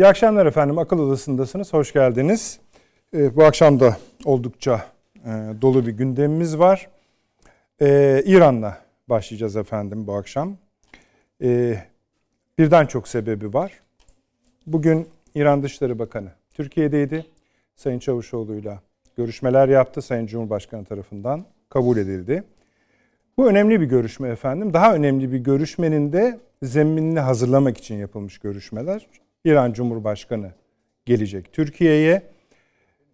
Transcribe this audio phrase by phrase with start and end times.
[0.00, 0.78] İyi akşamlar efendim.
[0.78, 1.72] Akıl Odası'ndasınız.
[1.72, 2.58] Hoş geldiniz.
[3.14, 4.86] Ee, bu akşam da oldukça
[5.24, 5.30] e,
[5.62, 6.88] dolu bir gündemimiz var.
[7.82, 8.78] Ee, İran'la
[9.08, 10.56] başlayacağız efendim bu akşam.
[11.42, 11.78] Ee,
[12.58, 13.80] birden çok sebebi var.
[14.66, 17.26] Bugün İran Dışişleri Bakanı Türkiye'deydi.
[17.76, 18.80] Sayın Çavuşoğlu'yla
[19.16, 20.02] görüşmeler yaptı.
[20.02, 22.44] Sayın Cumhurbaşkanı tarafından kabul edildi.
[23.36, 24.72] Bu önemli bir görüşme efendim.
[24.72, 29.06] Daha önemli bir görüşmenin de zeminini hazırlamak için yapılmış görüşmeler.
[29.44, 30.52] İran Cumhurbaşkanı
[31.06, 32.22] gelecek Türkiye'ye.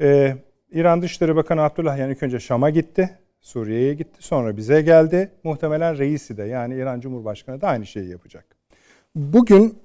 [0.01, 0.37] Ee,
[0.71, 3.19] İran Dışişleri Bakanı Abdullah yani ilk önce Şam'a gitti.
[3.41, 4.23] Suriye'ye gitti.
[4.23, 5.31] Sonra bize geldi.
[5.45, 8.45] Muhtemelen reisi de yani İran Cumhurbaşkanı da aynı şeyi yapacak.
[9.15, 9.79] Bugün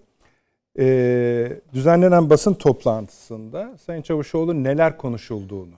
[0.79, 5.75] e, düzenlenen basın toplantısında Sayın Çavuşoğlu neler konuşulduğunu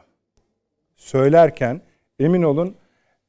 [0.95, 1.81] söylerken
[2.19, 2.75] emin olun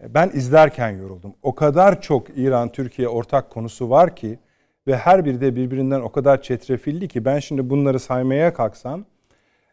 [0.09, 1.34] ben izlerken yoruldum.
[1.42, 4.39] O kadar çok İran-Türkiye ortak konusu var ki
[4.87, 9.05] ve her biri de birbirinden o kadar çetrefilli ki ben şimdi bunları saymaya kalksam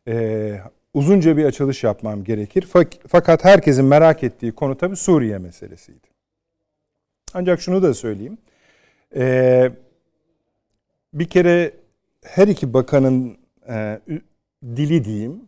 [0.07, 0.57] e,
[0.93, 2.67] uzunca bir açılış yapmam gerekir.
[3.07, 6.07] Fakat herkesin merak ettiği konu tabii Suriye meselesiydi.
[7.33, 8.37] Ancak şunu da söyleyeyim.
[9.15, 9.71] E,
[11.13, 11.73] bir kere
[12.23, 13.37] her iki bakanın
[13.69, 13.99] e,
[14.63, 15.41] dili diyeyim,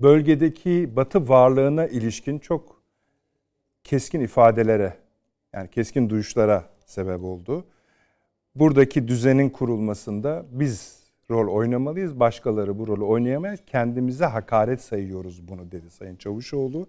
[0.00, 2.82] bölgedeki Batı varlığına ilişkin çok
[3.84, 4.96] keskin ifadelere,
[5.52, 7.64] yani keskin duyuşlara sebep oldu
[8.60, 12.20] buradaki düzenin kurulmasında biz rol oynamalıyız.
[12.20, 13.60] Başkaları bu rolü oynayamayız.
[13.66, 16.88] Kendimize hakaret sayıyoruz bunu dedi Sayın Çavuşoğlu.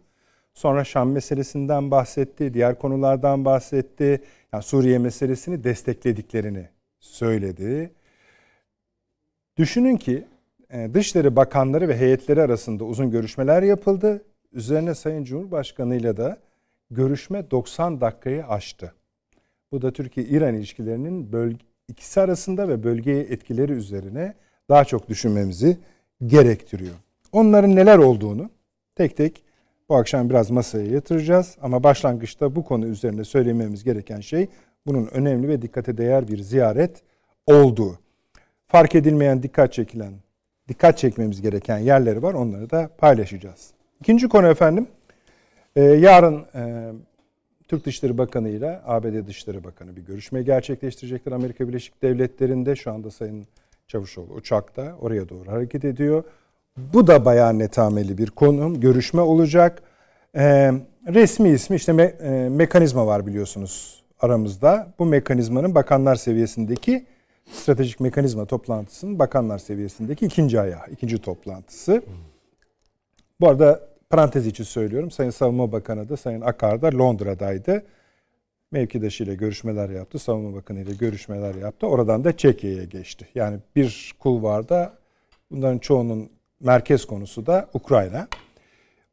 [0.54, 4.22] Sonra Şam meselesinden bahsetti, diğer konulardan bahsetti.
[4.54, 7.92] Yani Suriye meselesini desteklediklerini söyledi.
[9.58, 10.28] Düşünün ki
[10.70, 14.26] e, Dışişleri Bakanları ve heyetleri arasında uzun görüşmeler yapıldı.
[14.54, 16.38] Üzerine Sayın Cumhurbaşkanı ile de
[16.92, 18.94] görüşme 90 dakikayı aştı.
[19.72, 24.34] Bu da Türkiye-İran ilişkilerinin bölge, ikisi arasında ve bölgeye etkileri üzerine
[24.70, 25.78] daha çok düşünmemizi
[26.26, 26.96] gerektiriyor.
[27.32, 28.50] Onların neler olduğunu
[28.96, 29.44] tek tek
[29.90, 31.58] bu akşam biraz masaya yatıracağız.
[31.62, 34.48] Ama başlangıçta bu konu üzerine söylememiz gereken şey
[34.88, 37.04] bunun önemli ve dikkate değer bir ziyaret
[37.46, 38.00] olduğu.
[38.68, 40.14] Fark edilmeyen, dikkat çekilen,
[40.68, 42.34] dikkat çekmemiz gereken yerleri var.
[42.34, 43.72] Onları da paylaşacağız.
[44.00, 44.88] İkinci konu efendim.
[45.76, 46.92] Ee, yarın e,
[47.72, 52.76] Türk Dışişleri Bakanı ile ABD Dışişleri Bakanı bir görüşme gerçekleştirecekler Amerika Birleşik Devletleri'nde.
[52.76, 53.48] Şu anda Sayın
[53.88, 56.24] Çavuşoğlu uçakta oraya doğru hareket ediyor.
[56.78, 59.84] Bu da bayağı netameli bir konum, görüşme olacak.
[60.36, 60.72] Ee,
[61.08, 64.94] resmi ismi işte me, e, mekanizma var biliyorsunuz aramızda.
[65.00, 67.06] Bu mekanizmanın bakanlar seviyesindeki
[67.52, 72.04] stratejik mekanizma toplantısının bakanlar seviyesindeki ikinci ayağı, ikinci toplantısı.
[73.42, 75.12] Bu arada Parantez için söylüyorum.
[75.12, 77.84] Sayın Savunma Bakanı da Sayın Akar da Londra'daydı.
[78.72, 80.20] Mevkidaşıyla görüşmeler yaptı.
[80.20, 81.88] Savunma Bakanı ile görüşmeler yaptı.
[81.88, 83.28] Oradan da Çekya'ya geçti.
[83.36, 84.94] Yani bir kulvarda
[85.52, 86.30] bunların çoğunun
[86.60, 88.28] merkez konusu da Ukrayna.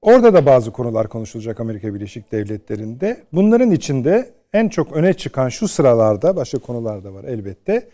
[0.03, 3.23] Orada da bazı konular konuşulacak Amerika Birleşik Devletleri'nde.
[3.33, 7.89] Bunların içinde en çok öne çıkan şu sıralarda, başka konular da var elbette.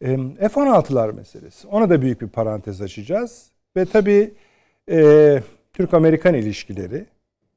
[0.00, 1.68] F-16'lar meselesi.
[1.68, 3.46] Ona da büyük bir parantez açacağız.
[3.76, 4.34] Ve tabii
[4.90, 5.40] e,
[5.78, 7.06] Türk-Amerikan ilişkileri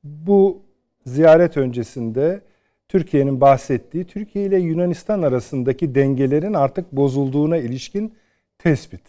[0.03, 0.61] bu
[1.05, 2.41] ziyaret öncesinde
[2.87, 8.13] Türkiye'nin bahsettiği Türkiye ile Yunanistan arasındaki dengelerin artık bozulduğuna ilişkin
[8.57, 9.01] tespit.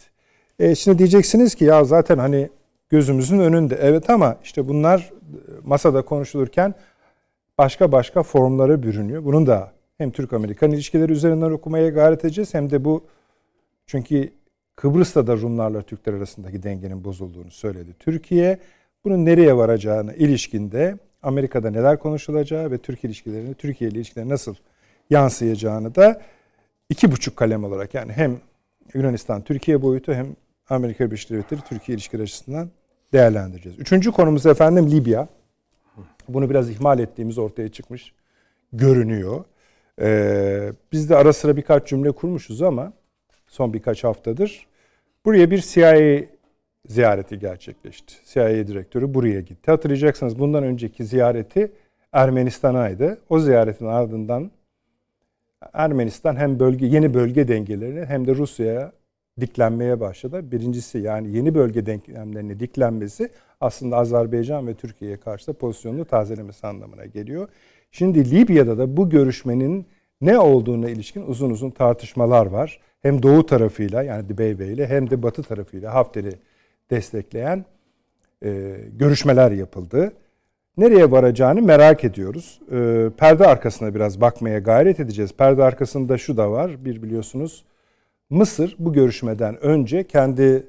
[0.59, 2.51] E şimdi diyeceksiniz ki ya zaten hani
[2.89, 3.79] gözümüzün önünde.
[3.81, 5.11] Evet ama işte bunlar e,
[5.65, 6.75] masada konuşulurken
[7.59, 9.25] başka başka formlara bürünüyor.
[9.25, 13.05] Bunun da hem Türk-Amerikan ilişkileri üzerinden okumaya gayret edeceğiz hem de bu
[13.87, 14.33] çünkü
[14.77, 18.59] Kıbrıs'ta da Rumlarla Türkler arasındaki dengenin bozulduğunu söyledi Türkiye
[19.05, 24.55] bunun nereye varacağını ilişkinde Amerika'da neler konuşulacağı ve Türk ilişkilerini, Türkiye ile ilişkileri nasıl
[25.11, 26.21] yansıyacağını da
[26.89, 28.41] iki buçuk kalem olarak yani hem
[28.95, 30.37] Yunanistan Türkiye boyutu hem
[30.69, 32.71] Amerika Birleşik Devletleri Türkiye ilişkileri açısından
[33.13, 33.79] değerlendireceğiz.
[33.79, 35.29] Üçüncü konumuz efendim Libya.
[36.29, 38.13] Bunu biraz ihmal ettiğimiz ortaya çıkmış
[38.73, 39.45] görünüyor.
[40.01, 42.93] Ee, biz de ara sıra birkaç cümle kurmuşuz ama
[43.47, 44.67] son birkaç haftadır
[45.25, 46.25] buraya bir CIA
[46.89, 48.15] ziyareti gerçekleşti.
[48.25, 49.71] CIA direktörü buraya gitti.
[49.71, 51.73] Hatırlayacaksınız bundan önceki ziyareti
[52.13, 53.19] Ermenistan'aydı.
[53.29, 54.51] O ziyaretin ardından
[55.73, 58.93] Ermenistan hem bölge yeni bölge dengelerini hem de Rusya'ya
[59.41, 60.53] diklenmeye başladı.
[60.53, 63.31] Birincisi yani yeni bölge denklemlerinin diklenmesi
[63.61, 67.49] aslında Azerbaycan ve Türkiye'ye karşı da pozisyonunu tazelemesi anlamına geliyor.
[67.91, 69.87] Şimdi Libya'da da bu görüşmenin
[70.21, 72.81] ne olduğuna ilişkin uzun uzun tartışmalar var.
[73.03, 76.33] Hem doğu tarafıyla yani Dibeybe ile hem de batı tarafıyla Hafter'i
[76.91, 77.65] destekleyen
[78.45, 80.13] e, görüşmeler yapıldı.
[80.77, 82.61] Nereye varacağını merak ediyoruz.
[82.73, 85.33] E, perde arkasına biraz bakmaya gayret edeceğiz.
[85.33, 86.85] Perde arkasında şu da var.
[86.85, 87.65] Bir biliyorsunuz
[88.33, 90.67] Mısır bu görüşmeden önce kendi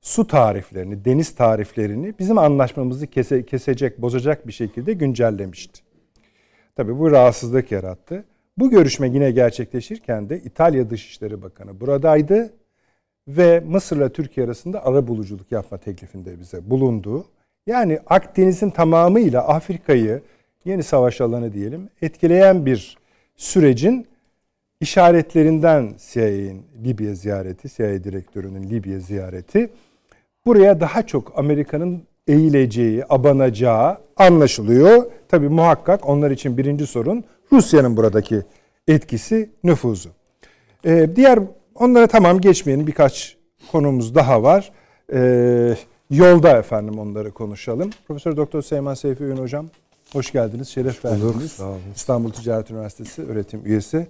[0.00, 5.80] su tariflerini, deniz tariflerini bizim anlaşmamızı kese, kesecek, bozacak bir şekilde güncellemişti.
[6.76, 8.24] Tabii bu rahatsızlık yarattı.
[8.58, 12.52] Bu görüşme yine gerçekleşirken de İtalya Dışişleri Bakanı buradaydı
[13.28, 17.24] ve Mısır'la Türkiye arasında ara buluculuk yapma teklifinde bize bulundu.
[17.66, 20.22] Yani Akdeniz'in tamamıyla Afrika'yı
[20.64, 22.96] yeni savaş alanı diyelim etkileyen bir
[23.36, 24.06] sürecin
[24.80, 29.70] işaretlerinden CIA'nin Libya ziyareti, CIA direktörünün Libya ziyareti
[30.46, 35.10] buraya daha çok Amerika'nın eğileceği, abanacağı anlaşılıyor.
[35.28, 38.42] Tabi muhakkak onlar için birinci sorun Rusya'nın buradaki
[38.88, 40.10] etkisi, nüfuzu.
[40.84, 41.38] Ee, diğer
[41.80, 43.36] onlara tamam geçmeyelim birkaç
[43.72, 44.72] konumuz daha var.
[45.12, 45.76] Ee,
[46.10, 47.90] yolda efendim onları konuşalım.
[48.08, 49.66] Profesör Doktor Seyman Seyfi Ün hocam
[50.12, 51.60] hoş geldiniz, şeref verdiniz.
[51.96, 54.06] İstanbul Ticaret Üniversitesi öğretim üyesi.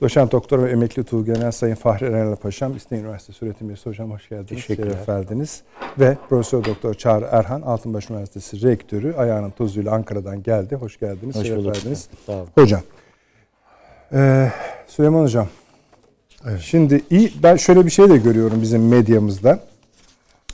[0.00, 4.28] Doçent Doktor ve Emekli Tuğgenel Sayın Fahri Erenel Paşam, İstinye Üniversitesi öğretim üyesi hocam hoş
[4.28, 4.64] geldiniz.
[4.64, 5.62] Şeref verdiniz.
[5.98, 10.74] Ve Profesör Doktor Çağrı Erhan, Altınbaş Üniversitesi Rektörü, ayağının tozuyla Ankara'dan geldi.
[10.74, 12.08] Hoş geldiniz, hoş şeref verdiniz.
[12.26, 12.48] Sağ olun.
[12.54, 12.80] Hocam,
[14.12, 14.52] ee,
[14.86, 15.46] Süleyman Hocam,
[16.46, 16.60] evet.
[16.60, 19.60] şimdi iyi, ben şöyle bir şey de görüyorum bizim medyamızda,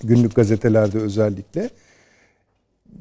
[0.03, 1.71] günlük gazetelerde özellikle.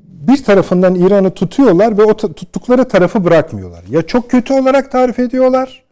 [0.08, 3.84] Bir tarafından İran'ı tutuyorlar ve o tuttukları tarafı bırakmıyorlar.
[3.90, 5.84] Ya çok kötü olarak tarif ediyorlar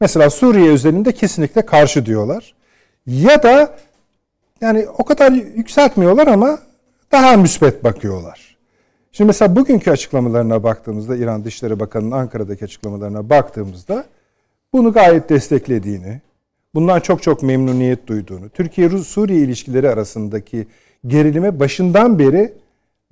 [0.00, 2.54] Mesela Suriye özelinde kesinlikle karşı diyorlar.
[3.06, 3.76] Ya da
[4.60, 6.58] yani o kadar yükseltmiyorlar ama
[7.12, 8.56] daha müspet bakıyorlar.
[9.12, 14.04] Şimdi mesela bugünkü açıklamalarına baktığımızda İran Dışişleri Bakanı'nın Ankara'daki açıklamalarına baktığımızda
[14.72, 16.20] bunu gayet desteklediğini,
[16.74, 20.66] bundan çok çok memnuniyet duyduğunu, Türkiye-Suriye ilişkileri arasındaki
[21.06, 22.52] gerilime başından beri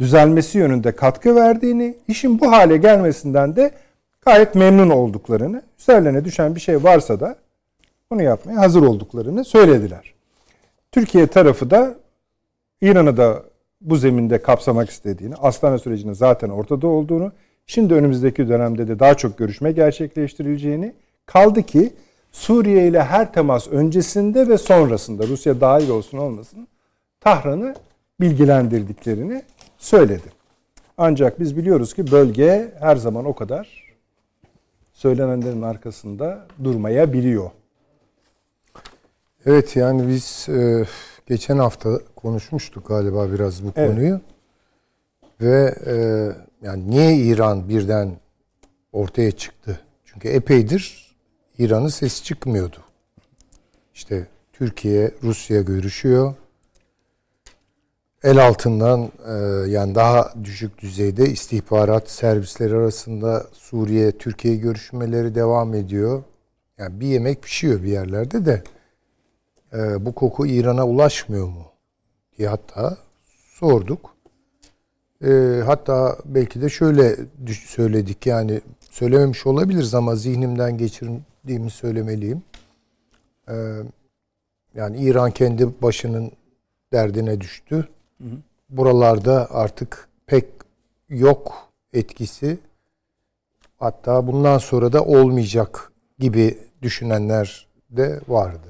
[0.00, 3.70] düzelmesi yönünde katkı verdiğini, işin bu hale gelmesinden de
[4.20, 7.37] gayet memnun olduklarını, üzerlerine düşen bir şey varsa da
[8.11, 10.14] bunu yapmaya hazır olduklarını söylediler.
[10.93, 11.94] Türkiye tarafı da
[12.81, 13.43] İran'ı da
[13.81, 17.32] bu zeminde kapsamak istediğini, Astana sürecinin zaten ortada olduğunu,
[17.67, 20.94] şimdi önümüzdeki dönemde de daha çok görüşme gerçekleştirileceğini,
[21.26, 21.93] kaldı ki
[22.32, 26.69] Suriye ile her temas öncesinde ve sonrasında Rusya dahil olsun olmasın
[27.20, 27.75] Tahran'ı
[28.20, 29.43] bilgilendirdiklerini
[29.78, 30.37] söyledi.
[30.99, 33.94] Ancak biz biliyoruz ki bölge her zaman o kadar
[34.93, 37.50] söylenenlerin arkasında durmaya biliyor.
[39.46, 40.87] Evet yani biz e,
[41.26, 43.90] geçen hafta konuşmuştuk galiba biraz bu evet.
[43.90, 44.20] konuyu.
[45.40, 45.96] Ve e,
[46.67, 48.11] yani niye İran birden
[48.93, 49.81] ortaya çıktı?
[50.05, 51.06] Çünkü epeydir
[51.58, 52.76] İran'ın sesi çıkmıyordu.
[53.94, 56.35] İşte Türkiye, Rusya görüşüyor
[58.26, 59.32] el altından e,
[59.70, 66.23] yani daha düşük düzeyde istihbarat servisleri arasında Suriye Türkiye görüşmeleri devam ediyor.
[66.79, 68.62] Yani bir yemek pişiyor bir yerlerde de
[69.73, 71.64] e, bu koku İran'a ulaşmıyor mu
[72.38, 72.97] diye hatta
[73.55, 74.16] sorduk.
[75.25, 77.16] E, hatta belki de şöyle
[77.66, 80.78] söyledik yani söylememiş olabiliriz ama zihnimden
[81.47, 82.43] geçirdiğimi söylemeliyim.
[84.75, 86.33] yani İran kendi başının
[86.93, 87.88] derdine düştü
[88.69, 90.47] Buralarda artık pek
[91.09, 92.59] yok etkisi.
[93.79, 98.69] Hatta bundan sonra da olmayacak gibi düşünenler de vardı.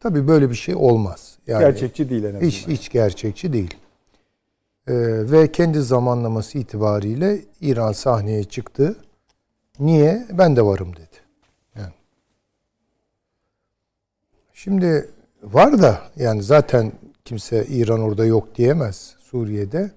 [0.00, 1.38] Tabii böyle bir şey olmaz.
[1.46, 2.46] Yani gerçekçi değil en azından.
[2.46, 3.74] Hiç, hiç gerçekçi değil.
[4.88, 4.94] Ee,
[5.32, 8.96] ve kendi zamanlaması itibariyle İran sahneye çıktı.
[9.80, 10.26] Niye?
[10.32, 11.16] Ben de varım dedi.
[11.76, 11.92] Yani.
[14.58, 15.10] Şimdi
[15.42, 16.92] var da yani zaten
[17.24, 19.90] kimse İran orada yok diyemez Suriye'de.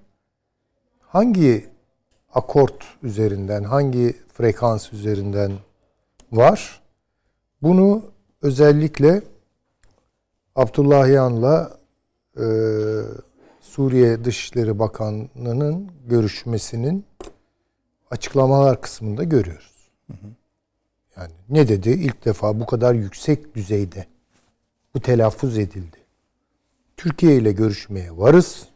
[1.00, 1.68] Hangi
[2.34, 5.52] akort üzerinden, hangi frekans üzerinden
[6.32, 6.82] var?
[7.62, 8.02] Bunu
[8.42, 9.22] özellikle
[10.56, 11.78] Abdullahiyan'la
[12.36, 12.46] e,
[13.60, 17.04] Suriye Dışişleri Bakanlığı'nın görüşmesinin
[18.10, 19.90] açıklamalar kısmında görüyoruz.
[21.16, 21.90] Yani ne dedi?
[21.90, 24.11] İlk defa bu kadar yüksek düzeyde
[24.94, 25.96] bu telaffuz edildi.
[26.96, 28.68] Türkiye ile görüşmeye varız.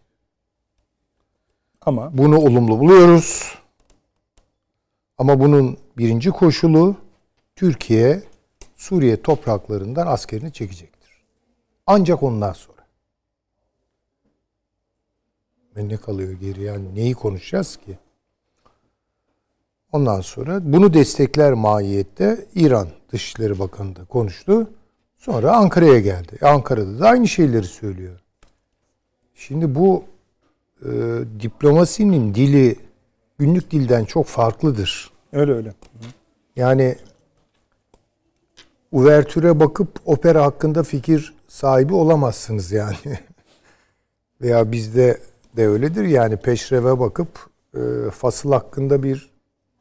[1.80, 3.54] Ama bunu olumlu buluyoruz.
[5.18, 6.96] Ama bunun birinci koşulu
[7.56, 8.22] Türkiye
[8.76, 11.10] Suriye topraklarından askerini çekecektir.
[11.86, 12.86] Ancak ondan sonra.
[15.76, 17.98] Ve ne kalıyor geri yani neyi konuşacağız ki?
[19.92, 24.70] Ondan sonra bunu destekler mahiyette İran Dışişleri Bakanı da konuştu.
[25.26, 26.38] Sonra Ankara'ya geldi.
[26.42, 28.20] Ankara'da da aynı şeyleri söylüyor.
[29.34, 30.04] Şimdi bu
[30.82, 30.88] e,
[31.40, 32.76] diplomasinin dili
[33.38, 35.10] günlük dilden çok farklıdır.
[35.32, 35.72] Öyle öyle.
[36.56, 36.96] Yani
[38.92, 42.96] uvertüre bakıp opera hakkında fikir sahibi olamazsınız yani.
[44.40, 45.20] Veya bizde
[45.56, 47.28] de öyledir yani peşreve bakıp
[47.74, 49.30] e, fasıl hakkında bir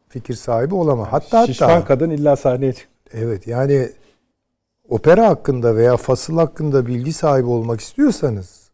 [0.10, 1.08] fikir sahibi olamaz.
[1.12, 2.88] Hatta Şişman hatta kadın illa sahneye çık.
[3.14, 3.90] evet yani
[4.90, 8.72] opera hakkında veya fasıl hakkında bilgi sahibi olmak istiyorsanız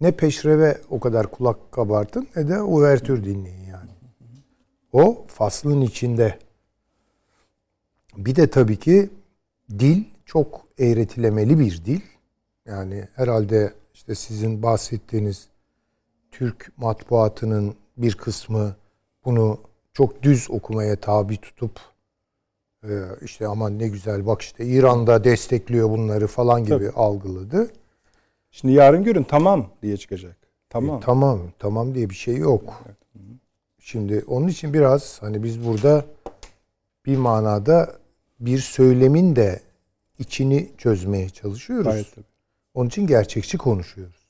[0.00, 3.90] ne peşreve o kadar kulak kabartın ne de uvertür dinleyin yani.
[4.92, 6.38] O faslın içinde.
[8.16, 9.10] Bir de tabii ki
[9.70, 12.00] dil çok eğretilemeli bir dil.
[12.66, 15.48] Yani herhalde işte sizin bahsettiğiniz
[16.30, 18.76] Türk matbuatının bir kısmı
[19.24, 19.60] bunu
[19.92, 21.80] çok düz okumaya tabi tutup
[22.88, 26.90] e, işte aman ne güzel bak işte İran'da destekliyor bunları falan gibi Tabii.
[26.90, 27.70] algıladı.
[28.50, 30.36] Şimdi yarın görün tamam diye çıkacak.
[30.70, 30.98] Tamam.
[30.98, 32.82] E, tamam, tamam diye bir şey yok.
[33.78, 36.04] Şimdi onun için biraz hani biz burada
[37.06, 37.96] bir manada
[38.40, 39.60] bir söylemin de
[40.18, 41.84] içini çözmeye çalışıyoruz.
[41.84, 42.24] Gayet tabii.
[42.74, 44.28] Onun için gerçekçi konuşuyoruz.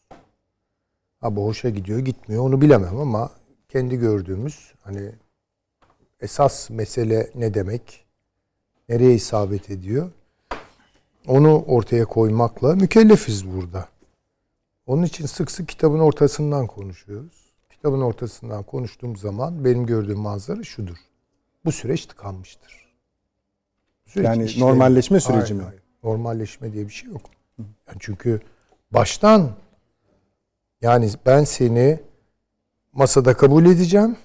[1.21, 3.31] Ha bu hoşa gidiyor gitmiyor onu bilemem ama
[3.69, 5.13] kendi gördüğümüz hani
[6.21, 8.04] esas mesele ne demek?
[8.89, 10.11] Nereye isabet ediyor?
[11.27, 13.89] Onu ortaya koymakla mükellefiz burada.
[14.87, 17.45] Onun için sık sık kitabın ortasından konuşuyoruz.
[17.71, 20.97] Kitabın ortasından konuştuğum zaman benim gördüğüm manzara şudur.
[21.65, 22.93] Bu süreç tıkanmıştır.
[24.07, 25.63] Süreç Yani işlev- normalleşme süreci Hayır, mi?
[25.63, 25.83] hayır.
[26.03, 27.23] Normalleşme diye bir şey yok.
[27.59, 28.41] Yani çünkü
[28.91, 29.51] baştan
[30.83, 32.01] yani ben seni
[32.93, 34.17] masada kabul edeceğim.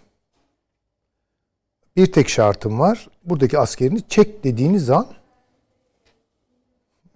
[1.96, 3.08] Bir tek şartım var.
[3.26, 5.08] Buradaki askerini çek dediğiniz an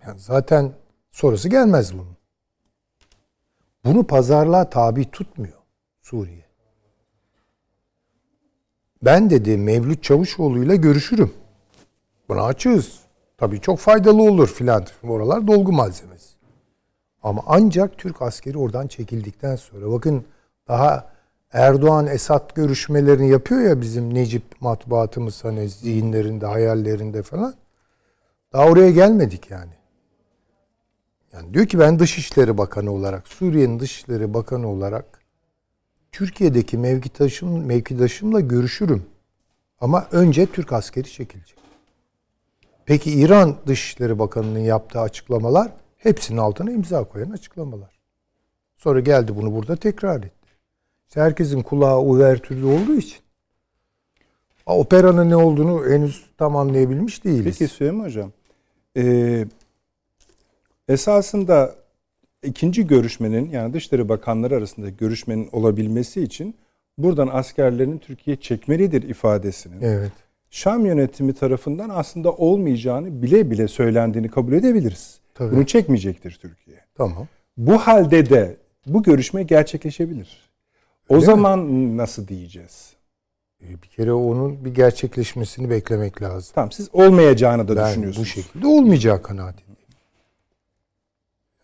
[0.08, 0.74] yani zaten
[1.12, 2.18] sonrası gelmez bunun.
[3.86, 5.58] Bunu pazarlığa tabi tutmuyor
[6.02, 6.46] Suriye.
[9.02, 11.34] Ben dedi Mevlüt Çavuşoğlu'yla görüşürüm.
[12.30, 13.00] Buna açığız.
[13.38, 14.86] Tabii çok faydalı olur filan.
[15.04, 16.34] Oralar dolgu malzemesi.
[17.24, 20.26] Ama ancak Türk askeri oradan çekildikten sonra bakın
[20.68, 21.13] daha
[21.54, 27.54] Erdoğan Esad görüşmelerini yapıyor ya bizim Necip matbuatımız hani zihinlerinde, hayallerinde falan.
[28.54, 29.72] Daha oraya gelmedik yani.
[31.34, 35.06] Yani diyor ki ben Dışişleri Bakanı olarak, Suriye'nin Dışişleri Bakanı olarak
[36.12, 39.06] Türkiye'deki mevkidaşım, mevkidaşımla görüşürüm.
[39.82, 41.58] Ama önce Türk askeri çekilecek.
[42.86, 48.00] Peki İran Dışişleri Bakanı'nın yaptığı açıklamalar hepsinin altına imza koyan açıklamalar.
[48.76, 50.43] Sonra geldi bunu burada tekrar etti.
[51.14, 53.18] İşte herkesin kulağı uvertürde olduğu için
[54.66, 57.58] operanın ne olduğunu henüz tam anlayabilmiş değiliz.
[57.60, 58.32] Peki Süleyman Hocam.
[58.98, 59.46] Ee,
[60.88, 61.76] esasında
[62.44, 66.56] ikinci görüşmenin yani Dışişleri Bakanları arasında görüşmenin olabilmesi için
[66.98, 70.12] buradan askerlerin Türkiye çekmelidir ifadesinin Evet.
[70.50, 75.20] Şam yönetimi tarafından aslında olmayacağını bile bile söylendiğini kabul edebiliriz.
[75.34, 75.56] Tabii.
[75.56, 76.78] Bunu çekmeyecektir Türkiye.
[76.96, 77.28] Tamam.
[77.58, 80.53] Bu halde de bu görüşme gerçekleşebilir.
[81.10, 81.32] O Öyle mi?
[81.32, 82.94] zaman nasıl diyeceğiz?
[83.64, 86.52] E, Bir kere onun bir gerçekleşmesini beklemek lazım.
[86.56, 88.28] Tamam siz olmayacağını da Ben düşünüyorsunuz.
[88.28, 89.78] bu şekilde olmayacağı kanaatindeyim.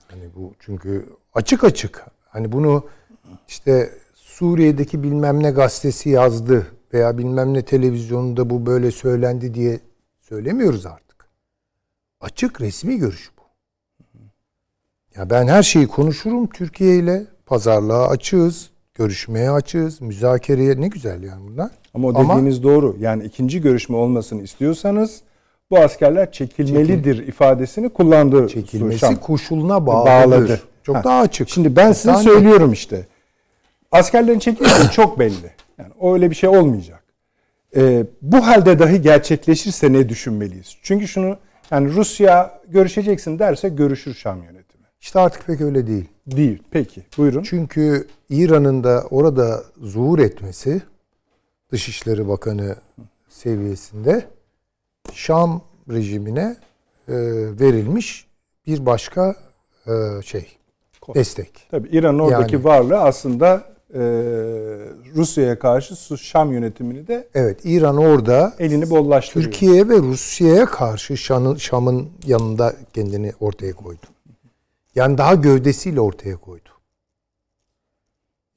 [0.07, 2.05] Hani bu çünkü açık açık.
[2.29, 2.87] Hani bunu
[3.47, 9.79] işte Suriye'deki bilmem ne gazetesi yazdı veya bilmem ne televizyonunda bu böyle söylendi diye
[10.21, 11.29] söylemiyoruz artık.
[12.21, 13.41] Açık resmi görüş bu.
[15.19, 17.25] Ya ben her şeyi konuşurum Türkiye ile.
[17.45, 18.69] Pazarlığa açığız,
[19.03, 21.69] görüşmeye açığız, müzakereye ne güzel yani bunlar.
[21.93, 22.95] Ama o Ama- dediğiniz doğru.
[22.99, 25.21] Yani ikinci görüşme olmasını istiyorsanız
[25.71, 28.47] bu askerler çekilmelidir ifadesini kullandı.
[28.47, 29.15] Çekilmesi Şam.
[29.15, 30.11] koşuluna bağlıdır.
[30.31, 30.61] Bağladı.
[30.83, 31.03] Çok Ha.
[31.03, 31.49] daha açık.
[31.49, 33.05] Şimdi ben size Hatta- söylüyorum işte.
[33.91, 35.51] Askerlerin çekilmesi çok belli.
[35.77, 37.03] Yani öyle bir şey olmayacak.
[37.75, 40.77] Ee, bu halde dahi gerçekleşirse ne düşünmeliyiz?
[40.83, 41.37] Çünkü şunu
[41.71, 44.68] yani Rusya görüşeceksin derse görüşür Şam yönetimi.
[45.01, 46.05] İşte artık pek öyle değil.
[46.27, 46.63] Değil.
[46.71, 47.03] Peki.
[47.17, 47.43] Buyurun.
[47.43, 50.81] Çünkü İran'ın da orada zuhur etmesi
[51.71, 52.75] Dışişleri Bakanı
[53.29, 54.25] seviyesinde
[55.13, 56.55] Şam rejimine
[57.07, 57.15] e,
[57.59, 58.27] verilmiş
[58.67, 59.35] bir başka
[59.87, 60.47] e, şey
[61.15, 61.67] destek.
[61.71, 63.63] Tabii İran'ın oradaki Yani- varlığı aslında
[63.93, 63.99] e,
[65.15, 69.51] Rusya'ya karşı Şam yönetimini de Evet İran orada elini bollaştırıyor.
[69.51, 74.05] Türkiye ve Rusya'ya karşı Şam'ın, Şam'ın yanında kendini ortaya koydu.
[74.99, 76.69] Yani daha gövdesiyle ortaya koydu.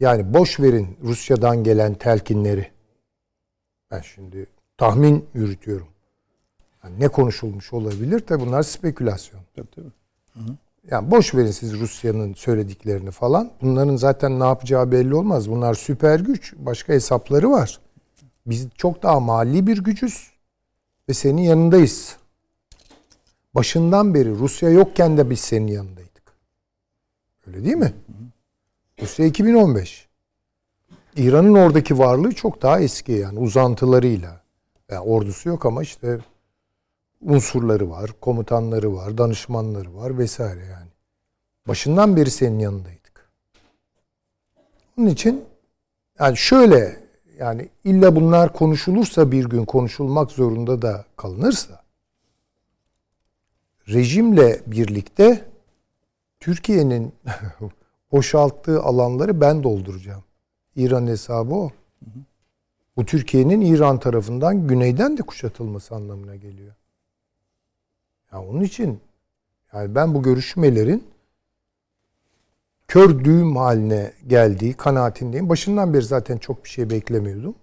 [0.00, 2.70] Yani boş verin Rusya'dan gelen telkinleri.
[3.90, 4.46] Ben şimdi
[4.78, 5.88] tahmin yürütüyorum.
[6.84, 8.20] Yani ne konuşulmuş olabilir?
[8.20, 9.40] Tabi bunlar spekülasyon.
[9.56, 9.90] Tabii tabii.
[10.90, 13.50] Yani boş verin siz Rusya'nın söylediklerini falan.
[13.62, 15.50] Bunların zaten ne yapacağı belli olmaz.
[15.50, 16.54] Bunlar süper güç.
[16.56, 17.80] Başka hesapları var.
[18.46, 20.30] Biz çok daha mali bir gücüz.
[21.08, 22.16] Ve senin yanındayız.
[23.54, 26.01] Başından beri Rusya yokken de biz senin yanındaydık.
[27.46, 27.92] Öyle değil mi?
[29.02, 30.08] Rusya 2015.
[31.16, 34.42] İran'ın oradaki varlığı çok daha eski yani uzantılarıyla.
[34.90, 36.18] Yani ordusu yok ama işte
[37.20, 40.90] unsurları var, komutanları var, danışmanları var vesaire yani.
[41.68, 43.30] Başından beri senin yanındaydık.
[44.98, 45.44] Onun için
[46.20, 47.02] yani şöyle
[47.38, 51.82] yani illa bunlar konuşulursa bir gün konuşulmak zorunda da kalınırsa
[53.88, 55.51] rejimle birlikte
[56.42, 57.14] Türkiye'nin
[58.12, 60.24] boşalttığı alanları ben dolduracağım.
[60.76, 61.70] İran hesabı o.
[62.96, 66.74] Bu Türkiye'nin İran tarafından güneyden de kuşatılması anlamına geliyor.
[68.32, 69.00] Ya onun için
[69.72, 71.04] yani ben bu görüşmelerin
[72.88, 75.48] kör düğüm haline geldiği kanaatindeyim.
[75.48, 77.54] Başından beri zaten çok bir şey beklemiyordum.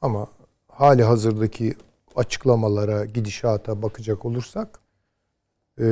[0.00, 0.26] Ama
[0.68, 1.74] hali hazırdaki
[2.16, 4.80] açıklamalara, gidişata bakacak olursak
[5.80, 5.86] e,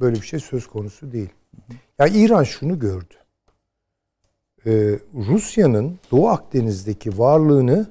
[0.00, 1.28] böyle bir şey söz konusu değil.
[1.98, 3.14] Yani İran şunu gördü.
[4.66, 7.90] E, Rusya'nın Doğu Akdeniz'deki varlığını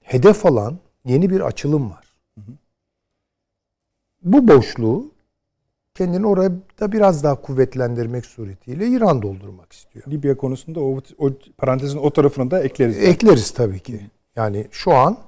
[0.00, 2.06] hedef alan yeni bir açılım var.
[4.22, 5.10] Bu boşluğu
[5.94, 10.04] kendini orada biraz daha kuvvetlendirmek suretiyle İran doldurmak istiyor.
[10.08, 12.98] Libya konusunda o, o parantezin o tarafını da ekleriz.
[12.98, 14.10] Ekleriz tabii ki.
[14.36, 15.18] Yani şu an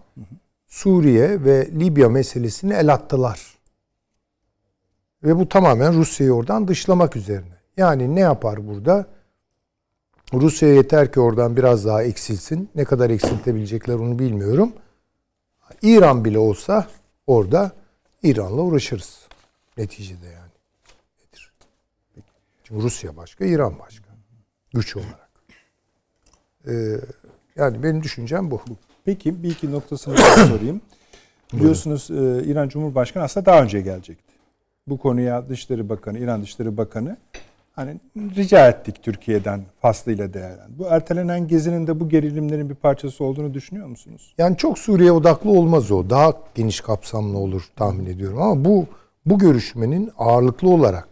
[0.66, 3.51] Suriye ve Libya meselesini el attılar.
[5.24, 7.56] Ve bu tamamen Rusya'yı oradan dışlamak üzerine.
[7.76, 9.06] Yani ne yapar burada?
[10.32, 12.70] Rusya yeter ki oradan biraz daha eksilsin.
[12.74, 14.72] Ne kadar eksiltebilecekler onu bilmiyorum.
[15.82, 16.86] İran bile olsa
[17.26, 17.72] orada
[18.22, 19.28] İran'la uğraşırız.
[19.78, 20.52] Neticede yani.
[21.18, 21.52] Nedir?
[22.64, 24.04] Çünkü Rusya başka, İran başka.
[24.74, 25.30] Güç olarak.
[26.66, 26.72] Ee,
[27.56, 28.60] yani benim düşüncem bu.
[29.04, 30.16] Peki bir iki noktasını
[30.48, 30.80] sorayım.
[31.52, 34.31] Biliyorsunuz e, İran Cumhurbaşkanı aslında daha önce gelecekti.
[34.86, 37.16] Bu konuya Dışişleri Bakanı, İran Dışişleri Bakanı
[37.72, 40.68] hani rica ettik Türkiye'den faslıyla değerlen.
[40.78, 44.34] Bu ertelenen gezinin de bu gerilimlerin bir parçası olduğunu düşünüyor musunuz?
[44.38, 46.10] Yani çok Suriye odaklı olmaz o.
[46.10, 48.86] Daha geniş kapsamlı olur tahmin ediyorum ama bu
[49.26, 51.08] bu görüşmenin ağırlıklı olarak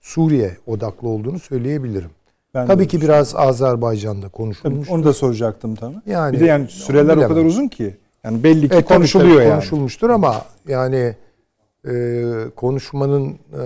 [0.00, 2.10] Suriye odaklı olduğunu söyleyebilirim.
[2.54, 4.90] Ben Tabii ki biraz Azerbaycan'da konuşulmuş.
[4.90, 6.02] Onu da soracaktım tamam.
[6.06, 9.50] Yani bir de yani süreler o kadar uzun ki yani belli ki e, konuşuluyor yani.
[9.50, 11.16] Konuşulmuştur ama yani
[11.88, 12.24] e,
[12.56, 13.64] konuşmanın e,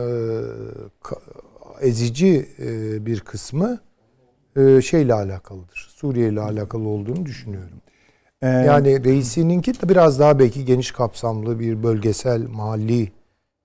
[1.81, 3.81] ezici e, bir kısmı
[4.57, 5.89] e, şeyle alakalıdır.
[5.91, 7.81] Suriye ile alakalı olduğunu düşünüyorum.
[8.43, 13.13] Ee, yani reisininki de biraz daha belki geniş kapsamlı bir bölgesel, mahalli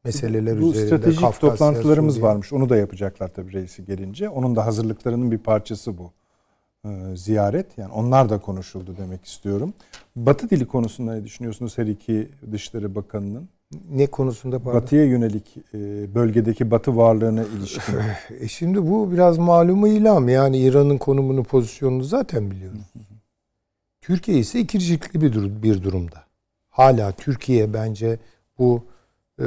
[0.03, 0.91] meseleler bu üzerinde.
[0.91, 2.29] Bu stratejik Kafkasya, toplantılarımız Suriye.
[2.29, 2.53] varmış.
[2.53, 4.29] Onu da yapacaklar tabii reisi gelince.
[4.29, 6.11] Onun da hazırlıklarının bir parçası bu
[6.85, 7.77] e, ziyaret.
[7.77, 9.73] Yani onlar da konuşuldu demek istiyorum.
[10.15, 13.49] Batı dili konusunda ne düşünüyorsunuz her iki Dışişleri Bakanı'nın?
[13.91, 14.81] Ne konusunda pardon?
[14.81, 15.79] Batıya yönelik e,
[16.15, 17.95] bölgedeki Batı varlığına ilişkin.
[18.39, 20.29] e şimdi bu biraz malumu ilam.
[20.29, 22.93] Yani İran'ın konumunu, pozisyonunu zaten biliyoruz.
[24.01, 26.23] Türkiye ise ikircikli bir, dur bir durumda.
[26.69, 28.19] Hala Türkiye bence
[28.59, 28.83] bu
[29.39, 29.45] e,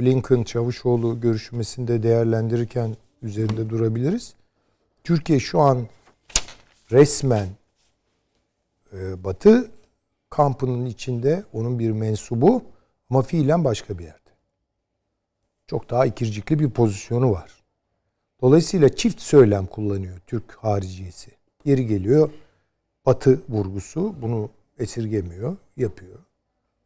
[0.00, 4.34] Blinken Çavuşoğlu görüşmesinde değerlendirirken üzerinde durabiliriz.
[5.04, 5.86] Türkiye şu an
[6.90, 7.48] resmen
[8.92, 9.70] e, Batı
[10.30, 12.62] kampının içinde onun bir mensubu
[13.10, 14.30] ama fiilen başka bir yerde.
[15.66, 17.50] Çok daha ikircikli bir pozisyonu var.
[18.42, 21.30] Dolayısıyla çift söylem kullanıyor Türk hariciyesi.
[21.64, 22.30] Yeri geliyor
[23.06, 26.18] Batı vurgusu bunu esirgemiyor, yapıyor.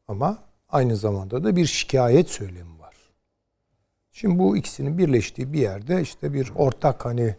[0.08, 2.94] Ama aynı zamanda da bir şikayet söylemi var.
[4.12, 7.36] Şimdi bu ikisinin birleştiği bir yerde işte bir ortak hani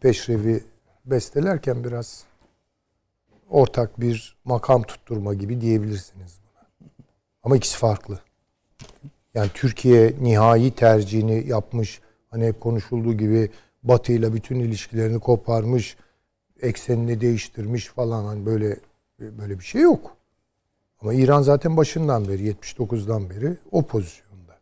[0.00, 0.64] peşrevi
[1.04, 2.24] bestelerken biraz
[3.50, 6.45] ortak bir makam tutturma gibi diyebilirsiniz.
[7.46, 8.18] Ama ikisi farklı.
[9.34, 12.00] Yani Türkiye nihai tercihini yapmış.
[12.30, 13.50] Hani hep konuşulduğu gibi
[13.82, 15.96] Batı ile bütün ilişkilerini koparmış,
[16.62, 18.76] eksenini değiştirmiş falan hani böyle
[19.18, 20.16] böyle bir şey yok.
[21.00, 24.58] Ama İran zaten başından beri 79'dan beri o pozisyonda.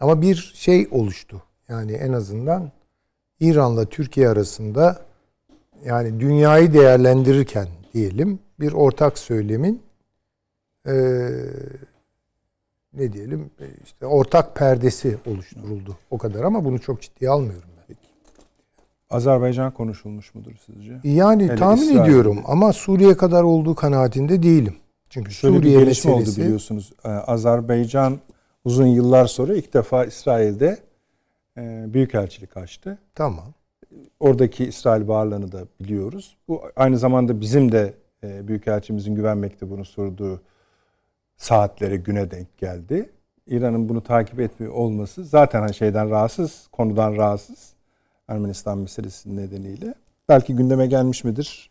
[0.00, 1.42] Ama bir şey oluştu.
[1.68, 2.72] Yani en azından
[3.40, 5.02] İran'la Türkiye arasında
[5.84, 9.87] yani dünyayı değerlendirirken diyelim bir ortak söylemin
[10.88, 10.94] e,
[12.94, 15.96] ne diyelim e, işte ortak perdesi oluşturuldu.
[16.10, 17.96] O kadar ama bunu çok ciddiye almıyorum ben.
[19.10, 21.00] Azerbaycan konuşulmuş mudur sizce?
[21.04, 22.00] Yani Hele tahmin İsrail.
[22.08, 24.76] ediyorum ama Suriye kadar olduğu kanaatinde değilim.
[25.10, 26.92] Çünkü Şöyle Suriye bir gelişme oldu meselesi biliyorsunuz.
[27.04, 28.18] Ee, Azerbaycan
[28.64, 30.78] uzun yıllar sonra ilk defa İsrail'de
[31.58, 32.98] e, büyükelçilik açtı.
[33.14, 33.44] tamam.
[34.20, 36.36] Oradaki İsrail varlığını da biliyoruz.
[36.48, 40.42] Bu aynı zamanda bizim de e, büyükelçimizin güven mektubunu sorduğu
[41.38, 43.10] saatlere güne denk geldi.
[43.46, 47.72] İran'ın bunu takip etmiyor olması zaten hani şeyden rahatsız, konudan rahatsız.
[48.28, 49.94] Ermenistan meselesi nedeniyle.
[50.28, 51.70] Belki gündeme gelmiş midir?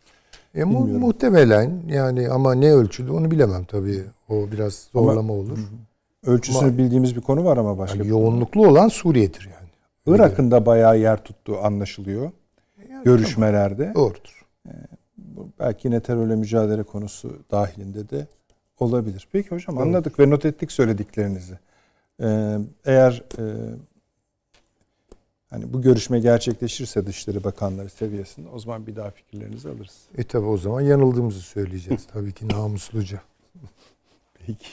[0.54, 4.04] E, mu- muhtemelen yani ama ne ölçüde onu bilemem tabii.
[4.28, 5.58] O biraz zorlama olur.
[6.26, 7.98] Ölçüsünü Ama- bildiğimiz bir konu var ama başka.
[7.98, 8.22] Yani bir konu.
[8.22, 9.68] yoğunluklu olan Suriye'dir yani.
[10.16, 12.30] Irak'ın da bayağı yer tuttuğu anlaşılıyor.
[13.04, 13.92] Görüşmelerde.
[13.94, 14.44] Doğrudur.
[15.18, 18.26] Bu belki yine terörle mücadele konusu dahilinde de
[18.82, 19.28] olabilir.
[19.32, 21.58] Peki hocam anladık ve not ettik söylediklerinizi.
[22.22, 23.44] Ee, eğer e,
[25.50, 29.98] hani bu görüşme gerçekleşirse Dışişleri Bakanları seviyesinde o zaman bir daha fikirlerinizi alırız.
[30.18, 32.06] E tabi o zaman yanıldığımızı söyleyeceğiz.
[32.12, 33.20] tabii ki namusluca.
[34.46, 34.68] Peki.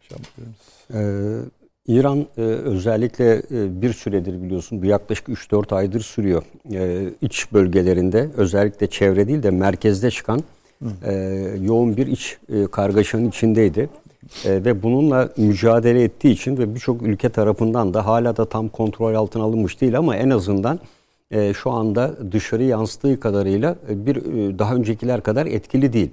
[0.00, 0.68] Hocam buyurunuz.
[0.94, 1.48] Ee,
[1.88, 6.42] İran e, özellikle e, bir süredir biliyorsun bu yaklaşık 3-4 aydır sürüyor.
[6.72, 10.42] E, iç bölgelerinde özellikle çevre değil de merkezde çıkan
[11.06, 11.12] e,
[11.62, 13.88] yoğun bir iç e, kargaşanın içindeydi.
[14.44, 19.14] E, ve bununla mücadele ettiği için ve birçok ülke tarafından da hala da tam kontrol
[19.14, 20.80] altına alınmış değil ama en azından
[21.30, 26.10] e, şu anda dışarı yansıttığı kadarıyla e, bir e, daha öncekiler kadar etkili değil.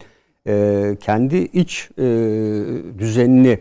[0.48, 2.04] E, kendi iç e,
[3.00, 3.60] düzenini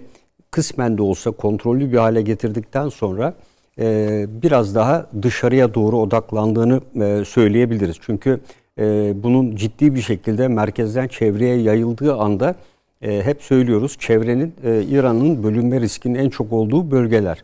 [0.51, 3.35] kısmen de olsa kontrollü bir hale getirdikten sonra
[3.79, 7.97] e, biraz daha dışarıya doğru odaklandığını e, söyleyebiliriz.
[8.01, 8.40] Çünkü
[8.79, 12.55] e, bunun ciddi bir şekilde merkezden çevreye yayıldığı anda
[13.03, 17.43] e, hep söylüyoruz çevrenin e, İran'ın bölünme riskinin en çok olduğu bölgeler.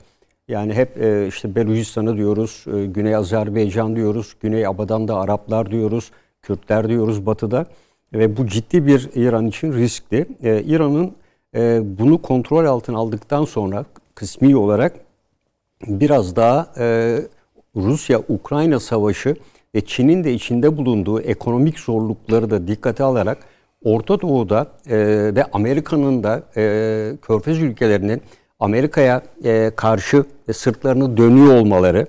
[0.48, 6.10] Yani hep e, işte Belucistan'ı diyoruz, e, Güney Azerbaycan diyoruz, Güney Abadan'da Araplar diyoruz,
[6.42, 7.66] Kürtler diyoruz batıda.
[8.12, 10.26] Ve bu ciddi bir İran için riskli.
[10.42, 11.12] E, İran'ın
[11.54, 14.94] e, bunu kontrol altına aldıktan sonra kısmi olarak
[15.86, 17.16] biraz daha e,
[17.76, 19.36] Rusya-Ukrayna savaşı
[19.74, 23.38] ve Çin'in de içinde bulunduğu ekonomik zorlukları da dikkate alarak
[23.84, 24.96] Orta Doğu'da e,
[25.34, 28.22] ve Amerika'nın da e, Körfez ülkelerinin
[28.60, 32.06] Amerika'ya e, karşı e, sırtlarını dönüyor olmaları,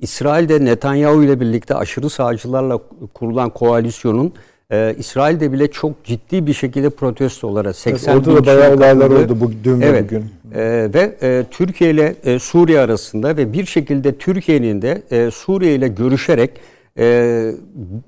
[0.00, 2.78] İsrail'de Netanyahu ile birlikte aşırı sağcılarla
[3.14, 4.32] kurulan koalisyonun
[4.72, 9.10] e, İsrail'de bile çok ciddi bir şekilde protesto olarak 80 Orada bin da bayağı olaylar
[9.10, 10.04] oldu bu dün ve Evet.
[10.04, 10.24] bugün.
[10.54, 15.74] Ee, ve e, Türkiye ile e, Suriye arasında ve bir şekilde Türkiye'nin de e, Suriye
[15.74, 16.50] ile görüşerek
[16.98, 17.50] e,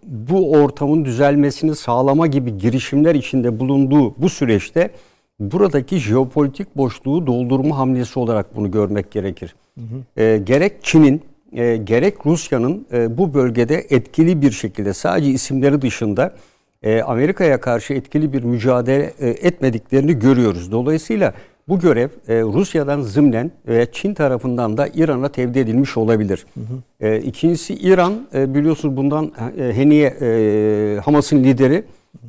[0.03, 4.91] bu ortamın düzelmesini sağlama gibi girişimler içinde bulunduğu bu süreçte
[5.41, 9.55] buradaki jeopolitik boşluğu doldurma hamlesi olarak bunu görmek gerekir.
[10.17, 11.23] E, gerek Çin'in
[11.53, 16.35] e, gerek Rusya'nın e, bu bölgede etkili bir şekilde sadece isimleri dışında
[16.83, 20.73] e, Amerika'ya karşı etkili bir mücadele e, etmediklerini görüyoruz.
[20.73, 21.35] Dolayısıyla
[21.69, 26.47] görev e, Rusya'dan zımnen ve Çin tarafından da İran'a tevdi edilmiş olabilir.
[27.01, 31.85] E, ikincisi İran e, biliyorsunuz bundan e, Heniye e, Hamas'ın lideri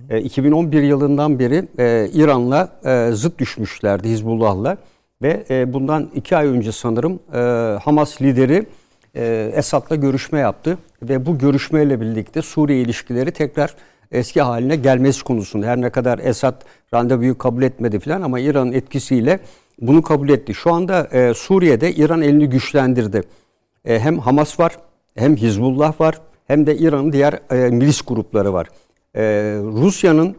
[0.10, 4.78] e, 2011 yılından beri e, İran'la e, zıt düşmüşlerdi Hizbullah'la
[5.22, 7.38] ve e, bundan iki ay önce sanırım e,
[7.84, 8.66] Hamas lideri
[9.16, 13.76] e, Esad'la görüşme yaptı ve bu görüşmeyle birlikte Suriye ilişkileri tekrar
[14.12, 16.62] eski haline gelmesi konusunda her ne kadar Esad
[16.94, 19.40] randevuyu kabul etmedi falan ama İran'ın etkisiyle
[19.82, 20.54] bunu kabul etti.
[20.54, 23.24] Şu anda e, Suriye'de İran elini güçlendirdi.
[23.86, 24.78] E, hem Hamas var,
[25.16, 28.68] hem Hizbullah var, hem de İran'ın diğer e, milis grupları var.
[29.16, 29.24] E,
[29.64, 30.36] Rusya'nın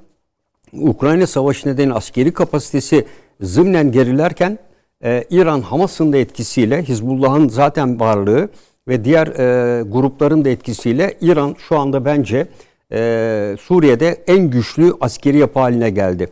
[0.73, 3.07] Ukrayna Savaşı nedeniyle askeri kapasitesi
[3.41, 4.59] zımnen gerilerken
[5.05, 8.49] e, İran Hamas'ın da etkisiyle Hizbullah'ın zaten varlığı
[8.89, 12.47] ve diğer e, grupların da etkisiyle İran şu anda bence
[12.93, 16.29] e, Suriye'de en güçlü askeri yapı haline geldi.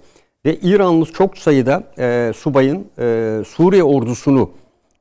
[0.47, 4.51] Ve İranlı çok sayıda e, subayın e, Suriye ordusunu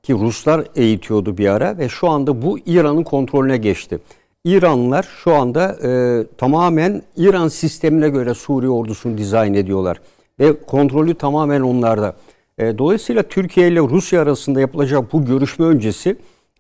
[0.03, 3.99] ki Ruslar eğitiyordu bir ara ve şu anda bu İran'ın kontrolüne geçti.
[4.45, 10.01] İranlılar şu anda e, tamamen İran sistemine göre Suriye ordusunu dizayn ediyorlar
[10.39, 12.15] ve kontrolü tamamen onlarda.
[12.57, 16.15] E, dolayısıyla Türkiye ile Rusya arasında yapılacak bu görüşme öncesi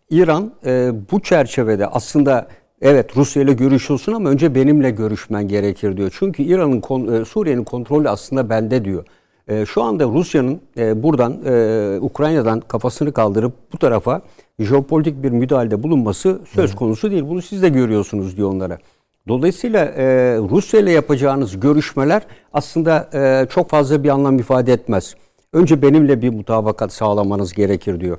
[0.09, 2.47] İran e, bu çerçevede aslında
[2.81, 6.15] evet Rusya ile görüşüyorsun ama önce benimle görüşmen gerekir diyor.
[6.19, 9.05] Çünkü İran'ın kon- e, Suriye'nin kontrolü aslında bende diyor.
[9.47, 14.21] E, şu anda Rusya'nın e, buradan e, Ukrayna'dan kafasını kaldırıp bu tarafa
[14.59, 17.23] jeopolitik bir müdahalede bulunması söz konusu değil.
[17.29, 18.77] Bunu siz de görüyorsunuz diyor onlara.
[19.27, 20.03] Dolayısıyla e,
[20.37, 22.21] Rusya ile yapacağınız görüşmeler
[22.53, 25.15] aslında e, çok fazla bir anlam ifade etmez.
[25.53, 28.17] önce benimle bir mutabakat sağlamanız gerekir diyor.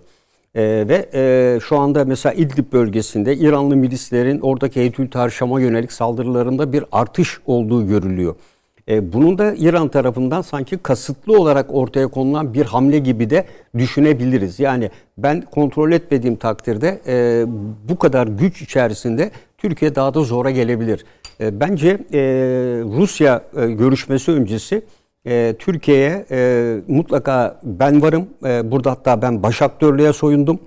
[0.57, 6.73] E, ve e, şu anda mesela İdlib bölgesinde İranlı milislerin oradaki Eylül Tarşam'a yönelik saldırılarında
[6.73, 8.35] bir artış olduğu görülüyor.
[8.89, 13.45] E, bunun da İran tarafından sanki kasıtlı olarak ortaya konulan bir hamle gibi de
[13.79, 14.61] düşünebiliriz.
[14.61, 17.45] Yani ben kontrol etmediğim takdirde e,
[17.89, 21.05] bu kadar güç içerisinde Türkiye daha da zora gelebilir.
[21.41, 22.21] E, bence e,
[22.99, 24.83] Rusya e, görüşmesi öncesi
[25.27, 28.29] e, Türkiye'ye e, mutlaka ben varım.
[28.45, 30.59] E, burada hatta ben baş aktörlüğe soyundum.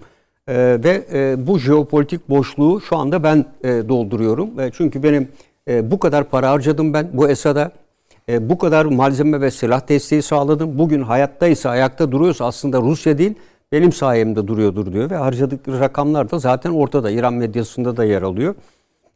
[0.48, 4.60] E, ve e, bu jeopolitik boşluğu şu anda ben e, dolduruyorum.
[4.60, 5.28] E, çünkü benim
[5.68, 7.72] e, bu kadar para harcadım ben bu Esad'a.
[8.30, 10.78] E, bu kadar malzeme ve silah desteği sağladım.
[10.78, 13.34] Bugün hayattaysa, ayakta duruyorsa aslında Rusya değil,
[13.72, 17.12] benim sayemde duruyordur diyor ve harcadıkları rakamlar da zaten ortada.
[17.12, 18.56] İran medyasında da yer alıyor.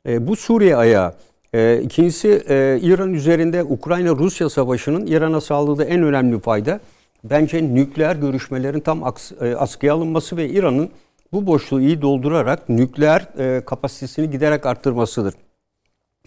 [0.08, 1.13] E, bu Suriye ayağı.
[1.53, 6.79] E, ikincisi e, İran üzerinde Ukrayna-Rusya savaşının İran'a sağladığı en önemli fayda
[7.23, 10.89] bence nükleer görüşmelerin tam aks, e, askıya alınması ve İran'ın
[11.33, 15.33] bu boşluğu iyi doldurarak nükleer e, kapasitesini giderek arttırmasıdır.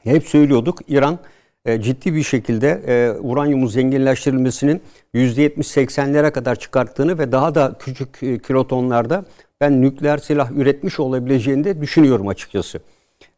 [0.04, 1.18] Hep söylüyorduk İran
[1.64, 2.80] e, ciddi bir şekilde
[3.20, 4.82] uranyumun zenginleştirilmesinin
[5.14, 9.24] %70-80'lere kadar çıkarttığını ve daha da küçük kilotonlarda
[9.60, 12.80] ben nükleer silah üretmiş olabileceğini de düşünüyorum açıkçası.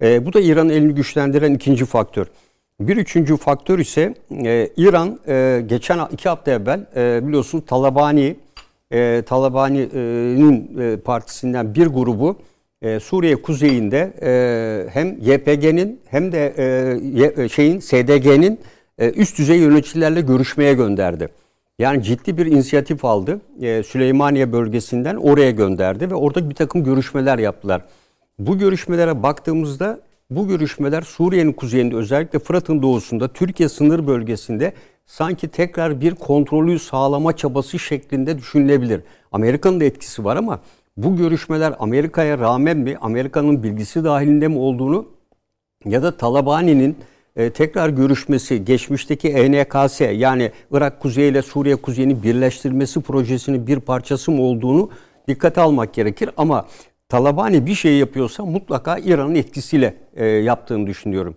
[0.02, 2.26] E, bu da İran'ın elini güçlendiren ikinci faktör.
[2.80, 8.36] Bir üçüncü faktör ise e, İran e, geçen iki hafta evvel e, biliyorsunuz Talabani
[8.90, 12.36] e, Talabani'nin e, partisinden bir grubu
[12.82, 16.54] e, Suriye kuzeyinde e, hem YPG'nin hem de
[17.36, 18.60] e, e şeyin SDG'nin
[18.98, 21.28] e, üst düzey yöneticilerle görüşmeye gönderdi.
[21.78, 23.40] Yani ciddi bir inisiyatif aldı.
[23.60, 27.82] E, Süleymaniye bölgesinden oraya gönderdi ve orada bir takım görüşmeler yaptılar.
[28.38, 34.72] Bu görüşmelere baktığımızda bu görüşmeler Suriye'nin kuzeyinde özellikle Fırat'ın doğusunda Türkiye sınır bölgesinde
[35.06, 39.00] sanki tekrar bir kontrolü sağlama çabası şeklinde düşünülebilir.
[39.32, 40.60] Amerika'nın da etkisi var ama
[40.96, 45.08] bu görüşmeler Amerika'ya rağmen mi, Amerika'nın bilgisi dahilinde mi olduğunu
[45.84, 46.96] ya da Talabani'nin
[47.36, 54.30] e, tekrar görüşmesi, geçmişteki ENKS yani Irak Kuzeyi ile Suriye Kuzeyi'ni birleştirmesi projesinin bir parçası
[54.30, 54.90] mı olduğunu
[55.28, 56.30] dikkate almak gerekir.
[56.36, 56.66] Ama
[57.08, 61.34] Talabani bir şey yapıyorsa mutlaka İran'ın etkisiyle e, yaptığını düşünüyorum.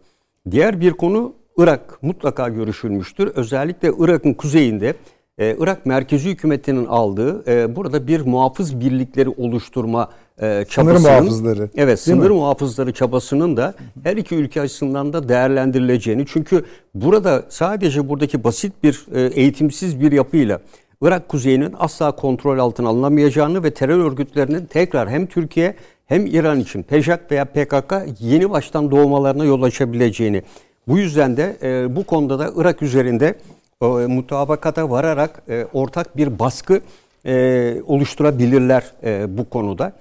[0.51, 3.27] Diğer bir konu Irak mutlaka görüşülmüştür.
[3.27, 4.95] Özellikle Irak'ın kuzeyinde
[5.37, 10.09] e, Irak merkezi hükümetinin aldığı e, burada bir muhafız birlikleri oluşturma
[10.41, 11.69] e, çabasının, sınır muhafızları.
[11.75, 12.35] Evet, sınır mi?
[12.35, 16.25] muhafızları çabasının da her iki ülke açısından da değerlendirileceğini.
[16.27, 20.61] Çünkü burada sadece buradaki basit bir e, eğitimsiz bir yapıyla
[21.01, 26.83] Irak kuzeyinin asla kontrol altına alınamayacağını ve terör örgütlerinin tekrar hem Türkiye hem İran için
[26.83, 30.43] PEJAK veya PKK yeni baştan doğmalarına yol açabileceğini.
[30.87, 33.35] Bu yüzden de e, bu konuda da Irak üzerinde
[33.81, 36.81] e, mutabakata vararak e, ortak bir baskı
[37.25, 39.93] e, oluşturabilirler e, bu konuda.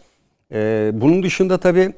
[0.53, 1.93] E, bunun dışında tabii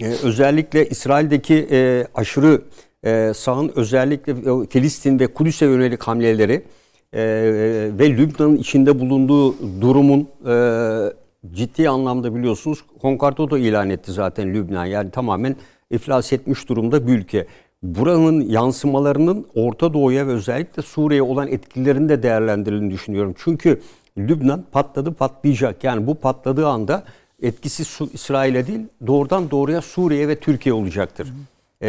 [0.00, 2.62] e, özellikle İsrail'deki e, aşırı
[3.04, 6.62] e, sağın özellikle e, Filistin ve Kudüs'e yönelik hamleleri
[7.16, 7.22] e,
[7.98, 10.54] ve Lübnan'ın içinde bulunduğu durumun e,
[11.52, 14.84] ciddi anlamda biliyorsunuz Konkordato ilan etti zaten Lübnan.
[14.84, 15.56] Yani tamamen
[15.90, 17.46] iflas etmiş durumda bir ülke.
[17.82, 23.34] Buranın yansımalarının Orta Doğu'ya ve özellikle Suriye'ye olan etkilerini de değerlendirildiğini düşünüyorum.
[23.38, 23.80] Çünkü
[24.18, 25.84] Lübnan patladı patlayacak.
[25.84, 27.02] Yani bu patladığı anda
[27.42, 31.26] etkisi İsrail'e değil doğrudan doğruya Suriye ve Türkiye olacaktır.
[31.26, 31.55] Hı hı.
[31.80, 31.88] E,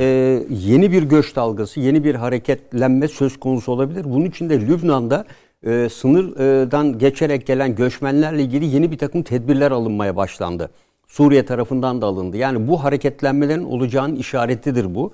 [0.00, 4.04] e, yeni bir göç dalgası, yeni bir hareketlenme söz konusu olabilir.
[4.04, 5.24] Bunun için de Lübnan'da
[5.66, 10.70] e, sınırdan geçerek gelen göçmenlerle ilgili yeni bir takım tedbirler alınmaya başlandı.
[11.08, 12.36] Suriye tarafından da alındı.
[12.36, 15.12] Yani bu hareketlenmelerin olacağının işaretidir bu.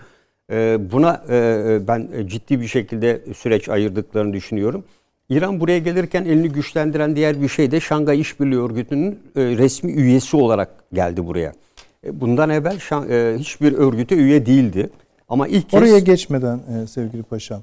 [0.52, 4.84] E, buna e, ben ciddi bir şekilde süreç ayırdıklarını düşünüyorum.
[5.28, 10.36] İran buraya gelirken elini güçlendiren diğer bir şey de Şangay İşbirliği Örgütü'nün e, resmi üyesi
[10.36, 11.52] olarak geldi buraya.
[12.06, 14.90] E, bundan evvel şan, e, hiçbir örgüte üye değildi.
[15.28, 15.82] Ama ilk kez...
[15.82, 17.62] Oraya geçmeden e, sevgili paşam,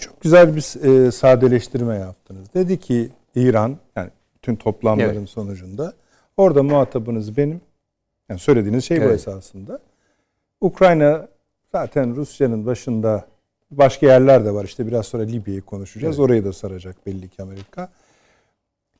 [0.00, 2.54] çok güzel bir e, sadeleştirme yaptınız.
[2.54, 4.10] Dedi ki İran, yani
[4.42, 5.28] tüm toplamların evet.
[5.28, 5.92] sonucunda,
[6.36, 7.60] orada muhatabınız benim.
[8.28, 9.08] Yani söylediğiniz şey evet.
[9.08, 9.78] bu esasında.
[10.60, 11.28] Ukrayna
[11.72, 13.26] zaten Rusya'nın başında
[13.70, 14.64] başka yerler de var.
[14.64, 16.18] İşte biraz sonra Libya'yı konuşacağız.
[16.18, 16.24] Evet.
[16.24, 17.88] Orayı da saracak belli ki Amerika.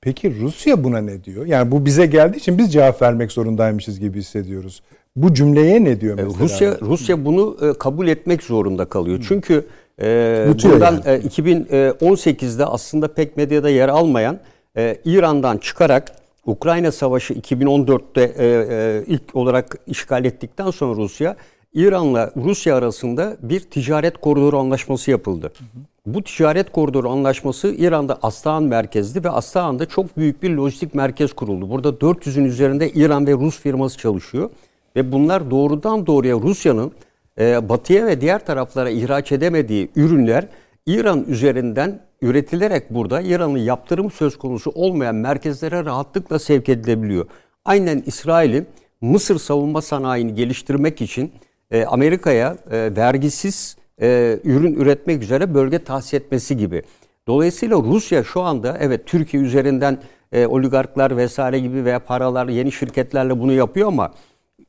[0.05, 1.47] Peki Rusya buna ne diyor?
[1.47, 4.83] Yani bu bize geldiği için biz cevap vermek zorundaymışız gibi hissediyoruz.
[5.17, 6.45] Bu cümleye ne diyor e, mesela?
[6.45, 9.19] Rusya Rusya bunu e, kabul etmek zorunda kalıyor.
[9.19, 9.23] Hı.
[9.29, 9.67] Çünkü
[10.03, 11.03] e, bundan yani.
[11.07, 14.39] e, 2018'de aslında pek medyada yer almayan
[14.77, 16.13] e, İran'dan çıkarak
[16.47, 21.37] Ukrayna Savaşı 2014'te e, e, ilk olarak işgal ettikten sonra Rusya
[21.75, 25.53] İran'la Rusya arasında bir ticaret koridoru anlaşması yapıldı.
[25.59, 25.94] Hı hı.
[26.07, 31.71] Bu ticaret koridoru anlaşması İran'da Aslan merkezli ve Aslan'da çok büyük bir lojistik merkez kuruldu.
[31.71, 34.51] Burada 400'ün üzerinde İran ve Rus firması çalışıyor.
[34.97, 36.93] Ve bunlar doğrudan doğruya Rusya'nın
[37.39, 40.47] e, batıya ve diğer taraflara ihraç edemediği ürünler
[40.87, 47.27] İran üzerinden üretilerek burada İran'ın yaptırım söz konusu olmayan merkezlere rahatlıkla sevk edilebiliyor.
[47.65, 48.67] Aynen İsrail'in
[49.01, 51.33] Mısır savunma sanayini geliştirmek için
[51.71, 56.83] e, Amerika'ya e, vergisiz e, ürün üretmek üzere bölge tahsis etmesi gibi.
[57.27, 59.99] Dolayısıyla Rusya şu anda evet Türkiye üzerinden
[60.33, 64.13] e, oligarklar vesaire gibi veya paralar yeni şirketlerle bunu yapıyor ama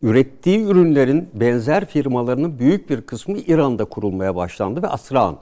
[0.01, 5.37] ürettiği ürünlerin benzer firmalarının büyük bir kısmı İran'da kurulmaya başlandı ve Asra'an.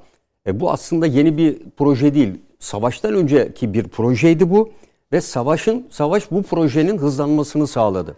[0.47, 2.33] E, bu aslında yeni bir proje değil.
[2.59, 4.71] Savaştan önceki bir projeydi bu
[5.11, 8.15] ve savaşın savaş bu projenin hızlanmasını sağladı.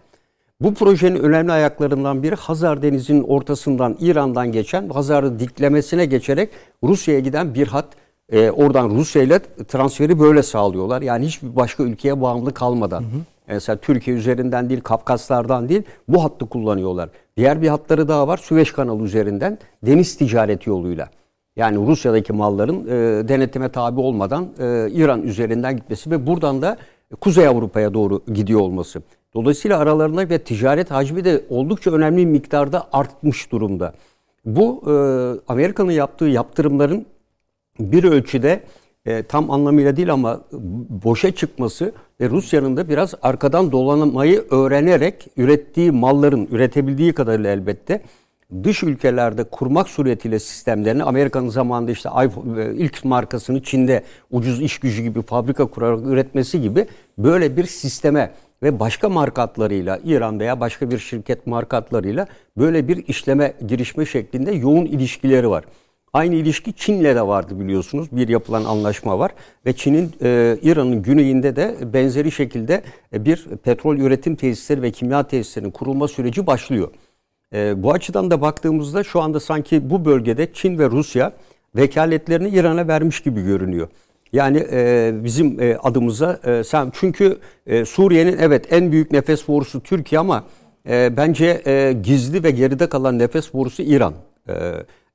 [0.60, 6.50] Bu projenin önemli ayaklarından biri Hazar Denizi'nin ortasından İran'dan geçen Hazar'ı diklemesine geçerek
[6.84, 7.86] Rusya'ya giden bir hat.
[8.32, 11.02] E, oradan Rusya ile transferi böyle sağlıyorlar.
[11.02, 13.00] Yani hiçbir başka ülkeye bağımlı kalmadan.
[13.00, 13.20] Hı hı.
[13.48, 17.08] Mesela Türkiye üzerinden değil, Kafkaslardan değil bu hattı kullanıyorlar.
[17.36, 21.08] Diğer bir hatları daha var Süveyş kanalı üzerinden deniz ticareti yoluyla.
[21.56, 26.76] Yani Rusya'daki malların e, denetime tabi olmadan e, İran üzerinden gitmesi ve buradan da
[27.20, 29.02] Kuzey Avrupa'ya doğru gidiyor olması.
[29.36, 33.94] Dolayısıyla aralarında ve ticaret hacmi de oldukça önemli miktarda artmış durumda.
[34.44, 34.92] Bu e,
[35.52, 37.06] Amerika'nın yaptığı yaptırımların
[37.80, 38.60] bir ölçüde
[39.06, 40.40] e, tam anlamıyla değil ama
[41.04, 48.02] boşa çıkması ve Rusya'nın da biraz arkadan dolanmayı öğrenerek ürettiği malların üretebildiği kadarıyla elbette
[48.64, 54.78] dış ülkelerde kurmak suretiyle sistemlerini Amerika'nın zamanında işte iPhone, e, ilk markasını Çin'de ucuz iş
[54.78, 56.86] gücü gibi fabrika kurarak üretmesi gibi
[57.18, 58.30] böyle bir sisteme
[58.62, 62.26] ve başka markatlarıyla İran veya başka bir şirket markatlarıyla
[62.58, 65.64] böyle bir işleme girişme şeklinde yoğun ilişkileri var.
[66.12, 68.08] Aynı ilişki Çin'le de vardı biliyorsunuz.
[68.12, 69.30] Bir yapılan anlaşma var
[69.66, 72.82] ve Çin'in e, İran'ın güneyinde de benzeri şekilde
[73.12, 76.90] bir petrol üretim tesisleri ve kimya tesislerinin kurulma süreci başlıyor.
[77.54, 81.32] E, bu açıdan da baktığımızda şu anda sanki bu bölgede Çin ve Rusya
[81.76, 83.88] vekaletlerini İran'a vermiş gibi görünüyor.
[84.32, 89.80] Yani e, bizim e, adımıza e, sen çünkü e, Suriye'nin evet en büyük nefes borusu
[89.80, 90.44] Türkiye ama
[90.88, 94.14] e, bence e, gizli ve geride kalan nefes borusu İran.
[94.48, 94.54] E,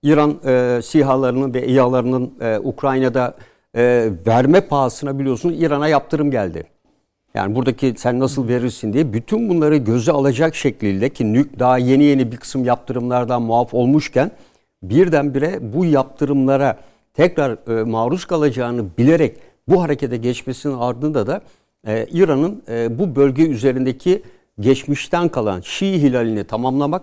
[0.03, 3.35] İran e, SİHA'larının ve İHA'larının e, Ukrayna'da
[3.75, 6.63] e, verme pahasına biliyorsunuz İran'a yaptırım geldi.
[7.33, 12.03] Yani buradaki sen nasıl verirsin diye bütün bunları göze alacak şekilde ki nük daha yeni
[12.03, 14.31] yeni bir kısım yaptırımlardan muaf olmuşken
[14.83, 16.77] birdenbire bu yaptırımlara
[17.13, 21.41] tekrar e, maruz kalacağını bilerek bu harekete geçmesinin ardında da
[21.87, 24.23] e, İran'ın e, bu bölge üzerindeki
[24.59, 27.01] geçmişten kalan Şii hilalini tamamlamak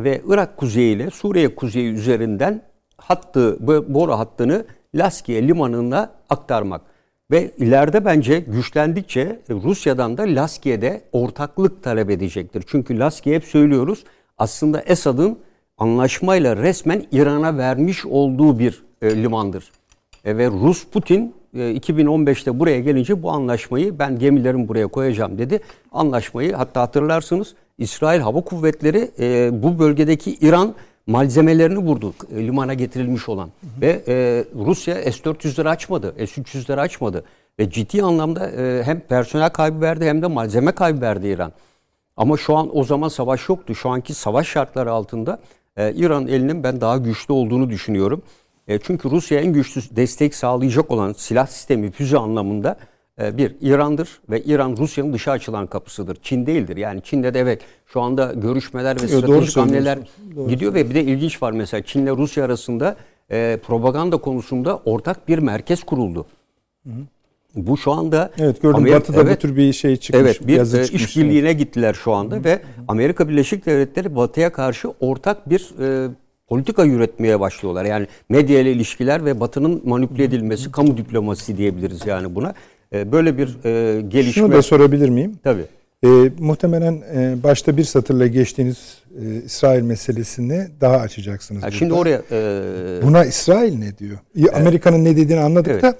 [0.00, 2.62] ve Irak kuzeyi ile Suriye kuzeyi üzerinden
[2.96, 3.56] hattı,
[3.94, 6.80] boru hattını Laskiye limanına aktarmak.
[7.30, 12.64] Ve ileride bence güçlendikçe Rusya'dan da Laskiye'de ortaklık talep edecektir.
[12.66, 14.04] Çünkü Laskiye hep söylüyoruz
[14.38, 15.38] aslında Esad'ın
[15.78, 19.72] anlaşmayla resmen İran'a vermiş olduğu bir e, limandır.
[20.24, 25.60] E, ve Rus Putin e, 2015'te buraya gelince bu anlaşmayı ben gemilerimi buraya koyacağım dedi.
[25.92, 30.74] Anlaşmayı hatta hatırlarsınız İsrail Hava Kuvvetleri e, bu bölgedeki İran
[31.08, 33.46] malzemelerini vurdu e, limana getirilmiş olan.
[33.46, 33.80] Hı hı.
[33.80, 37.24] Ve e, Rusya S-400'leri açmadı, S-300'leri açmadı.
[37.58, 41.52] Ve ciddi anlamda e, hem personel kaybı verdi hem de malzeme kaybı verdi İran.
[42.16, 43.74] Ama şu an o zaman savaş yoktu.
[43.74, 45.38] Şu anki savaş şartları altında
[45.76, 48.22] e, İran elinin ben daha güçlü olduğunu düşünüyorum.
[48.68, 52.76] E, çünkü Rusya en güçlü destek sağlayacak olan silah sistemi füze anlamında
[53.18, 56.18] bir İran'dır ve İran Rusya'nın dışa açılan kapısıdır.
[56.22, 56.76] Çin değildir.
[56.76, 59.98] Yani Çin'de de evet şu anda görüşmeler ve stratejik hamleler
[60.48, 62.96] gidiyor ve bir de ilginç var mesela Çin'le Rusya arasında
[63.30, 66.26] e, propaganda konusunda ortak bir merkez kuruldu.
[66.86, 66.90] Hı.
[67.54, 70.22] Bu şu anda Evet gördüm Amerika, Batı'da evet, bu tür bir şey çıkmış.
[70.22, 71.58] Evet bir yazı e, çıkmış, işbirliğine evet.
[71.58, 72.44] gittiler şu anda hı hı.
[72.44, 76.08] ve Amerika Birleşik Devletleri Batı'ya karşı ortak bir e,
[76.48, 77.84] politika yürütmeye başlıyorlar.
[77.84, 82.54] Yani medya ile ilişkiler ve Batı'nın manipüle edilmesi, kamu diplomasi diyebiliriz yani buna.
[82.92, 84.32] E, böyle bir e, gelişme.
[84.32, 85.38] Şunu da sorabilir miyim?
[85.44, 85.64] Tabii.
[86.04, 86.08] E,
[86.38, 91.62] muhtemelen e, başta bir satırla geçtiğiniz e, İsrail meselesini daha açacaksınız.
[91.62, 94.18] Ha, şimdi oraya e, buna İsrail ne diyor?
[94.54, 95.82] Amerika'nın ne dediğini anladık evet.
[95.82, 95.94] da.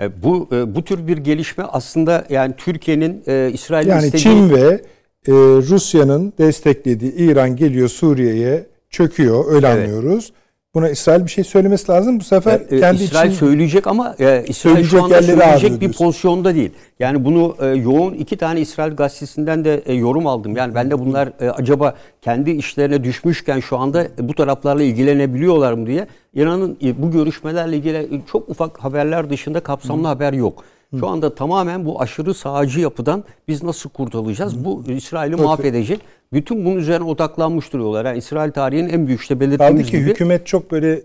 [0.00, 4.22] E, bu e, bu tür bir gelişme aslında yani Türkiye'nin e, İsrail'in yani istediği...
[4.22, 4.82] Çin ve
[5.28, 5.32] e,
[5.68, 9.88] Rusya'nın desteklediği İran geliyor Suriye'ye çöküyor öyle evet.
[9.88, 10.32] anlıyoruz
[10.74, 12.20] Buna İsrail bir şey söylemesi lazım.
[12.20, 15.80] Bu sefer e, kendi İsrail için söyleyecek ama e, İsrail Söyleyecek şu anda söyleyecek bir
[15.80, 16.04] diyorsun.
[16.04, 16.70] pozisyonda değil.
[16.98, 20.56] Yani bunu e, yoğun iki tane İsrail gazetesinden de e, yorum aldım.
[20.56, 25.72] Yani ben de bunlar e, acaba kendi işlerine düşmüşken şu anda e, bu taraflarla ilgilenebiliyorlar
[25.72, 26.06] mı diye.
[26.34, 30.64] İran'ın e, bu görüşmelerle ilgili e, çok ufak haberler dışında kapsamlı haber yok.
[31.00, 34.64] Şu anda tamamen bu aşırı sağcı yapıdan biz nasıl kurtulacağız?
[34.64, 36.00] Bu İsrail'i mahvedecek.
[36.32, 38.04] Bütün bunun üzerine odaklanmış duruyorlar.
[38.04, 40.10] Yani İsrail tarihinin en büyük işte kaldı belirttiğimiz ki gibi.
[40.10, 41.00] hükümet çok böyle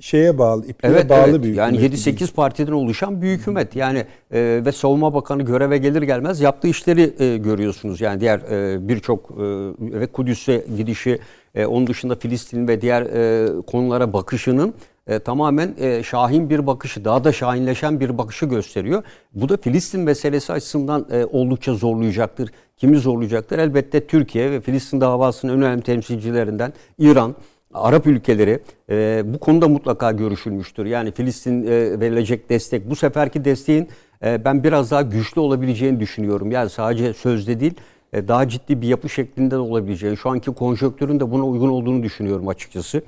[0.00, 1.42] şeye bağlı, ipliğe Evet, bağlı evet.
[1.42, 2.20] bir yani hükümet.
[2.20, 3.76] 7-8 partiden oluşan bir hükümet.
[3.76, 3.98] Yani
[4.30, 8.00] e, ve savunma bakanı göreve gelir gelmez yaptığı işleri e, görüyorsunuz.
[8.00, 9.34] Yani diğer e, birçok e,
[10.00, 11.18] ve Kudüs'e gidişi,
[11.54, 14.74] e, onun dışında Filistin ve diğer e, konulara bakışının
[15.06, 19.02] e, tamamen e, şahin bir bakışı, daha da şahinleşen bir bakışı gösteriyor.
[19.34, 22.50] Bu da Filistin meselesi açısından e, oldukça zorlayacaktır.
[22.76, 23.58] Kimi zorlayacaktır?
[23.58, 27.34] Elbette Türkiye ve Filistin davasının en önemli temsilcilerinden İran,
[27.74, 30.86] Arap ülkeleri e, bu konuda mutlaka görüşülmüştür.
[30.86, 33.88] Yani Filistin e, verilecek destek, bu seferki desteğin
[34.24, 36.50] e, ben biraz daha güçlü olabileceğini düşünüyorum.
[36.50, 37.74] Yani sadece sözde değil,
[38.12, 42.02] e, daha ciddi bir yapı şeklinde de olabileceğini, şu anki konjonktürün de buna uygun olduğunu
[42.02, 43.02] düşünüyorum açıkçası.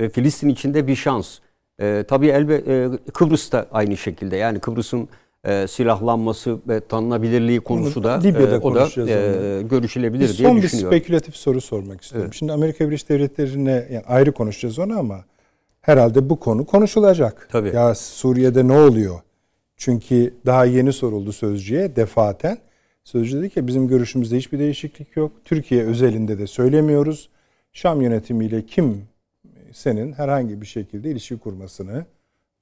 [0.00, 1.38] E, Filistin içinde bir şans.
[1.80, 4.36] E, tabii elbe e, Kıbrıs da aynı şekilde.
[4.36, 5.08] Yani Kıbrıs'ın
[5.44, 10.56] e, silahlanması ve tanınabilirliği konusu da Libya'da e, o da e, görüşülebilir Bir diye son
[10.56, 10.98] bir düşünüyorum.
[10.98, 12.32] spekülatif soru sormak istiyorum.
[12.34, 15.24] Şimdi Amerika Birleşik Devletleri'ne yani ayrı konuşacağız onu ama
[15.80, 17.48] herhalde bu konu konuşulacak.
[17.52, 17.72] Tabii.
[17.74, 19.20] Ya Suriye'de ne oluyor?
[19.76, 22.58] Çünkü daha yeni soruldu sözcüye defaten.
[23.04, 25.32] Sözcü dedi ki bizim görüşümüzde hiçbir değişiklik yok.
[25.44, 27.28] Türkiye özelinde de söylemiyoruz.
[27.72, 29.02] Şam yönetimiyle kim
[29.72, 32.04] senin herhangi bir şekilde ilişki kurmasını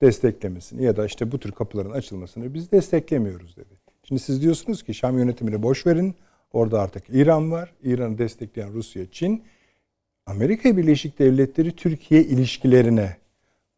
[0.03, 3.75] desteklemesini ya da işte bu tür kapıların açılmasını biz desteklemiyoruz dedi.
[4.05, 6.15] Şimdi siz diyorsunuz ki Şam yönetimini boş verin.
[6.53, 7.73] Orada artık İran var.
[7.83, 9.43] İran'ı destekleyen Rusya, Çin.
[10.27, 13.17] Amerika Birleşik Devletleri Türkiye ilişkilerine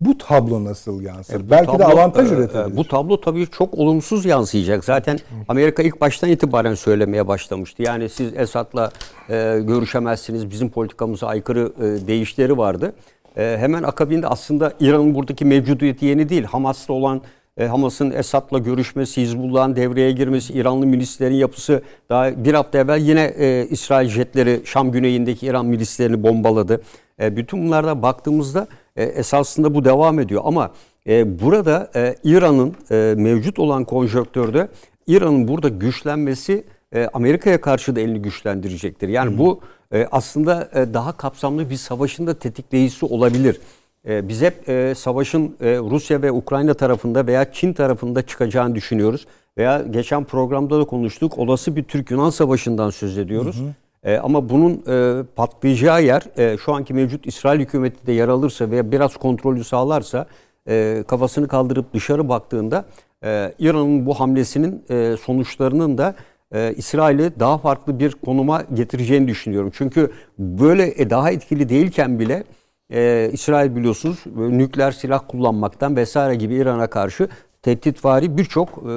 [0.00, 1.46] bu tablo nasıl yansır?
[1.46, 2.74] Bu Belki de tablo, avantaj e, üretebilir.
[2.74, 4.84] e, Bu tablo tabii çok olumsuz yansıyacak.
[4.84, 5.18] Zaten
[5.48, 7.82] Amerika ilk baştan itibaren söylemeye başlamıştı.
[7.82, 8.90] Yani siz Esad'la
[9.28, 10.50] e, görüşemezsiniz.
[10.50, 12.92] Bizim politikamıza aykırı e, değişleri vardı.
[13.40, 16.44] E, hemen akabinde aslında İran'ın buradaki mevcudiyeti yeni değil.
[16.44, 17.22] Hamas'la olan
[17.56, 23.34] e, Hamas'ın Esad'la görüşmesi, Hizbullah'ın devreye girmesi, İranlı milislerin yapısı daha bir hafta evvel yine
[23.38, 26.82] e, İsrail jetleri Şam güneyindeki İran milislerini bombaladı.
[27.20, 28.66] E, bütün bunlarda baktığımızda
[28.96, 30.70] e, esasında bu devam ediyor ama
[31.06, 34.68] e, burada e, İran'ın e, mevcut olan konjonktörde
[35.06, 36.64] İran'ın burada güçlenmesi
[36.94, 39.08] e, Amerika'ya karşı da elini güçlendirecektir.
[39.08, 39.60] Yani bu
[39.92, 43.60] e, aslında e, daha kapsamlı bir savaşın da tetikleyicisi olabilir.
[44.08, 49.26] E, biz hep e, savaşın e, Rusya ve Ukrayna tarafında veya Çin tarafında çıkacağını düşünüyoruz.
[49.58, 51.38] Veya geçen programda da konuştuk.
[51.38, 53.62] Olası bir Türk-Yunan savaşından söz ediyoruz.
[54.04, 58.70] E, ama bunun e, patlayacağı yer e, şu anki mevcut İsrail hükümeti de yer alırsa
[58.70, 60.26] veya biraz kontrolü sağlarsa
[60.68, 62.84] e, kafasını kaldırıp dışarı baktığında
[63.24, 66.14] e, İran'ın bu hamlesinin e, sonuçlarının da
[66.54, 69.70] e, İsrail'i daha farklı bir konuma getireceğini düşünüyorum.
[69.74, 72.44] Çünkü böyle e, daha etkili değilken bile
[72.90, 77.28] e, İsrail biliyorsunuz böyle nükleer silah kullanmaktan vesaire gibi İran'a karşı
[77.62, 78.92] tehditvari birçok e,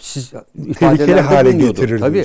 [0.00, 0.32] siz
[0.66, 2.24] ifadelerde hale getirir Tabii.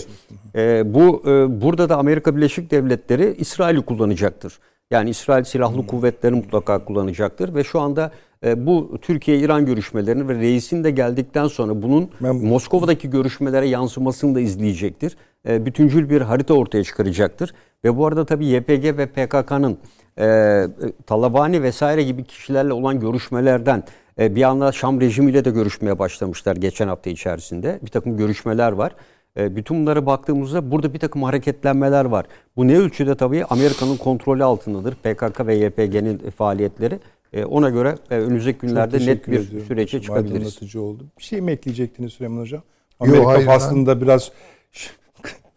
[0.55, 4.59] E, bu e, burada da Amerika Birleşik Devletleri İsrail'i kullanacaktır.
[4.91, 8.11] Yani İsrail silahlı kuvvetleri mutlaka kullanacaktır ve şu anda
[8.45, 14.39] e, bu Türkiye-İran görüşmelerinin ve reisin de geldikten sonra bunun Ben- Moskova'daki görüşmelere yansımasını da
[14.39, 15.17] izleyecektir.
[15.47, 17.53] E, bütüncül bir harita ortaya çıkaracaktır.
[17.85, 19.77] Ve bu arada tabii YPG ve PKK'nın
[20.19, 20.67] e,
[21.07, 23.83] Talabani vesaire gibi kişilerle olan görüşmelerden
[24.19, 27.79] e, bir anda Şam rejimiyle de görüşmeye başlamışlar geçen hafta içerisinde.
[27.81, 28.95] Bir takım görüşmeler var.
[29.38, 32.25] E, bütün bunlara baktığımızda burada bir takım hareketlenmeler var.
[32.55, 34.95] Bu ne ölçüde tabii Amerika'nın kontrolü altındadır.
[34.95, 36.99] PKK ve YPG'nin faaliyetleri.
[37.34, 39.67] E, ona göre e, önümüzdeki günlerde net bir ediyorum.
[39.67, 40.36] sürece çıkabiliriz.
[40.36, 41.05] aydınlatıcı oldu.
[41.17, 42.61] Bir şey mi ekleyecektiniz Süleyman Hocam?
[42.99, 44.32] Amerika hayır, ben- faslında biraz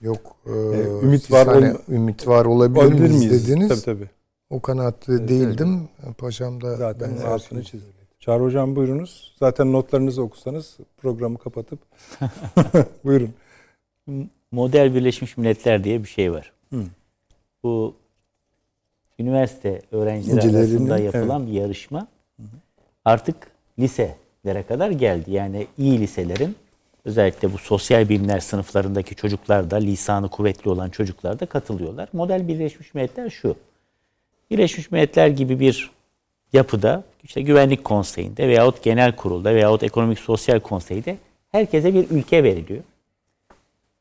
[0.01, 0.37] Yok.
[0.47, 0.51] e,
[1.03, 3.49] ümit var hani ümit var olabilir, olabilir miyiz miyiz?
[3.49, 3.69] dediniz.
[3.69, 4.09] Tabii tabii.
[4.51, 5.89] O kanaatte değildim.
[6.19, 7.87] Paşam da Zaten benzer altını çizdi.
[8.21, 9.35] Çağrı Hocam buyurunuz.
[9.39, 11.79] Zaten notlarınızı okusanız programı kapatıp
[13.05, 13.31] buyurun.
[14.53, 16.53] Model Birleşmiş Milletler diye bir şey var.
[16.73, 16.85] Hı.
[17.63, 17.95] Bu
[19.19, 22.09] üniversite öğrencileri arasında yapılan bir yarışma
[23.05, 23.37] artık
[23.79, 25.31] liselere kadar geldi.
[25.31, 26.57] Yani iyi liselerin
[27.05, 32.09] özellikle bu sosyal bilimler sınıflarındaki çocuklar da lisanı kuvvetli olan çocuklar da katılıyorlar.
[32.13, 33.57] Model Birleşmiş Milletler şu.
[34.51, 35.91] Birleşmiş Milletler gibi bir
[36.53, 41.17] yapıda işte güvenlik konseyinde veyahut genel kurulda veyahut ekonomik sosyal konseyde
[41.53, 42.83] herkese bir ülke veriliyor.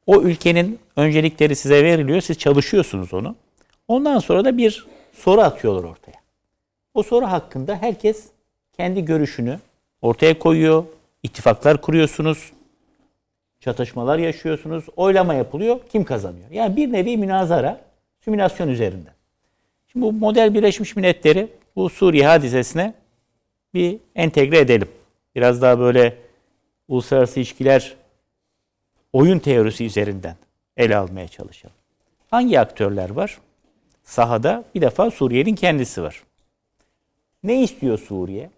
[0.08, 2.22] O ülkenin öncelikleri size veriliyor.
[2.22, 3.36] Siz çalışıyorsunuz onu.
[3.88, 6.18] Ondan sonra da bir soru atıyorlar ortaya.
[6.94, 8.26] O soru hakkında herkes
[8.78, 9.60] kendi görüşünü
[10.02, 10.84] ortaya koyuyor.
[11.24, 12.52] İttifaklar kuruyorsunuz.
[13.60, 14.86] Çatışmalar yaşıyorsunuz.
[14.96, 15.80] Oylama yapılıyor.
[15.92, 16.52] Kim kazanıyor?
[16.52, 17.82] Yani bir nevi münazara,
[18.24, 19.14] simülasyon üzerinden.
[19.92, 22.94] Şimdi bu model Birleşmiş Milletleri bu Suriye hadisesine
[23.74, 24.88] bir entegre edelim.
[25.36, 26.18] Biraz daha böyle
[26.88, 27.96] uluslararası ilişkiler
[29.14, 30.36] oyun teorisi üzerinden
[30.78, 31.76] ele almaya çalışalım.
[32.32, 33.38] Hangi aktörler var?
[34.04, 36.24] Sahada bir defa Suriye'nin kendisi var.
[37.44, 38.50] Ne istiyor Suriye?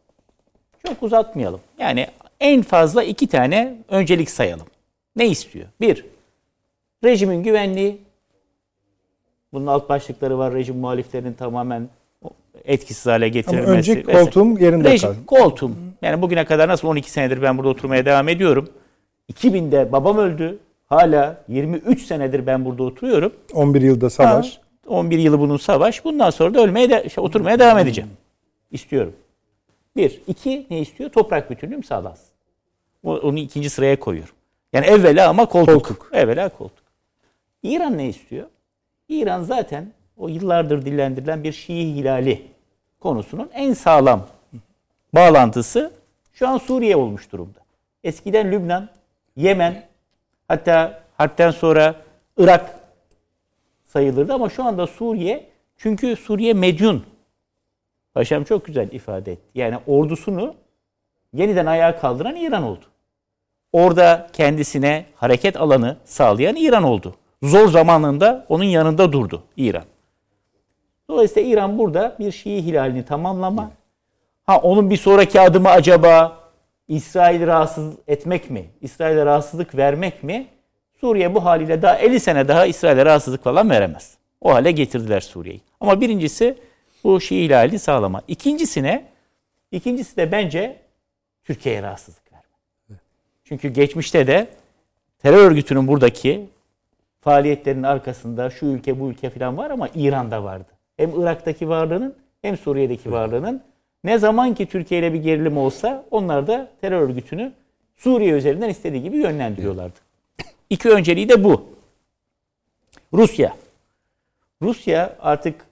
[0.88, 1.60] Çok uzatmayalım.
[1.80, 2.08] Yani
[2.40, 4.68] en fazla iki tane öncelik sayalım.
[5.16, 5.66] Ne istiyor?
[5.82, 6.06] Bir,
[7.04, 7.98] rejimin güvenliği.
[9.54, 10.54] Bunun alt başlıkları var.
[10.54, 11.90] Rejim muhaliflerinin tamamen
[12.66, 13.72] etkisiz hale Ama getirilmesi.
[13.72, 14.18] önce vesaire.
[14.20, 15.26] koltuğum yerinde Rejim, kaldı.
[15.26, 15.72] koltuğum.
[16.02, 18.70] Yani bugüne kadar nasıl 12 senedir ben burada oturmaya devam ediyorum.
[19.34, 20.60] 2000'de babam öldü.
[20.86, 23.34] Hala 23 senedir ben burada oturuyorum.
[23.54, 24.58] 11 yılda savaş.
[24.58, 26.06] Ha, 11 yılı bunun savaş.
[26.06, 28.10] Bundan sonra da ölmeye de, şey, oturmaya devam edeceğim.
[28.72, 29.14] İstiyorum.
[29.96, 30.22] Bir.
[30.28, 31.10] iki ne istiyor?
[31.10, 32.28] Toprak bütünlüğüm sağlansın.
[33.04, 34.34] Onu ikinci sıraya koyuyorum.
[34.74, 35.74] Yani evvela ama koltuk.
[35.74, 36.10] Koltuk.
[36.14, 36.86] Evvela koltuk.
[37.64, 38.48] İran ne istiyor?
[39.10, 42.42] İran zaten o yıllardır dillendirilen bir Şii hilali
[43.00, 44.28] konusunun en sağlam
[45.14, 45.92] bağlantısı
[46.34, 47.60] şu an Suriye olmuş durumda.
[48.04, 48.90] Eskiden Lübnan,
[49.36, 49.86] Yemen,
[50.48, 51.96] hatta harpten sonra
[52.38, 52.80] Irak
[53.86, 57.06] sayılırdı ama şu anda Suriye çünkü Suriye medyun.
[58.14, 59.44] Paşam çok güzel ifade etti.
[59.56, 60.56] Yani ordusunu
[61.34, 62.86] yeniden ayağa kaldıran İran oldu.
[63.74, 67.16] Orada kendisine hareket alanı sağlayan İran oldu.
[67.44, 69.84] Zor zamanında onun yanında durdu İran.
[71.10, 73.72] Dolayısıyla İran burada bir Şii hilalini tamamlama.
[74.46, 76.40] Ha onun bir sonraki adımı acaba
[76.88, 78.66] İsrail'i rahatsız etmek mi?
[78.82, 80.48] İsrail'e rahatsızlık vermek mi?
[81.02, 84.18] Suriye bu haliyle daha 50 sene daha İsrail'e rahatsızlık falan veremez.
[84.42, 85.62] O hale getirdiler Suriye'yi.
[85.80, 86.58] Ama birincisi
[87.04, 88.22] bu Şii hilalini sağlama.
[88.28, 89.06] İkincisine,
[89.72, 90.78] ikincisi de bence
[91.44, 93.00] Türkiye'ye rahatsızlık verme.
[93.44, 94.48] Çünkü geçmişte de
[95.20, 96.46] terör örgütünün buradaki
[97.22, 100.68] faaliyetlerinin arkasında şu ülke bu ülke falan var ama İran'da vardı.
[100.98, 103.64] Hem Irak'taki varlığının hem Suriye'deki varlığının
[104.06, 107.54] ne zaman ki Türkiye ile bir gerilim olsa onlar da terör örgütünü
[107.96, 110.00] Suriye üzerinden istediği gibi yönlendiriyorlardı.
[110.70, 111.66] İki önceliği de bu.
[113.14, 113.56] Rusya.
[114.62, 115.66] Rusya artık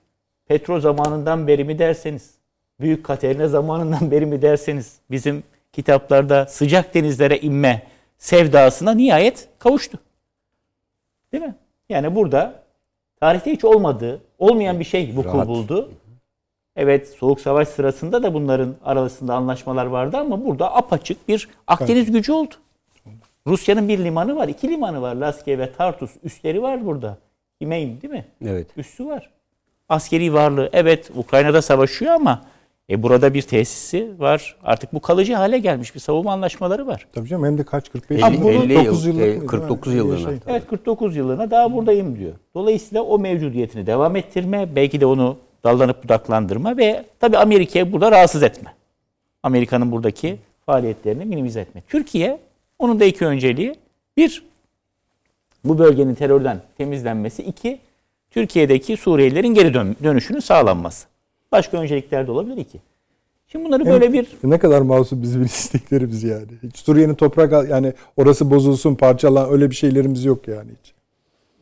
[0.48, 2.34] petrol zamanından beri mi derseniz,
[2.80, 7.82] Büyük Katerina zamanından beri mi derseniz bizim kitaplarda sıcak denizlere inme
[8.18, 10.00] sevdasına nihayet kavuştu.
[11.32, 11.56] Değil mi?
[11.90, 12.64] Yani burada
[13.20, 15.48] tarihte hiç olmadığı, olmayan bir şey vuku Rahat.
[15.48, 15.92] buldu.
[16.76, 22.32] Evet Soğuk Savaş sırasında da bunların arasında anlaşmalar vardı ama burada apaçık bir Akdeniz gücü
[22.32, 22.54] oldu.
[23.48, 25.16] Rusya'nın bir limanı var, iki limanı var.
[25.16, 27.18] Laskiye ve Tartus üsleri var burada.
[27.60, 28.26] İmeyn değil mi?
[28.46, 28.68] Evet.
[28.78, 29.30] Üssü var.
[29.90, 32.42] Askeri varlığı evet Ukrayna'da savaşıyor ama
[32.90, 34.56] e burada bir tesisi var.
[34.64, 37.08] Artık bu kalıcı hale gelmiş bir savunma anlaşmaları var.
[37.14, 39.48] Tabii canım hem de kaç 45 50 yıl, 50 yıl, 9 yıllık, e, değil mi?
[39.48, 40.30] 49 Öyle bir yıllığına.
[40.30, 40.40] şey.
[40.48, 42.34] Evet 49 yılına daha buradayım diyor.
[42.56, 48.43] Dolayısıyla o mevcudiyetini devam ettirme, belki de onu dallanıp budaklandırma ve tabii Amerika'yı burada rahatsız
[48.43, 48.74] etme.
[49.43, 51.82] Amerika'nın buradaki faaliyetlerini minimize etme.
[51.88, 52.39] Türkiye
[52.80, 53.76] onun da iki önceliği.
[54.18, 54.43] Bir,
[55.64, 57.43] bu bölgenin terörden temizlenmesi.
[57.43, 57.80] iki
[58.32, 61.07] Türkiye'deki Suriyelilerin geri dön- dönüşünün sağlanması.
[61.51, 62.80] Başka öncelikler de olabilir iki.
[63.47, 66.47] Şimdi bunları böyle bir Ne kadar masum bizim isteklerimiz yani.
[66.64, 70.93] Hiç Suriye'nin toprak yani orası bozulsun parçalan öyle bir şeylerimiz yok yani hiç.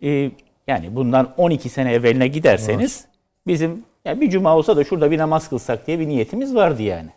[0.08, 0.32] e,
[0.68, 3.06] yani bundan 12 sene evveline giderseniz
[3.48, 7.10] bizim ya bir cuma olsa da şurada bir namaz kılsak diye bir niyetimiz vardı yani.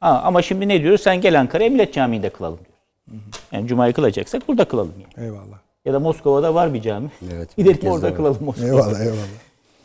[0.00, 1.00] Ha, ama şimdi ne diyoruz?
[1.00, 3.30] Sen gel Ankara'ya Millet Camii'nde kılalım diyoruz.
[3.52, 5.26] Yani cumayı kılacaksak burada kılalım yani.
[5.26, 5.58] Eyvallah.
[5.84, 7.08] Ya da Moskova'da var bir cami.
[7.34, 8.16] Evet, Gidelim orada var.
[8.16, 8.72] kılalım Moskova'da.
[8.74, 9.16] Eyvallah eyvallah.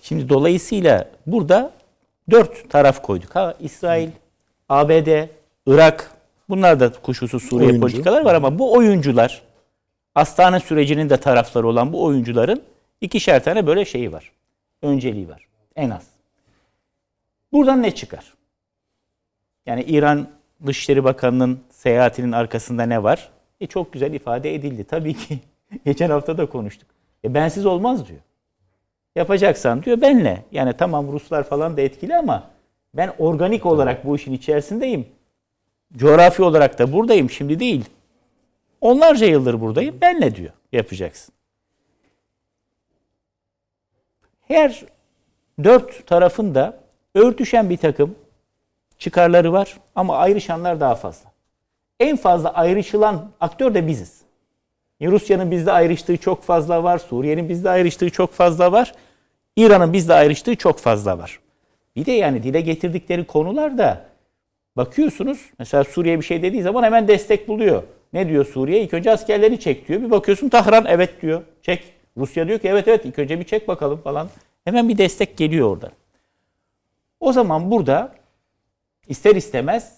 [0.01, 1.71] Şimdi dolayısıyla burada
[2.31, 3.35] dört taraf koyduk.
[3.35, 4.09] Ha İsrail,
[4.69, 5.27] ABD,
[5.67, 6.11] Irak
[6.49, 7.81] bunlar da kuşkusuz Suriye Oyuncu.
[7.81, 9.41] politikalar var ama bu oyuncular
[10.15, 12.61] Astana sürecinin de tarafları olan bu oyuncuların
[13.01, 14.31] ikişer tane böyle şeyi var.
[14.81, 15.47] Önceliği var.
[15.75, 16.03] En az.
[17.53, 18.33] Buradan ne çıkar?
[19.65, 20.27] Yani İran
[20.65, 23.31] Dışişleri Bakanı'nın seyahatinin arkasında ne var?
[23.59, 24.83] E çok güzel ifade edildi.
[24.83, 25.39] Tabii ki
[25.85, 26.89] geçen hafta da konuştuk.
[27.23, 28.19] E bensiz olmaz diyor.
[29.15, 30.45] Yapacaksan diyor benle.
[30.51, 32.49] Yani tamam Ruslar falan da etkili ama
[32.93, 35.07] ben organik olarak bu işin içerisindeyim.
[35.97, 37.85] Coğrafi olarak da buradayım şimdi değil.
[38.81, 41.33] Onlarca yıldır buradayım benle diyor yapacaksın.
[44.47, 44.85] Her
[45.63, 46.80] dört tarafın da
[47.15, 48.15] örtüşen bir takım
[48.97, 51.31] çıkarları var ama ayrışanlar daha fazla.
[51.99, 54.21] En fazla ayrışılan aktör de biziz.
[55.01, 56.97] Rusya'nın bizde ayrıştığı çok fazla var.
[56.97, 58.93] Suriye'nin bizde ayrıştığı çok fazla var.
[59.55, 61.39] İran'ın bizde ayrıştığı çok fazla var.
[61.95, 64.05] Bir de yani dile getirdikleri konular da
[64.77, 67.83] bakıyorsunuz mesela Suriye bir şey dediği zaman hemen destek buluyor.
[68.13, 68.81] Ne diyor Suriye?
[68.81, 70.01] İlk önce askerlerini çek diyor.
[70.01, 71.41] Bir bakıyorsun Tahran evet diyor.
[71.61, 71.83] Çek.
[72.17, 74.29] Rusya diyor ki evet evet ilk önce bir çek bakalım falan.
[74.65, 75.91] Hemen bir destek geliyor orada.
[77.21, 78.15] O zaman burada
[79.07, 79.97] ister istemez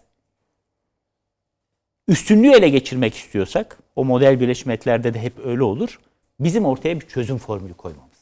[2.07, 5.99] üstünlüğü ele geçirmek istiyorsak o model Birleşmiş Milletler'de de hep öyle olur.
[6.39, 8.13] Bizim ortaya bir çözüm formülü koymamız.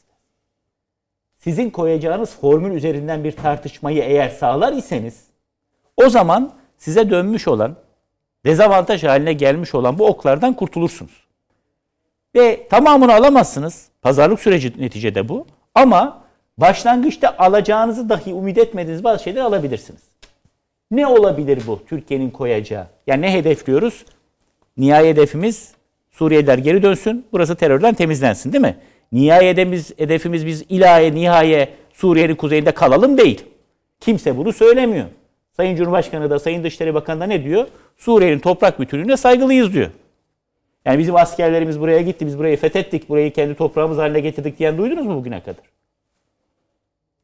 [1.38, 5.24] Sizin koyacağınız formül üzerinden bir tartışmayı eğer sağlar iseniz
[5.96, 7.76] o zaman size dönmüş olan
[8.44, 11.26] dezavantaj haline gelmiş olan bu oklardan kurtulursunuz.
[12.34, 13.88] Ve tamamını alamazsınız.
[14.02, 15.46] Pazarlık süreci neticede bu.
[15.74, 16.21] Ama
[16.62, 20.00] başlangıçta alacağınızı dahi umut etmediğiniz bazı şeyler alabilirsiniz.
[20.90, 22.86] Ne olabilir bu Türkiye'nin koyacağı?
[23.06, 24.04] Yani ne hedefliyoruz?
[24.76, 25.74] Nihai hedefimiz
[26.10, 28.76] Suriyeliler geri dönsün, burası terörden temizlensin değil mi?
[29.12, 33.44] Nihai hedefimiz, hedefimiz biz ilahe nihaye Suriye'nin kuzeyinde kalalım değil.
[34.00, 35.06] Kimse bunu söylemiyor.
[35.56, 37.66] Sayın Cumhurbaşkanı da Sayın Dışişleri Bakanı da ne diyor?
[37.96, 39.90] Suriye'nin toprak bütünlüğüne saygılıyız diyor.
[40.84, 45.06] Yani bizim askerlerimiz buraya gitti, biz burayı fethettik, burayı kendi toprağımız haline getirdik diyen duydunuz
[45.06, 45.81] mu bugüne kadar?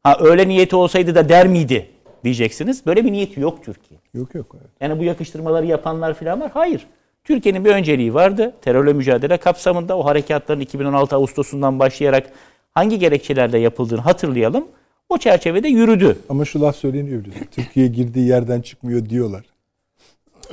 [0.03, 1.89] Ha öyle niyeti olsaydı da der miydi
[2.23, 2.85] diyeceksiniz.
[2.85, 3.99] Böyle bir niyeti yok Türkiye.
[4.13, 4.55] Yok yok.
[4.61, 4.71] Evet.
[4.81, 6.51] Yani bu yakıştırmaları yapanlar falan var.
[6.53, 6.87] Hayır.
[7.23, 8.53] Türkiye'nin bir önceliği vardı.
[8.61, 12.29] Terörle mücadele kapsamında o harekatların 2016 Ağustos'undan başlayarak
[12.71, 14.67] hangi gerekçelerle yapıldığını hatırlayalım.
[15.09, 16.17] O çerçevede yürüdü.
[16.29, 17.47] Ama şu laf söyleniyor biliyorsun.
[17.51, 19.45] Türkiye girdiği yerden çıkmıyor diyorlar.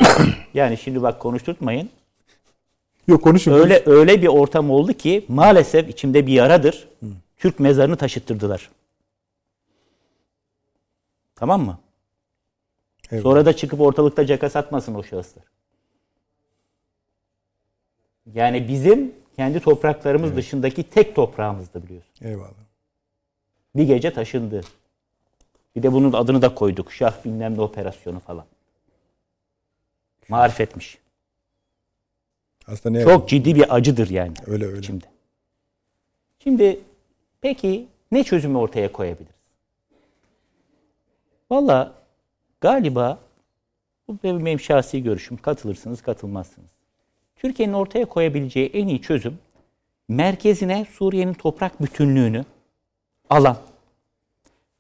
[0.55, 1.90] Yani şimdi bak konuşturtmayın.
[3.09, 3.53] Yok konuşun.
[3.53, 6.88] Öyle öyle bir ortam oldu ki maalesef içimde bir yaradır.
[7.36, 8.70] Türk mezarını taşıttırdılar.
[11.37, 11.78] Tamam mı?
[13.11, 13.22] Evet.
[13.22, 15.45] Sonra da çıkıp ortalıkta caka satmasın o şahıslar.
[18.34, 22.12] Yani bizim kendi topraklarımız dışındaki tek toprağımızdı biliyorsun.
[22.22, 22.66] Eyvallah.
[23.76, 24.61] Bir gece taşındı.
[25.76, 26.93] Bir de bunun adını da koyduk.
[26.93, 28.45] Şah bilmem ne operasyonu falan.
[30.28, 30.99] Marifetmiş.
[32.66, 34.34] Aslında ne Çok ciddi bir acıdır yani.
[34.47, 34.82] Öyle öyle.
[34.82, 35.05] Şimdi.
[36.39, 36.80] Şimdi
[37.41, 39.36] peki ne çözümü ortaya koyabiliriz?
[41.51, 41.94] Valla
[42.61, 43.18] galiba
[44.09, 45.36] bu benim, şahsi görüşüm.
[45.36, 46.70] Katılırsınız, katılmazsınız.
[47.36, 49.38] Türkiye'nin ortaya koyabileceği en iyi çözüm
[50.09, 52.44] merkezine Suriye'nin toprak bütünlüğünü
[53.30, 53.57] alan.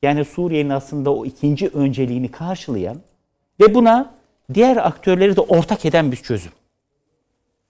[0.02, 3.00] Yani Suriye'nin aslında o ikinci önceliğini karşılayan
[3.60, 4.14] ve buna
[4.54, 6.52] diğer aktörleri de ortak eden bir çözüm.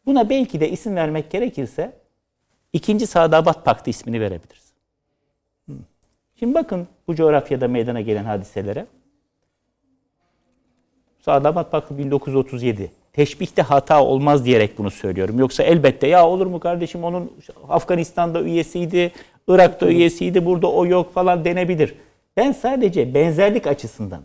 [0.07, 1.93] Buna belki de isim vermek gerekirse
[2.73, 4.66] ikinci Sadabat Paktı ismini verebiliriz.
[6.39, 8.87] Şimdi bakın bu coğrafyada meydana gelen hadiselere.
[11.21, 12.91] Sadabat Paktı 1937.
[13.13, 15.39] Teşbihte hata olmaz diyerek bunu söylüyorum.
[15.39, 17.33] Yoksa elbette ya olur mu kardeşim onun
[17.69, 19.13] Afganistan'da üyesiydi,
[19.49, 21.95] Irak'ta üyesiydi, burada o yok falan denebilir.
[22.37, 24.23] Ben sadece benzerlik açısından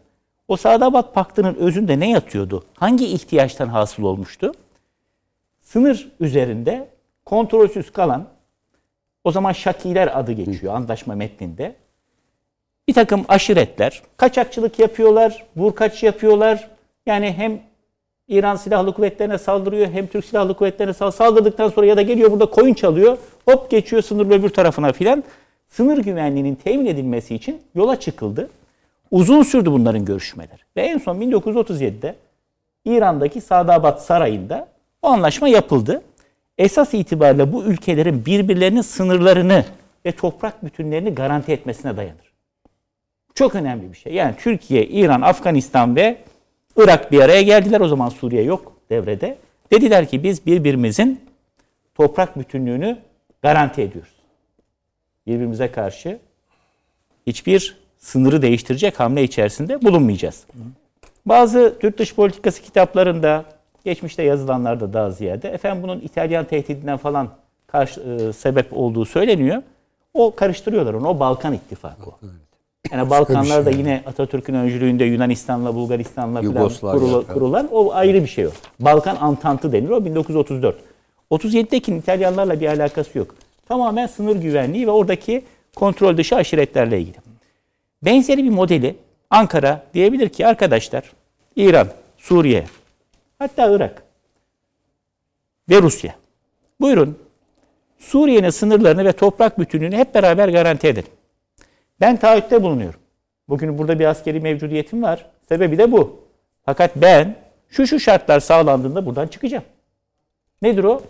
[0.48, 2.64] o Sadabat Paktı'nın özünde ne yatıyordu?
[2.74, 4.52] Hangi ihtiyaçtan hasıl olmuştu?
[5.62, 6.90] sınır üzerinde
[7.26, 8.28] kontrolsüz kalan
[9.24, 11.76] o zaman Şakiler adı geçiyor anlaşma metninde.
[12.88, 16.68] Bir takım aşiretler kaçakçılık yapıyorlar, vurkaç yapıyorlar.
[17.06, 17.60] Yani hem
[18.28, 22.46] İran Silahlı Kuvvetlerine saldırıyor hem Türk Silahlı Kuvvetlerine sal- saldırdıktan sonra ya da geliyor burada
[22.46, 23.18] koyun çalıyor.
[23.46, 25.24] Hop geçiyor sınırın öbür tarafına filan.
[25.70, 28.50] Sınır güvenliğinin temin edilmesi için yola çıkıldı.
[29.12, 30.66] Uzun sürdü bunların görüşmeler.
[30.78, 32.16] Ve en son 1937'de
[32.86, 34.68] İran'daki Sadabat Sarayı'nda
[35.02, 36.02] o anlaşma yapıldı.
[36.58, 39.66] Esas itibariyle bu ülkelerin birbirlerinin sınırlarını
[40.06, 42.31] ve toprak bütünlerini garanti etmesine dayanır.
[43.36, 44.14] Çok önemli bir şey.
[44.14, 46.18] Yani Türkiye, İran, Afganistan ve
[46.78, 47.82] Irak bir araya geldiler.
[47.82, 49.38] O zaman Suriye yok devrede.
[49.72, 51.22] Dediler ki biz birbirimizin
[51.96, 52.98] toprak bütünlüğünü
[53.42, 54.14] garanti ediyoruz.
[55.28, 56.20] Birbirimize karşı
[57.28, 60.46] hiçbir sınırı değiştirecek hamle içerisinde bulunmayacağız.
[61.26, 63.46] Bazı Türk dış politikası kitaplarında
[63.86, 67.30] geçmişte yazılanlarda daha ziyade efendim bunun İtalyan tehdidinden falan
[67.68, 69.62] karşı, e, sebep olduğu söyleniyor.
[70.14, 71.08] O karıştırıyorlar onu.
[71.08, 72.20] O Balkan İttifakı o.
[72.92, 76.42] Yani Balkanlar da yine Atatürk'ün öncülüğünde Yunanistan'la Bulgaristan'la
[76.98, 78.50] kurula- kurulan o ayrı bir şey o.
[78.80, 80.76] Balkan Antantı denir o 1934.
[81.32, 83.36] 37'deki İtalyanlarla bir alakası yok.
[83.68, 85.44] Tamamen sınır güvenliği ve oradaki
[85.76, 87.18] kontrol dışı aşiretlerle ilgili.
[88.06, 88.96] Benzeri bir modeli
[89.30, 91.12] Ankara diyebilir ki arkadaşlar
[91.56, 92.66] İran, Suriye,
[93.40, 94.04] hatta Irak
[95.70, 96.16] ve Rusya.
[96.82, 97.18] Buyurun
[98.00, 101.12] Suriye'nin sınırlarını ve toprak bütünlüğünü hep beraber garanti edelim.
[102.02, 103.00] Ben taahhütte bulunuyorum.
[103.50, 105.26] Bugün burada bir askeri mevcudiyetim var.
[105.50, 106.20] Sebebi de bu.
[106.66, 107.36] Fakat ben
[107.70, 109.64] şu şu şartlar sağlandığında buradan çıkacağım.
[110.62, 111.02] Nedir o?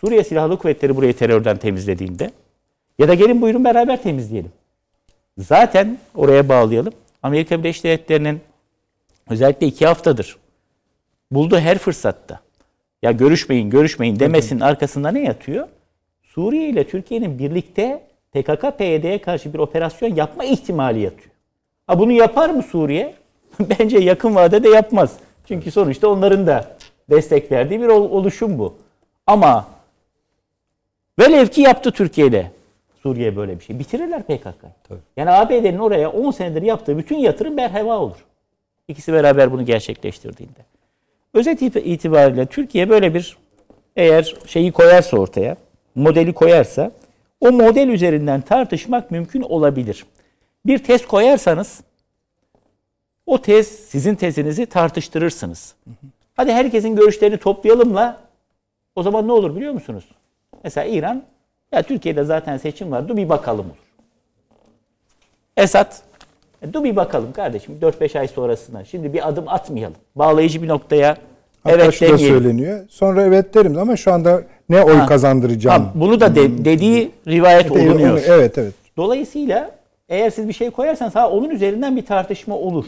[0.00, 2.30] Suriye Silahlı Kuvvetleri burayı terörden temizlediğinde
[2.98, 4.52] ya da gelin buyurun beraber temizleyelim.
[5.38, 6.92] Zaten oraya bağlayalım.
[7.22, 8.40] Amerika Birleşik Devletleri'nin
[9.30, 10.36] özellikle iki haftadır
[11.30, 12.40] bulduğu her fırsatta
[13.02, 15.68] ya görüşmeyin görüşmeyin demesinin arkasında ne yatıyor?
[16.22, 21.30] Suriye ile Türkiye'nin birlikte PKK-PYD'ye karşı bir operasyon yapma ihtimali yatıyor.
[21.86, 23.14] Ha bunu yapar mı Suriye?
[23.60, 25.16] Bence yakın vadede yapmaz.
[25.48, 26.76] Çünkü sonuçta onların da
[27.10, 28.74] destek verdiği bir oluşum bu.
[29.26, 29.68] Ama
[31.18, 32.50] velev ki yaptı Türkiye ile
[33.02, 33.78] Suriye böyle bir şey.
[33.78, 34.64] Bitirirler PKK.
[35.16, 38.24] Yani ABD'nin oraya 10 senedir yaptığı bütün yatırım berheva olur.
[38.88, 40.60] İkisi beraber bunu gerçekleştirdiğinde.
[41.34, 43.36] Özet itibariyle Türkiye böyle bir
[43.96, 45.56] eğer şeyi koyarsa ortaya,
[45.94, 46.90] modeli koyarsa
[47.40, 50.06] o model üzerinden tartışmak mümkün olabilir.
[50.66, 51.80] Bir test koyarsanız
[53.26, 55.74] o tez sizin tezinizi tartıştırırsınız.
[56.36, 58.20] Hadi herkesin görüşlerini toplayalımla
[58.96, 60.04] o zaman ne olur biliyor musunuz?
[60.64, 61.22] Mesela İran
[61.72, 63.08] ya Türkiye'de zaten seçim var.
[63.08, 63.88] Dur bir bakalım olur.
[65.56, 65.92] Esad
[66.62, 68.84] e, dur bir bakalım kardeşim 4-5 ay sonrasına.
[68.84, 69.96] Şimdi bir adım atmayalım.
[70.16, 71.16] Bağlayıcı bir noktaya
[71.62, 72.86] Hatta evet şu da söyleniyor.
[72.88, 75.84] Sonra evet derim ama şu anda ne oy ha, kazandıracağım.
[75.84, 78.22] Ha, bunu da de, dediği rivayet evet, olunuyor.
[78.26, 78.74] Evet evet.
[78.96, 79.70] Dolayısıyla
[80.08, 82.86] eğer siz bir şey koyarsanız ha onun üzerinden bir tartışma olur.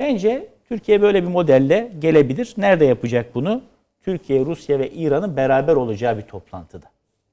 [0.00, 2.54] Bence Türkiye böyle bir modelle gelebilir.
[2.56, 3.62] Nerede yapacak bunu?
[4.04, 6.86] Türkiye, Rusya ve İran'ın beraber olacağı bir toplantıda.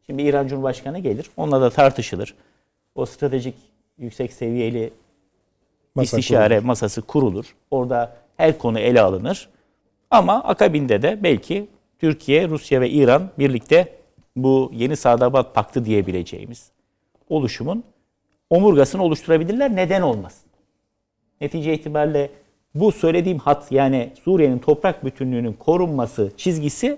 [0.05, 1.29] Şimdi İran Cumhurbaşkanı gelir.
[1.37, 2.35] Onunla da tartışılır.
[2.95, 3.55] O stratejik
[3.97, 4.93] yüksek seviyeli
[5.95, 6.67] Masa istişare kurulur.
[6.67, 7.55] masası kurulur.
[7.71, 9.49] Orada her konu ele alınır.
[10.11, 11.67] Ama akabinde de belki
[12.03, 13.93] Türkiye, Rusya ve İran birlikte
[14.35, 16.71] bu yeni Sadabat Paktı diyebileceğimiz
[17.29, 17.83] oluşumun
[18.49, 19.75] omurgasını oluşturabilirler.
[19.75, 20.49] Neden olmasın?
[21.41, 22.29] Netice itibariyle
[22.75, 26.97] bu söylediğim hat yani Suriye'nin toprak bütünlüğünün korunması çizgisi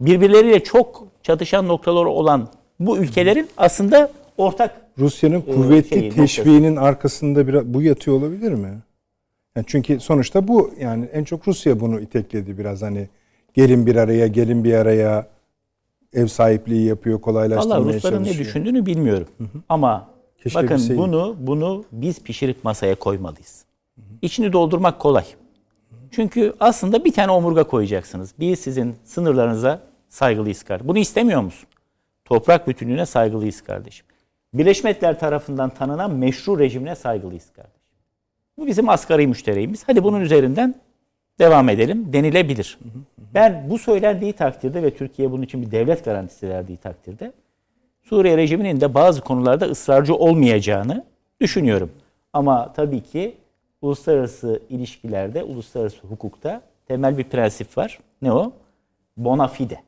[0.00, 2.48] birbirleriyle çok çatışan noktaları olan
[2.80, 6.86] bu ülkelerin aslında ortak Rusya'nın e, kuvvetli şeyi, teşviğinin noktası.
[6.86, 8.78] arkasında biraz bu yatıyor olabilir mi?
[9.56, 13.08] Yani çünkü sonuçta bu yani en çok Rusya bunu itekledi biraz hani
[13.58, 15.26] gelin bir araya gelin bir araya
[16.12, 18.36] ev sahipliği yapıyor kolaylaştırmaya Vallahi Rusların çalışıyor.
[18.36, 19.28] ne düşündüğünü bilmiyorum.
[19.38, 19.62] Hı hı.
[19.68, 20.08] Ama
[20.42, 21.02] Keşke bakın bilseydim.
[21.02, 23.64] bunu bunu biz pişirip masaya koymalıyız.
[23.94, 24.04] Hı hı.
[24.22, 25.24] İçini doldurmak kolay.
[26.10, 28.34] Çünkü aslında bir tane omurga koyacaksınız.
[28.40, 30.88] Biz sizin sınırlarınıza saygılıyız kardeşim.
[30.88, 31.68] Bunu istemiyor musun?
[32.24, 34.06] Toprak bütünlüğüne saygılıyız kardeşim.
[34.54, 37.78] Birleşmiş Milletler tarafından tanınan meşru rejimine saygılıyız kardeşim.
[38.58, 39.82] Bu bizim asgari müşterimiz.
[39.86, 40.74] Hadi bunun üzerinden
[41.38, 42.78] devam edelim denilebilir.
[43.34, 47.32] Ben bu söylendiği takdirde ve Türkiye bunun için bir devlet garantisi verdiği takdirde
[48.08, 51.04] Suriye rejiminin de bazı konularda ısrarcı olmayacağını
[51.40, 51.90] düşünüyorum.
[52.32, 53.34] Ama tabii ki
[53.82, 57.98] uluslararası ilişkilerde, uluslararası hukukta temel bir prensip var.
[58.22, 58.52] Ne o?
[59.16, 59.78] Bona fide.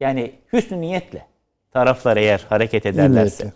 [0.00, 1.26] Yani hüsnü niyetle
[1.72, 3.52] taraflar eğer hareket ederlerse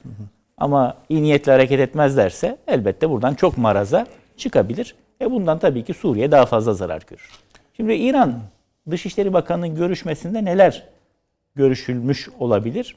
[0.58, 4.06] ama iyi niyetle hareket etmezlerse elbette buradan çok maraza
[4.36, 4.94] çıkabilir.
[5.20, 7.30] E bundan tabii ki Suriye daha fazla zarar görür.
[7.76, 8.40] Şimdi İran
[8.90, 10.88] Dışişleri Bakanı'nın görüşmesinde neler
[11.54, 12.96] görüşülmüş olabilir?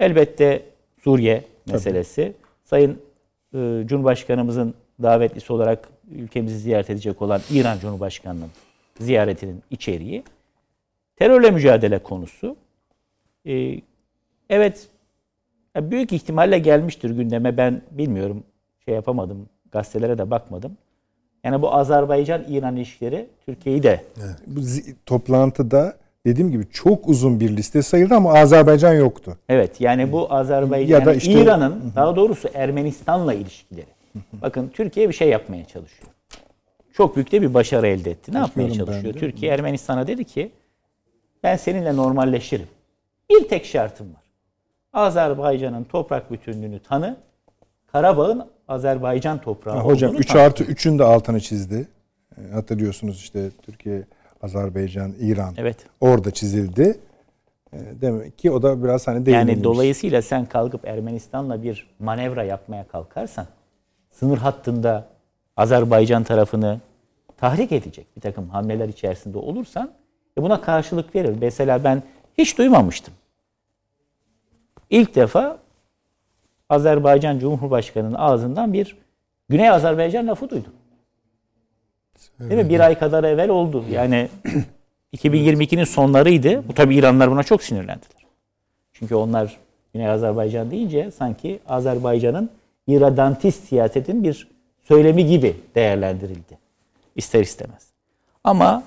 [0.00, 0.62] Elbette
[1.04, 2.22] Suriye meselesi.
[2.22, 2.48] Tabii.
[2.64, 3.02] Sayın
[3.54, 8.50] e, Cumhurbaşkanımızın davetlisi olarak ülkemizi ziyaret edecek olan İran Cumhurbaşkanı'nın
[9.00, 10.24] ziyaretinin içeriği.
[11.16, 12.56] Terörle mücadele konusu.
[13.46, 13.80] E,
[14.50, 14.88] evet
[15.76, 18.44] büyük ihtimalle gelmiştir gündeme ben bilmiyorum
[18.84, 20.76] şey yapamadım gazetelere de bakmadım.
[21.44, 24.04] Yani bu Azerbaycan-İran ilişkileri Türkiye'yi de...
[24.24, 24.36] Evet.
[24.46, 24.60] Bu
[25.06, 29.36] toplantıda dediğim gibi çok uzun bir liste sayıldı ama Azerbaycan yoktu.
[29.48, 33.86] Evet yani bu Azerbaycan, ya da işte, İran'ın daha doğrusu Ermenistan'la ilişkileri.
[34.32, 36.10] Bakın Türkiye bir şey yapmaya çalışıyor.
[36.92, 38.34] Çok büyük de bir başarı elde etti.
[38.34, 39.14] Ne yapmaya çalışıyor?
[39.14, 40.50] Türkiye Ermenistan'a dedi ki
[41.42, 42.66] ben seninle normalleşirim.
[43.30, 44.22] Bir tek şartım var.
[44.92, 47.16] Azerbaycan'ın toprak bütünlüğünü tanı.
[47.86, 51.88] Karabağ'ın Azerbaycan toprağı ha, Hocam 3 artı 3'ün de altını çizdi.
[52.38, 54.02] E, hatırlıyorsunuz işte Türkiye,
[54.42, 55.54] Azerbaycan, İran.
[55.56, 55.76] Evet.
[56.00, 56.98] Orada çizildi.
[57.72, 59.52] E, demek ki o da biraz hani değinilmiş.
[59.52, 63.46] Yani dolayısıyla sen kalkıp Ermenistan'la bir manevra yapmaya kalkarsan
[64.10, 65.08] sınır hattında
[65.56, 66.80] Azerbaycan tarafını
[67.36, 69.92] tahrik edecek bir takım hamleler içerisinde olursan
[70.38, 71.36] e buna karşılık verir.
[71.40, 72.02] Mesela ben
[72.38, 73.14] hiç duymamıştım.
[74.90, 75.58] İlk defa
[76.68, 78.96] Azerbaycan Cumhurbaşkanı'nın ağzından bir
[79.48, 80.72] Güney Azerbaycan lafı duydum.
[82.40, 82.70] Değil mi?
[82.70, 83.84] Bir ay kadar evvel oldu.
[83.90, 84.28] Yani
[85.16, 86.68] 2022'nin sonlarıydı.
[86.68, 88.26] Bu tabi İranlar buna çok sinirlendiler.
[88.92, 89.56] Çünkü onlar
[89.94, 92.50] Güney Azerbaycan deyince sanki Azerbaycan'ın
[92.86, 94.48] iradantist siyasetin bir
[94.88, 96.58] söylemi gibi değerlendirildi.
[97.16, 97.88] İster istemez.
[98.44, 98.82] Ama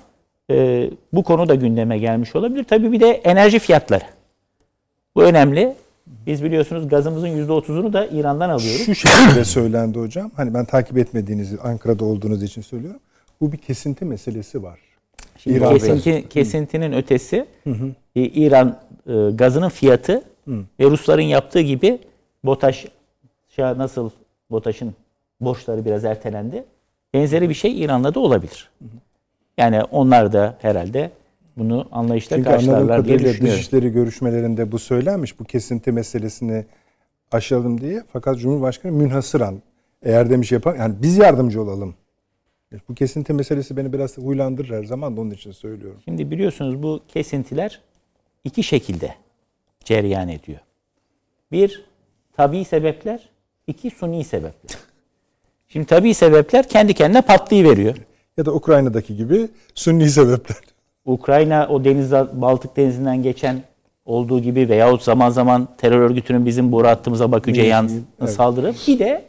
[0.51, 2.63] e, bu konu da gündeme gelmiş olabilir.
[2.63, 4.03] Tabii bir de enerji fiyatları.
[5.15, 5.75] Bu önemli.
[6.26, 8.86] Biz biliyorsunuz gazımızın %30'unu da İran'dan alıyoruz.
[8.86, 10.32] Şu şekilde söylendi hocam.
[10.36, 12.99] Hani ben takip etmediğinizi, Ankara'da olduğunuz için söylüyorum.
[13.41, 14.80] Bu bir kesinti meselesi var.
[15.38, 17.45] Şimdi İran kesinti, kesintinin ötesi
[18.16, 21.99] e, İran e, gazının fiyatı ve Rusların yaptığı gibi
[22.43, 24.09] BOTAŞ'a nasıl
[24.51, 24.95] BOTAŞ'ın
[25.41, 26.64] borçları biraz ertelendi.
[27.14, 28.70] Benzeri bir şey İran'la da olabilir.
[29.57, 31.12] Yani onlar da herhalde
[31.58, 33.47] bunu anlayışla Çünkü karşılarlar diye düşünüyorum.
[33.47, 35.39] Dışişleri görüşmelerinde bu söylenmiş.
[35.39, 36.66] Bu kesinti meselesini
[37.32, 38.04] aşalım diye.
[38.14, 39.62] Fakat Cumhurbaşkanı münhasıran
[40.04, 41.95] eğer demiş yapar yani biz yardımcı olalım.
[42.89, 46.02] Bu kesinti meselesi beni biraz huylandırır her zaman da onun için söylüyorum.
[46.06, 47.82] Şimdi biliyorsunuz bu kesintiler
[48.43, 49.16] iki şekilde
[49.84, 50.60] cereyan ediyor.
[51.52, 51.86] Bir,
[52.38, 53.30] tabi sebepler.
[53.68, 54.78] iki suni sebepler.
[55.68, 57.97] Şimdi tabi sebepler kendi kendine patlayıveriyor.
[58.38, 60.58] Ya da Ukrayna'daki gibi sünni sebepler.
[61.06, 63.64] Ukrayna o deniz Baltık denizinden geçen
[64.06, 67.89] olduğu gibi veyahut zaman zaman terör örgütünün bizim boru hattımıza Bakü yan
[68.22, 68.30] evet.
[68.30, 69.26] saldırı bir de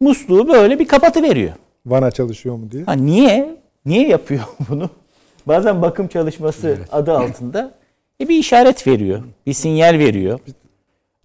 [0.00, 1.52] musluğu böyle bir kapatı veriyor.
[1.86, 2.84] Vana çalışıyor mu diye.
[2.84, 3.56] Ha niye?
[3.86, 4.90] Niye yapıyor bunu?
[5.46, 7.70] Bazen bakım çalışması adı altında
[8.20, 10.38] e, bir işaret veriyor, bir sinyal veriyor.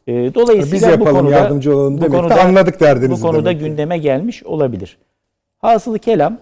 [0.07, 3.27] E, dolayısıyla Biz bu yapalım, konuda, yardımcı olalım bu demek de konuda, anladık derdinizi Bu
[3.27, 4.97] konuda demek gündeme gelmiş olabilir.
[5.57, 6.37] Hasılı kelam,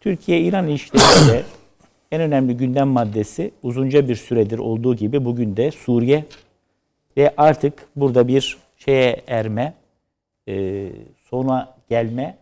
[0.00, 1.42] Türkiye-İran ilişkilerinde
[2.12, 6.24] en önemli gündem maddesi uzunca bir süredir olduğu gibi bugün de Suriye
[7.16, 9.74] ve artık burada bir şeye erme,
[10.48, 10.88] e,
[11.30, 12.36] sona gelme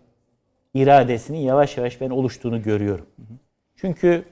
[0.75, 3.07] iradesinin yavaş yavaş ben oluştuğunu görüyorum.
[3.77, 4.25] Çünkü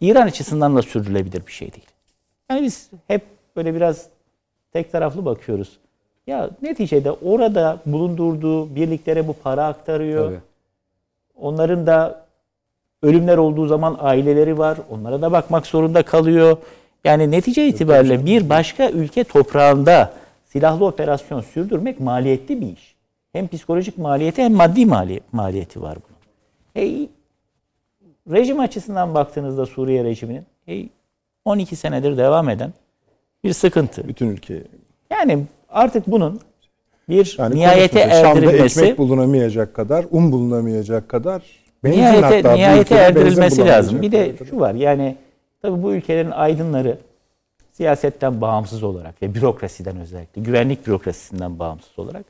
[0.00, 1.86] İran açısından da sürdürülebilir bir şey değil.
[2.50, 3.22] Yani biz hep
[3.56, 4.08] böyle biraz
[4.72, 5.78] tek taraflı bakıyoruz.
[6.26, 10.30] Ya neticede orada bulundurduğu birliklere bu para aktarıyor.
[10.30, 10.40] Tabii.
[11.36, 12.29] Onların da
[13.02, 14.78] ölümler olduğu zaman aileleri var.
[14.90, 16.56] Onlara da bakmak zorunda kalıyor.
[17.04, 20.12] Yani netice itibariyle bir başka ülke toprağında
[20.46, 22.94] silahlı operasyon sürdürmek maliyetli bir iş.
[23.32, 26.20] Hem psikolojik maliyeti hem maddi mali- maliyeti var bunun.
[26.86, 27.08] E,
[28.30, 30.88] rejim açısından baktığınızda Suriye rejiminin e,
[31.44, 32.72] 12 senedir devam eden
[33.44, 34.08] bir sıkıntı.
[34.08, 34.62] Bütün ülke.
[35.10, 36.40] Yani artık bunun
[37.08, 38.22] bir Yani nihayete konuşmuşuz.
[38.22, 41.42] Şam'da erdirilmesi ekmek bulunamayacak kadar, un bulunamayacak kadar
[41.84, 44.02] benzin nihayete, nihayete erdirilmesi lazım.
[44.02, 45.16] Bir de şu var yani
[45.62, 46.98] tabii bu ülkelerin aydınları
[47.72, 52.24] siyasetten bağımsız olarak ve bürokrasiden özellikle güvenlik bürokrasisinden bağımsız olarak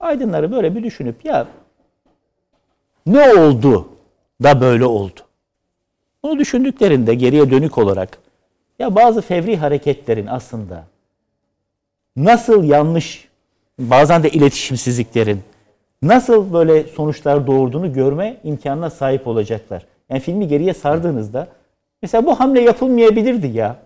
[0.00, 1.46] aydınları böyle bir düşünüp ya
[3.06, 3.88] ne oldu
[4.42, 5.20] da böyle oldu?
[6.22, 8.18] Bunu düşündüklerinde geriye dönük olarak
[8.78, 10.84] ya bazı fevri hareketlerin aslında
[12.16, 13.28] nasıl yanlış
[13.78, 15.40] bazen de iletişimsizliklerin
[16.02, 19.86] nasıl böyle sonuçlar doğurduğunu görme imkanına sahip olacaklar.
[20.10, 21.48] Yani filmi geriye sardığınızda
[22.02, 23.76] mesela bu hamle yapılmayabilirdi ya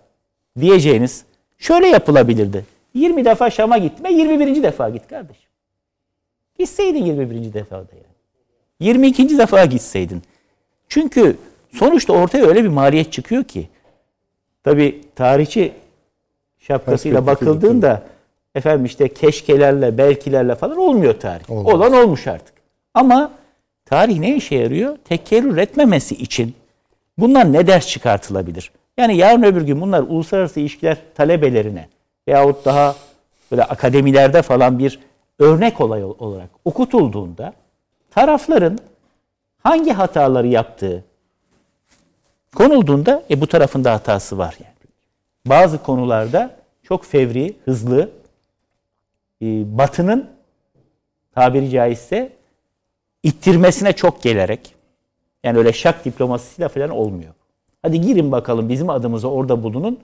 [0.59, 1.25] diyeceğiniz
[1.57, 2.65] şöyle yapılabilirdi.
[2.93, 4.63] 20 defa Şam'a gitme 21.
[4.63, 5.49] defa git kardeşim.
[6.59, 7.53] Gitseydin 21.
[7.53, 8.13] defada yani.
[8.79, 9.37] 22.
[9.37, 10.21] defa gitseydin.
[10.87, 11.37] Çünkü
[11.71, 13.67] sonuçta ortaya öyle bir maliyet çıkıyor ki.
[14.63, 15.71] Tabi tarihçi
[16.59, 18.03] şapkasıyla bakıldığında
[18.55, 21.49] efendim işte keşkelerle, belkilerle falan olmuyor tarih.
[21.49, 21.73] Olmaz.
[21.73, 22.53] Olan olmuş artık.
[22.93, 23.31] Ama
[23.85, 24.97] tarih ne işe yarıyor?
[25.05, 26.55] Tekerrür etmemesi için
[27.17, 28.71] bundan ne ders çıkartılabilir?
[28.97, 31.87] Yani yarın öbür gün bunlar uluslararası ilişkiler talebelerine
[32.27, 32.95] veyahut daha
[33.51, 34.99] böyle akademilerde falan bir
[35.39, 37.53] örnek olay olarak okutulduğunda
[38.11, 38.79] tarafların
[39.63, 41.03] hangi hataları yaptığı
[42.55, 44.73] konulduğunda e, bu tarafın da hatası var yani.
[45.45, 48.09] Bazı konularda çok fevri, hızlı,
[49.43, 50.29] e, batının
[51.35, 52.31] tabiri caizse
[53.23, 54.75] ittirmesine çok gelerek
[55.43, 57.33] yani öyle şak diplomasisiyle falan olmuyor.
[57.81, 59.99] Hadi girin bakalım bizim adımıza orada bulunun.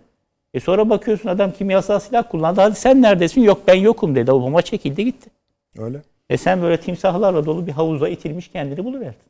[0.53, 2.61] E sonra bakıyorsun adam kimyasal silah kullandı.
[2.61, 3.41] Hadi sen neredesin?
[3.41, 4.31] Yok ben yokum dedi.
[4.31, 5.29] Obama çekildi gitti.
[5.77, 6.01] Öyle.
[6.29, 9.29] E sen böyle timsahlarla dolu bir havuza itilmiş kendini buluverdin.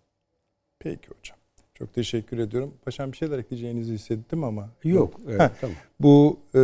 [0.80, 1.38] Peki hocam.
[1.74, 2.74] Çok teşekkür ediyorum.
[2.86, 4.70] Paşam bir şeyler ekleyeceğinizi hissettim ama.
[4.84, 5.14] Yok.
[5.30, 5.50] Evet, Heh.
[5.62, 5.76] tamam.
[6.00, 6.60] Bu e,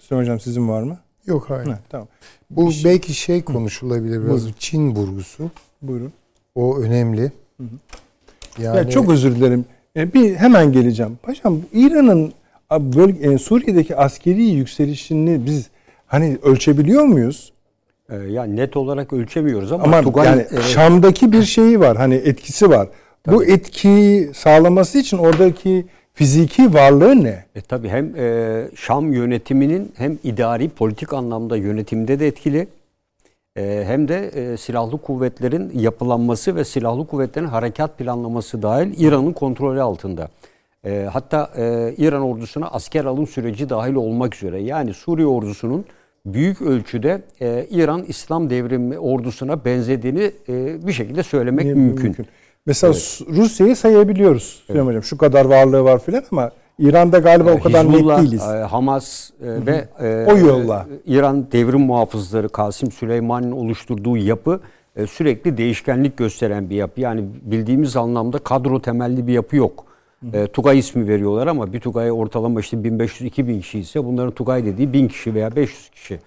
[0.00, 0.98] Süleyman Hocam sizin var mı?
[1.26, 1.66] Yok hayır.
[1.66, 2.08] Heh, tamam.
[2.50, 4.30] Bu şey- belki şey konuşulabilir biraz.
[4.30, 4.54] Buyurun.
[4.58, 5.50] Çin vurgusu.
[5.82, 6.12] Buyurun.
[6.54, 7.32] O önemli.
[8.58, 9.64] Yani Ya çok özür dilerim.
[9.96, 11.18] E, bir hemen geleceğim.
[11.22, 12.32] Paşam İran'ın
[12.72, 15.68] bölge, e, Suriye'deki askeri yükselişini biz
[16.06, 17.52] hani ölçebiliyor muyuz?
[18.10, 21.96] Ee, yani net olarak ölçemiyoruz ama, Ama Tugay, yani e, Şam'daki bir şeyi var.
[21.96, 22.88] Hani etkisi var.
[23.26, 27.44] Bu etkiyi sağlaması için oradaki fiziki varlığı ne?
[27.54, 32.68] E tabii hem e, Şam yönetiminin hem idari politik anlamda yönetimde de etkili
[33.56, 39.82] e, hem de e, silahlı kuvvetlerin yapılanması ve silahlı kuvvetlerin harekat planlaması dahil İran'ın kontrolü
[39.82, 40.28] altında.
[40.84, 45.84] E, hatta e, İran ordusuna asker alım süreci dahil olmak üzere yani Suriye ordusunun
[46.26, 52.16] büyük ölçüde e, İran İslam devrimi ordusuna benzediğini e, bir şekilde söylemek Niye mümkün.
[52.66, 52.92] Mesela
[53.28, 55.02] Rusya'yı sayabiliyoruz Süleyman Hocam.
[55.02, 58.42] Şu kadar varlığı var filan ama İran'da galiba o kadar Hizbullah, net değiliz.
[58.42, 60.86] e, Hamas e, ve e, O yolla.
[61.06, 64.60] İran devrim muhafızları Kasım Süleyman'ın oluşturduğu yapı
[64.96, 67.00] e, sürekli değişkenlik gösteren bir yapı.
[67.00, 69.84] Yani bildiğimiz anlamda kadro temelli bir yapı yok.
[70.32, 74.92] E, Tugay ismi veriyorlar ama bir Tugay ortalama işte 1500-2000 kişi ise bunların Tugay dediği
[74.92, 76.20] 1000 kişi veya 500 kişi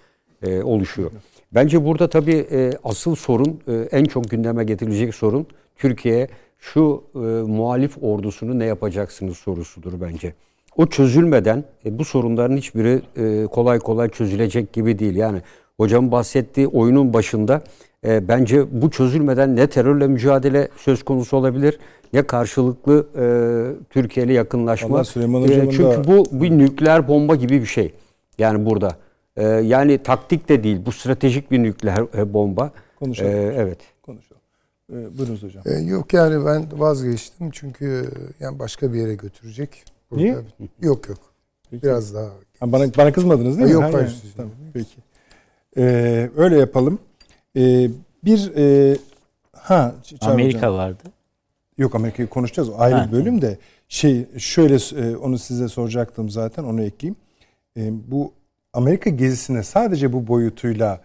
[0.44, 1.12] e, oluşuyor.
[1.52, 5.48] Bence burada tabii e, asıl sorun, e, en çok gündeme getirilecek sorun
[5.84, 6.28] Türkiye
[6.60, 7.20] şu e,
[7.52, 10.34] muhalif ordusunu ne yapacaksınız sorusudur bence.
[10.78, 15.16] O çözülmeden e, bu sorunların hiçbiri e, kolay kolay çözülecek gibi değil.
[15.16, 15.42] Yani
[15.78, 17.62] hocam bahsettiği oyunun başında
[18.06, 21.80] e, bence bu çözülmeden ne terörle mücadele söz konusu olabilir
[22.14, 23.26] ne karşılıklı e,
[23.90, 25.02] Türkiye ile yakınlaşma.
[25.02, 27.94] E, çünkü da- bu bir nükleer bomba gibi bir şey.
[28.38, 28.90] Yani burada.
[29.38, 30.78] E, yani taktik de değil.
[30.86, 32.72] Bu stratejik bir nükleer e, bomba.
[33.00, 33.32] Konuşalım.
[33.32, 33.78] E, evet.
[34.94, 35.64] Ee, buyurunuz hocam.
[35.66, 39.84] E, yok yani ben vazgeçtim çünkü yani başka bir yere götürecek.
[40.12, 40.24] Burada.
[40.24, 40.38] Niye?
[40.82, 41.18] Yok yok.
[41.72, 42.30] Biraz daha.
[42.60, 43.74] Ha, bana bana kızmadınız değil mi?
[43.74, 44.08] Yok, Ha, hayır.
[44.08, 44.34] yani.
[44.38, 44.96] Tamam, peki.
[45.78, 47.00] Ee, öyle yapalım.
[47.56, 47.90] Ee,
[48.24, 48.98] bir e,
[49.54, 50.74] ha Amerika hocam.
[50.74, 51.04] vardı.
[51.78, 52.70] Yok Amerika'yı konuşacağız.
[52.70, 53.58] O ayrı Ha, bir bölüm de
[53.90, 57.16] şey şöyle e, onu size soracaktım zaten onu ekleyeyim.
[57.78, 58.34] E, bu
[58.74, 61.02] Amerika gezisine sadece bu boyutuyla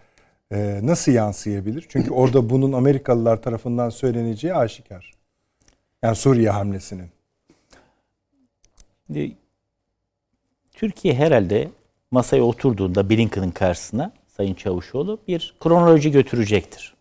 [0.53, 1.87] e, nasıl yansıyabilir?
[1.89, 5.13] Çünkü orada bunun Amerikalılar tarafından söyleneceği aşikar.
[6.03, 7.09] Yani Suriye hamlesinin.
[10.73, 11.69] Türkiye herhalde
[12.11, 16.95] masaya oturduğunda Blinken'ın karşısına Sayın Çavuşoğlu bir kronoloji götürecektir.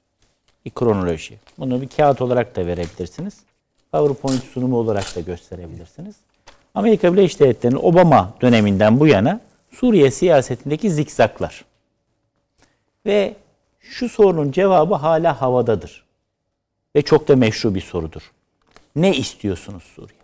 [0.65, 1.39] Bir kronoloji.
[1.57, 3.33] Bunu bir kağıt olarak da verebilirsiniz.
[3.91, 6.15] PowerPoint sunumu olarak da gösterebilirsiniz.
[6.75, 9.39] Amerika Birleşik Devletleri'nin Obama döneminden bu yana
[9.71, 11.65] Suriye siyasetindeki zikzaklar.
[13.05, 13.35] Ve
[13.79, 16.05] şu sorunun cevabı hala havadadır.
[16.95, 18.31] Ve çok da meşru bir sorudur.
[18.95, 20.19] Ne istiyorsunuz Suriye?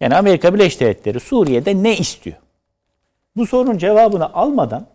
[0.00, 2.36] Yani Amerika Birleşik Devletleri Suriye'de ne istiyor?
[3.36, 4.86] Bu sorunun cevabını almadan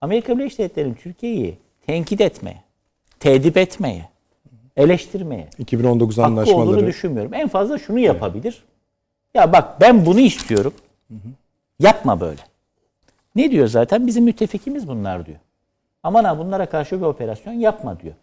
[0.00, 2.62] Amerika Birleşik Devletleri'nin Türkiye'yi tenkit etmeye,
[3.20, 4.08] tedip etmeye,
[4.76, 6.86] eleştirmeye 2019 hakkı olduğunu anlaşmaları.
[6.86, 7.34] düşünmüyorum.
[7.34, 8.62] En fazla şunu yapabilir.
[9.34, 10.72] Ya bak ben bunu istiyorum.
[11.80, 12.40] Yapma böyle.
[13.36, 14.06] Ne diyor zaten?
[14.06, 15.38] Bizim müttefikimiz bunlar diyor.
[16.02, 18.14] Aman ha bunlara karşı bir operasyon yapma diyor.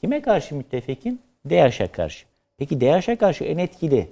[0.00, 1.20] Kime karşı müttefikin?
[1.50, 2.26] DAEŞ'e karşı.
[2.58, 4.10] Peki DAEŞ'e karşı en etkili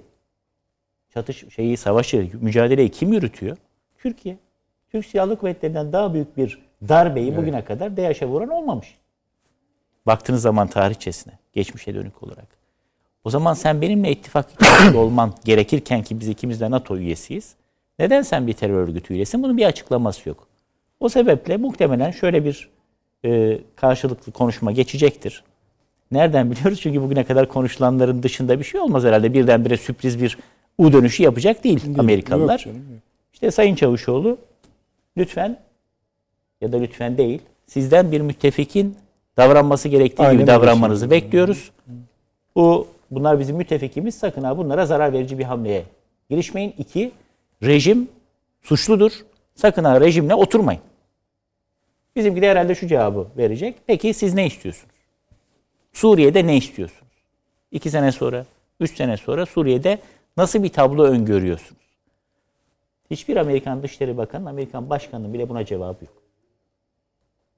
[1.13, 3.57] çatış şeyi savaşı, mücadeleyi kim yürütüyor?
[3.97, 4.37] Türkiye.
[4.91, 6.59] Türk Silahlı Kuvvetleri'nden daha büyük bir
[6.89, 8.97] darbeyi bugüne kadar DAEŞ'e vuran olmamış.
[10.05, 12.47] Baktığınız zaman tarihçesine, geçmişe dönük olarak.
[13.23, 14.49] O zaman sen benimle ittifak
[14.95, 17.55] olman gerekirken ki biz ikimiz de NATO üyesiyiz.
[17.99, 19.43] Neden sen bir terör örgütü üyesin?
[19.43, 20.47] Bunun bir açıklaması yok.
[20.99, 22.69] O sebeple muhtemelen şöyle bir
[23.25, 25.43] e, karşılıklı konuşma geçecektir.
[26.11, 26.81] Nereden biliyoruz?
[26.81, 29.33] Çünkü bugüne kadar konuşulanların dışında bir şey olmaz herhalde.
[29.33, 30.37] Birdenbire sürpriz bir
[30.77, 32.53] U dönüşü yapacak değil, Amerikalılar.
[32.53, 33.01] Yok canım, yok.
[33.33, 34.37] İşte Sayın Çavuşoğlu
[35.17, 35.59] lütfen
[36.61, 38.95] ya da lütfen değil sizden bir müttefikin
[39.37, 41.25] davranması gerektiği Aynen gibi davranmanızı söylüyorum.
[41.25, 41.71] bekliyoruz.
[42.55, 45.83] Bu bunlar bizim müttefikimiz sakın ha bunlara zarar verici bir hamleye
[46.29, 46.73] girişmeyin.
[46.77, 47.11] İki,
[47.63, 48.07] rejim
[48.61, 49.11] suçludur.
[49.55, 50.81] Sakın ha rejimle oturmayın.
[52.15, 53.75] Bizimki de herhalde şu cevabı verecek.
[53.87, 54.95] Peki siz ne istiyorsunuz?
[55.93, 57.11] Suriye'de ne istiyorsunuz?
[57.71, 58.45] İki sene sonra,
[58.79, 59.99] üç sene sonra Suriye'de
[60.37, 61.81] nasıl bir tablo öngörüyorsunuz?
[63.11, 66.13] Hiçbir Amerikan Dışişleri Bakanı, Amerikan Başkanı'nın bile buna cevabı yok.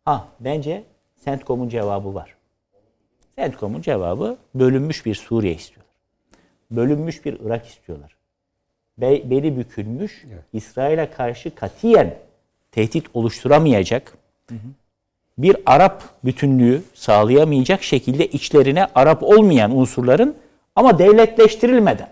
[0.05, 0.83] Ha, bence
[1.25, 2.35] CENTCOM'un cevabı var.
[3.35, 5.93] CENTCOM'un cevabı bölünmüş bir Suriye istiyorlar.
[6.71, 8.17] Bölünmüş bir Irak istiyorlar.
[8.97, 12.15] Be- beli bükülmüş, İsrail'e karşı katiyen
[12.71, 14.17] tehdit oluşturamayacak,
[15.37, 20.35] bir Arap bütünlüğü sağlayamayacak şekilde içlerine Arap olmayan unsurların
[20.75, 22.09] ama devletleştirilmeden.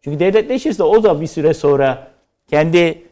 [0.00, 2.10] Çünkü devletleşirse o da bir süre sonra
[2.50, 3.02] kendi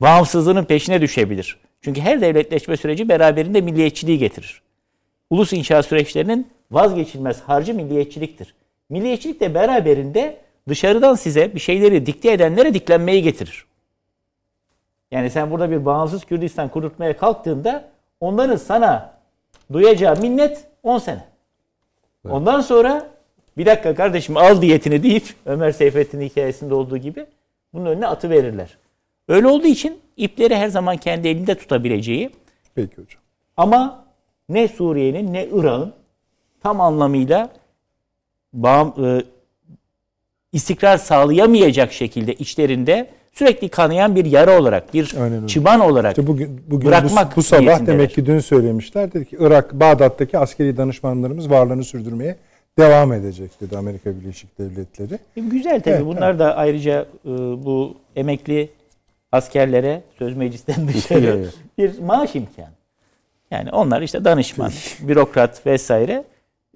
[0.00, 1.58] bağımsızlığının peşine düşebilir.
[1.80, 4.62] Çünkü her devletleşme süreci beraberinde milliyetçiliği getirir.
[5.30, 8.54] Ulus inşa süreçlerinin vazgeçilmez harcı milliyetçiliktir.
[8.90, 13.64] Milliyetçilik de beraberinde dışarıdan size bir şeyleri dikte edenlere diklenmeyi getirir.
[15.10, 17.91] Yani sen burada bir bağımsız Kürdistan kurutmaya kalktığında
[18.22, 19.14] onların sana
[19.72, 21.24] duyacağı minnet 10 sene.
[22.28, 23.10] Ondan sonra
[23.56, 27.26] bir dakika kardeşim al diyetini deyip Ömer Seyfettin hikayesinde olduğu gibi
[27.74, 28.78] bunun önüne atı verirler.
[29.28, 32.30] Öyle olduğu için ipleri her zaman kendi elinde tutabileceği
[32.74, 33.20] Peki hocam.
[33.56, 34.04] ama
[34.48, 35.92] ne Suriye'nin ne Irak'ın
[36.62, 37.50] tam anlamıyla
[38.52, 39.22] bağım, e,
[40.52, 46.60] istikrar sağlayamayacak şekilde içlerinde sürekli kanayan bir yara olarak, bir Aynen çıban olarak İşte bugün,
[46.70, 47.98] bugün bırakmak bu, bu sabah niyetindeler.
[47.98, 49.12] demek ki dün söylemişler.
[49.12, 52.36] Dedi ki Irak, Bağdat'taki askeri danışmanlarımız varlığını sürdürmeye
[52.78, 55.18] devam edecek dedi Amerika Birleşik Devletleri.
[55.36, 55.94] E, Güzel tabii.
[55.94, 57.28] Evet, Bunlar da ayrıca e,
[57.64, 58.70] bu emekli
[59.32, 61.54] askerlere söz meclisten dışarı Evet.
[61.78, 62.66] bir maaş imkanı.
[63.50, 66.24] Yani onlar işte danışman, bürokrat vesaire.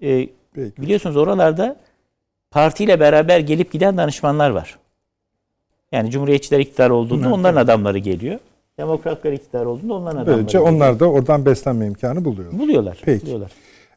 [0.02, 0.82] E, Peki.
[0.82, 1.76] biliyorsunuz oralarda
[2.50, 4.78] partiyle beraber gelip giden danışmanlar var.
[5.92, 8.38] Yani Cumhuriyetçiler iktidar olduğunda onların adamları geliyor.
[8.78, 10.74] Demokratlar iktidar olduğunda onların adamları Böylece geliyor.
[10.74, 12.52] onlar da oradan beslenme imkanı buluyor.
[12.52, 12.98] buluyorlar.
[13.04, 13.22] Peki.
[13.26, 13.50] buluyorlar.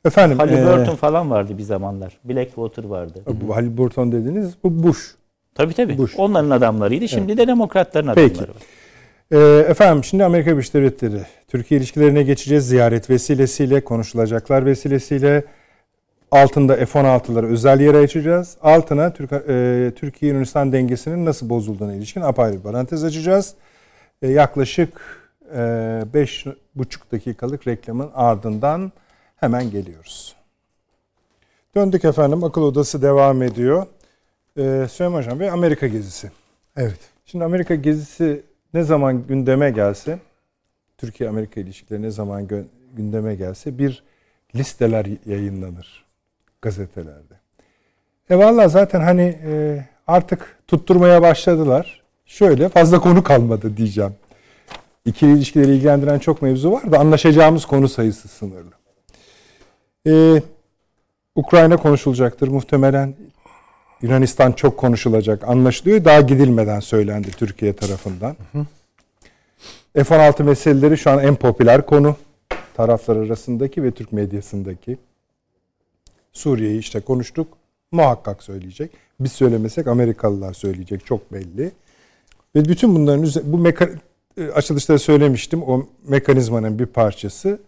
[0.06, 2.18] Efendim, Halliburton e, falan vardı bir zamanlar.
[2.24, 3.24] Blackwater vardı.
[3.42, 5.16] bu Halliburton dediniz bu Bush.
[5.56, 5.98] Tabii tabii.
[5.98, 6.14] Bush.
[6.18, 7.08] Onların adamlarıydı.
[7.08, 8.34] Şimdi de demokratların Peki.
[8.34, 8.62] adamları var.
[9.32, 12.68] Ee, efendim şimdi Amerika Birleşik Devletleri Türkiye ilişkilerine geçeceğiz.
[12.68, 15.44] Ziyaret vesilesiyle, konuşulacaklar vesilesiyle
[16.32, 18.58] altında F-16'ları özel yere açacağız.
[18.62, 23.54] Altına Türk, e, Türkiye-Yunanistan dengesinin nasıl bozulduğuna ilişkin apayrı bir parantez açacağız.
[24.22, 25.02] E, yaklaşık
[25.56, 25.58] e,
[26.14, 28.92] beş buçuk dakikalık reklamın ardından
[29.36, 30.36] hemen geliyoruz.
[31.76, 32.44] Döndük efendim.
[32.44, 33.86] Akıl Odası devam ediyor.
[34.58, 36.32] E, Süleyman Hocam Bey Amerika gezisi.
[36.78, 37.00] Evet.
[37.26, 40.20] Şimdi Amerika gezisi ne zaman gündeme gelse,
[40.98, 42.48] Türkiye-Amerika ilişkileri ne zaman
[42.94, 44.04] gündeme gelse bir
[44.56, 46.09] listeler yayınlanır
[46.62, 47.34] gazetelerde.
[48.30, 52.02] E valla zaten hani e, artık tutturmaya başladılar.
[52.26, 54.14] Şöyle fazla konu kalmadı diyeceğim.
[55.06, 58.72] İkili ilişkileri ilgilendiren çok mevzu var da anlaşacağımız konu sayısı sınırlı.
[60.08, 60.42] E,
[61.36, 63.16] Ukrayna konuşulacaktır muhtemelen.
[64.02, 66.06] Yunanistan çok konuşulacak anlaşılıyor.
[66.06, 68.36] Daha gidilmeden söylendi Türkiye tarafından.
[69.94, 72.16] F-16 meseleleri şu an en popüler konu.
[72.74, 74.98] Taraflar arasındaki ve Türk medyasındaki.
[76.34, 77.48] Suriye'yi işte konuştuk.
[77.92, 78.92] Muhakkak söyleyecek.
[79.20, 81.06] Biz söylemesek Amerikalılar söyleyecek.
[81.06, 81.72] Çok belli.
[82.56, 83.98] Ve bütün bunların bu meka-
[84.38, 85.64] e, açılışta söylemiştim.
[85.64, 87.60] O mekanizmanın bir parçası.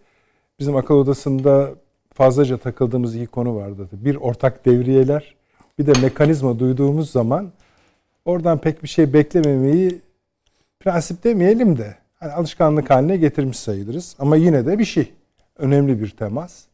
[0.60, 1.70] Bizim akıl odasında
[2.14, 3.88] fazlaca takıldığımız iki konu vardı.
[3.92, 5.34] Bir ortak devriyeler,
[5.78, 7.52] bir de mekanizma duyduğumuz zaman
[8.24, 10.00] oradan pek bir şey beklememeyi
[10.80, 14.16] prensip demeyelim de hani alışkanlık haline getirmiş sayılırız.
[14.18, 15.12] Ama yine de bir şey.
[15.58, 16.64] Önemli bir temas.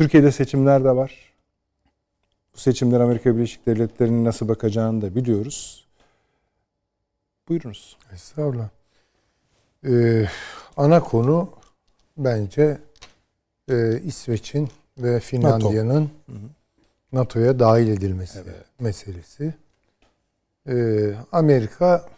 [0.00, 1.32] Türkiye'de seçimler de var.
[2.54, 5.86] Bu seçimler Amerika Birleşik Devletleri'nin nasıl bakacağını da biliyoruz.
[7.48, 7.96] Buyurunuz.
[8.12, 8.68] Estağfurullah.
[9.86, 10.26] Ee,
[10.76, 11.50] ana konu
[12.16, 12.78] bence
[13.68, 16.10] e, İsveç'in ve Finlandiya'nın
[17.12, 18.38] NATO'ya dahil edilmesi
[18.78, 19.54] meselesi.
[20.68, 22.08] Ee, Amerika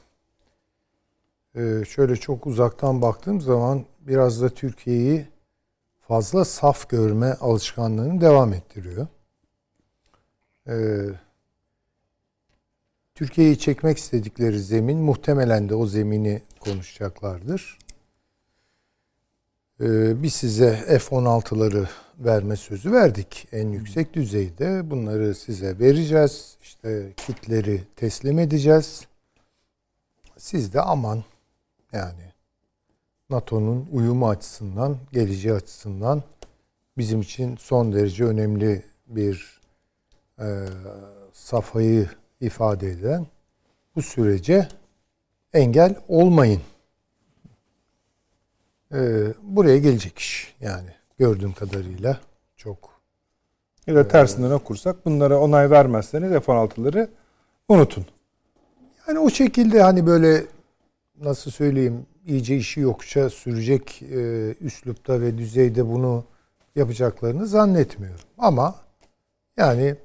[1.54, 5.31] e, şöyle çok uzaktan baktığım zaman biraz da Türkiye'yi
[6.08, 9.06] fazla saf görme alışkanlığını devam ettiriyor.
[10.68, 11.06] Ee,
[13.14, 17.78] Türkiye'yi çekmek istedikleri zemin muhtemelen de o zemini konuşacaklardır.
[19.80, 21.88] Ee, biz size F-16'ları
[22.18, 24.90] verme sözü verdik en yüksek düzeyde.
[24.90, 26.56] Bunları size vereceğiz.
[26.62, 29.06] İşte kitleri teslim edeceğiz.
[30.36, 31.24] Siz de aman
[31.92, 32.31] yani
[33.32, 36.22] NATO'nun uyumu açısından, geleceği açısından
[36.98, 39.60] bizim için son derece önemli bir
[40.38, 40.46] e,
[41.32, 42.08] safhayı
[42.40, 43.26] ifade eden
[43.96, 44.68] bu sürece
[45.52, 46.60] engel olmayın.
[48.92, 48.98] E,
[49.42, 52.20] buraya gelecek iş yani gördüğüm kadarıyla
[52.56, 52.92] çok
[53.86, 57.08] Ya da tersinden okursak bunlara onay vermezseniz F-16'ları
[57.68, 58.06] unutun.
[59.08, 60.44] Yani o şekilde hani böyle
[61.22, 66.24] nasıl söyleyeyim iyice işi yokça sürecek e, üslupta ve düzeyde bunu
[66.76, 68.24] yapacaklarını zannetmiyorum.
[68.38, 68.74] Ama
[69.56, 69.96] yani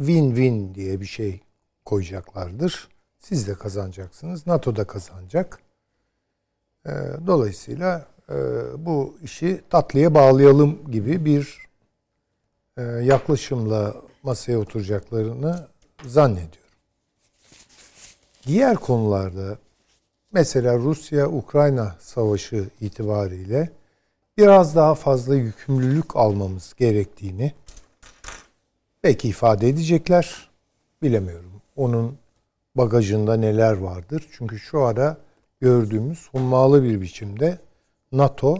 [0.00, 1.40] win-win diye bir şey
[1.84, 2.88] koyacaklardır.
[3.18, 4.46] Siz de kazanacaksınız.
[4.46, 5.58] NATO da kazanacak.
[6.86, 6.90] E,
[7.26, 8.34] dolayısıyla e,
[8.78, 11.58] bu işi tatlıya bağlayalım gibi bir
[12.76, 15.68] e, yaklaşımla masaya oturacaklarını
[16.04, 16.58] zannediyorum.
[18.46, 19.58] Diğer konularda
[20.32, 23.70] mesela Rusya-Ukrayna savaşı itibariyle
[24.38, 27.52] biraz daha fazla yükümlülük almamız gerektiğini
[29.04, 30.50] belki ifade edecekler.
[31.02, 31.52] Bilemiyorum.
[31.76, 32.18] Onun
[32.74, 34.26] bagajında neler vardır?
[34.32, 35.16] Çünkü şu ara
[35.60, 37.58] gördüğümüz hummalı bir biçimde
[38.12, 38.58] NATO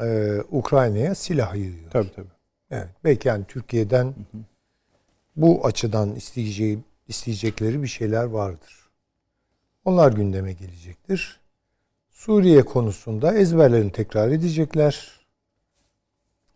[0.00, 1.90] e, Ukrayna'ya silah yığıyor.
[1.90, 2.26] Tabii tabii.
[2.70, 4.14] Evet, belki yani Türkiye'den
[5.36, 6.78] bu açıdan isteyeceği,
[7.08, 8.83] isteyecekleri bir şeyler vardır.
[9.84, 11.40] Onlar gündeme gelecektir.
[12.10, 15.20] Suriye konusunda ezberlerini tekrar edecekler.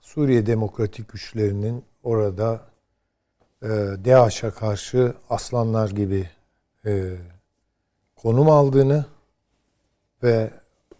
[0.00, 2.60] Suriye demokratik güçlerinin orada
[3.62, 3.68] e,
[4.04, 6.30] DAEŞ'e karşı aslanlar gibi
[6.86, 7.16] e,
[8.16, 9.06] konum aldığını
[10.22, 10.50] ve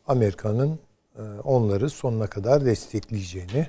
[0.06, 0.78] Amerika'nın
[1.18, 3.68] e, onları sonuna kadar destekleyeceğini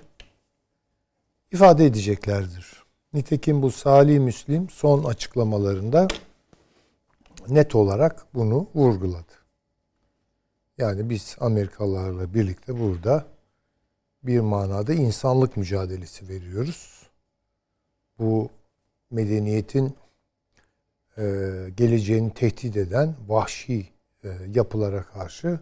[1.52, 2.84] ifade edeceklerdir.
[3.14, 6.08] Nitekim bu Salih Müslim son açıklamalarında
[7.52, 9.34] net olarak bunu vurguladı.
[10.78, 13.26] Yani biz Amerikalılarla birlikte burada
[14.24, 17.10] bir manada insanlık mücadelesi veriyoruz.
[18.20, 18.50] Bu
[19.12, 19.96] medeniyetin
[21.18, 21.24] e,
[21.78, 23.90] geleceğini tehdit eden vahşi
[24.24, 25.60] e, yapılara karşı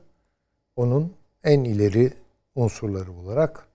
[0.76, 2.14] onun en ileri
[2.55, 3.68] unsurları olarak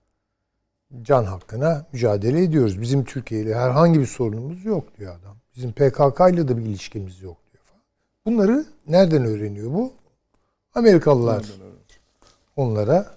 [1.02, 2.80] can hakkına mücadele ediyoruz.
[2.80, 5.36] Bizim Türkiye ile herhangi bir sorunumuz yok diyor adam.
[5.56, 7.41] Bizim PKK ile de bir ilişkimiz yok.
[8.26, 9.92] Bunları nereden öğreniyor bu?
[10.74, 11.52] Amerikalılar
[12.56, 13.14] onlara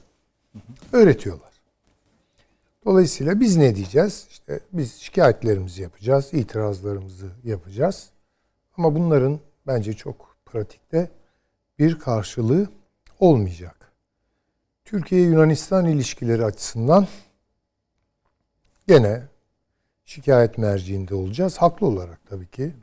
[0.91, 1.55] öğretiyorlar.
[2.85, 4.27] Dolayısıyla biz ne diyeceğiz?
[4.29, 8.09] İşte biz şikayetlerimizi yapacağız, itirazlarımızı yapacağız.
[8.77, 11.11] Ama bunların bence çok pratikte
[11.79, 12.69] bir karşılığı
[13.19, 13.91] olmayacak.
[14.85, 17.07] Türkiye-Yunanistan ilişkileri açısından
[18.87, 19.23] gene
[20.05, 21.57] şikayet merciinde olacağız.
[21.57, 22.73] Haklı olarak tabii ki.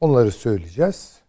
[0.00, 1.20] Onları söyleyeceğiz.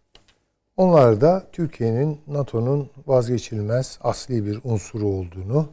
[0.76, 5.68] Onlar da Türkiye'nin NATO'nun vazgeçilmez asli bir unsuru olduğunu,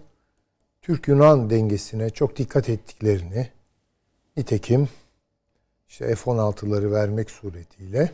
[0.81, 3.49] Türk-Yunan dengesine çok dikkat ettiklerini,
[4.37, 4.89] nitekim
[5.87, 8.11] işte F-16'ları vermek suretiyle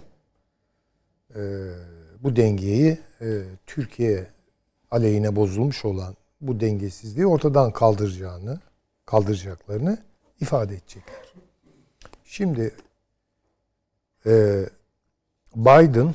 [1.36, 1.42] e,
[2.20, 4.28] bu dengeyi e, Türkiye
[4.92, 8.60] aleyhine bozulmuş olan bu dengesizliği ortadan kaldıracağını,
[9.06, 9.98] kaldıracaklarını
[10.42, 11.34] ifade edecekler.
[12.26, 12.74] Şimdi
[14.26, 14.66] e,
[15.56, 16.14] Biden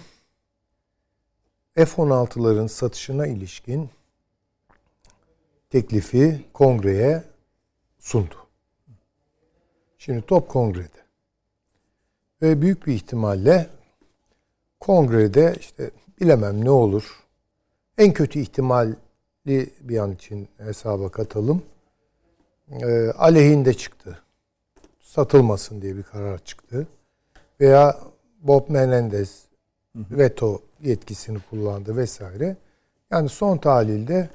[1.74, 3.90] F-16'ların satışına ilişkin
[5.70, 7.24] teklifi kongreye
[7.98, 8.34] sundu.
[9.98, 11.00] Şimdi top kongrede.
[12.42, 13.70] Ve büyük bir ihtimalle
[14.80, 17.24] kongrede işte bilemem ne olur.
[17.98, 18.96] En kötü ihtimalli
[19.80, 21.62] bir an için hesaba katalım.
[22.70, 24.22] E, aleyhinde çıktı.
[25.00, 26.86] Satılmasın diye bir karar çıktı.
[27.60, 27.96] Veya
[28.42, 29.44] Bob Menendez
[29.96, 32.56] veto yetkisini kullandı vesaire.
[33.10, 34.28] Yani son tahlilde,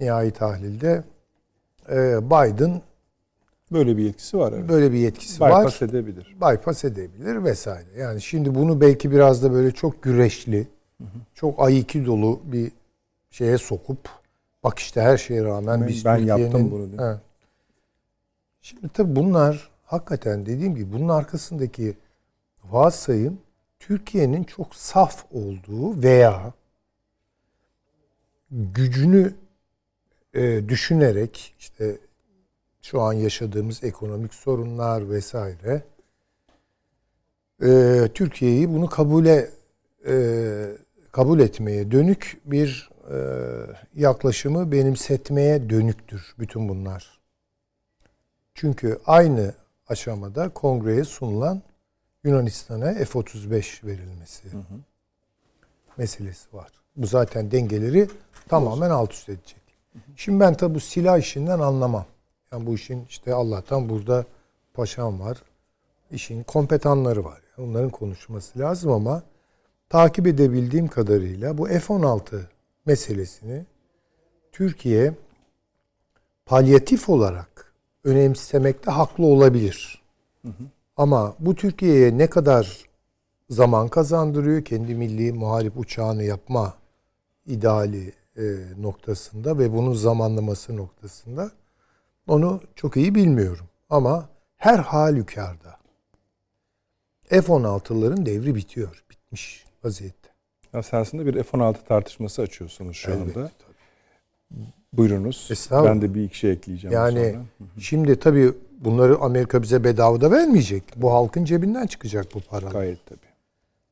[0.00, 1.04] nihai tahlilde
[1.90, 2.82] e, Biden
[3.72, 4.52] Böyle bir yetkisi var.
[4.52, 4.68] Evet.
[4.68, 5.88] böyle bir yetkisi Bypass var.
[5.88, 6.36] edebilir.
[6.40, 7.88] Bypass edebilir vesaire.
[7.98, 10.66] Yani şimdi bunu belki biraz da böyle çok güreşli,
[11.34, 12.72] çok ayiki dolu bir
[13.30, 13.98] şeye sokup
[14.64, 17.00] bak işte her şeye rağmen Ben- biz ben yaptım bunu diye.
[17.00, 17.18] Evet.
[18.60, 21.94] Şimdi tabii bunlar hakikaten dediğim gibi bunun arkasındaki
[22.72, 23.38] varsayım
[23.80, 26.52] Türkiye'nin çok saf olduğu veya
[28.50, 29.34] gücünü
[30.34, 31.98] e, düşünerek işte
[32.82, 35.82] şu an yaşadığımız ekonomik sorunlar vesaire
[37.62, 39.50] e, Türkiye'yi bunu kabule
[40.06, 40.14] e,
[41.12, 43.16] kabul etmeye dönük bir e,
[43.94, 47.20] yaklaşımı benimsetmeye dönüktür bütün bunlar.
[48.54, 49.54] Çünkü aynı
[49.88, 51.62] aşamada kongreye sunulan
[52.24, 54.48] Yunanistan'a F-35 verilmesi
[55.96, 56.68] meselesi var.
[56.96, 58.08] Bu zaten dengeleri
[58.48, 59.62] tamamen alt üst edecek.
[60.16, 62.06] Şimdi ben tabi bu silah işinden anlamam.
[62.52, 64.24] Yani bu işin işte Allah'tan burada
[64.74, 65.42] paşam var.
[66.10, 67.40] İşin kompetanları var.
[67.58, 69.22] Onların konuşması lazım ama
[69.88, 72.40] takip edebildiğim kadarıyla bu F-16
[72.86, 73.64] meselesini
[74.52, 75.14] Türkiye
[76.46, 77.74] palyatif olarak
[78.04, 80.02] önemsemekte haklı olabilir.
[80.96, 82.78] Ama bu Türkiye'ye ne kadar
[83.50, 86.74] zaman kazandırıyor kendi milli muharip uçağını yapma
[87.46, 88.42] ideali e,
[88.78, 91.50] noktasında ve bunun zamanlaması noktasında
[92.26, 93.66] onu çok iyi bilmiyorum.
[93.90, 95.78] Ama her halükarda
[97.24, 99.04] F-16'ların devri bitiyor.
[99.10, 100.28] Bitmiş vaziyette.
[100.74, 103.50] Esasında bir F-16 tartışması açıyorsunuz şu Elbette, anda.
[104.92, 105.48] Buyurunuz.
[105.50, 105.90] Estağfurullah.
[105.94, 107.70] Ben de bir iki şey ekleyeceğim Yani sonra.
[107.78, 108.52] şimdi tabii
[108.84, 110.84] bunları Amerika bize bedava da vermeyecek.
[110.96, 112.68] Bu halkın cebinden çıkacak bu para.
[112.68, 113.32] Gayet tabii.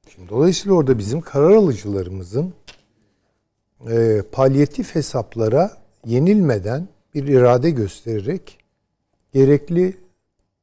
[0.09, 2.55] Şimdi dolayısıyla orada bizim karar alıcılarımızın
[3.91, 5.77] e, palyatif hesaplara
[6.07, 8.59] yenilmeden bir irade göstererek
[9.33, 9.97] gerekli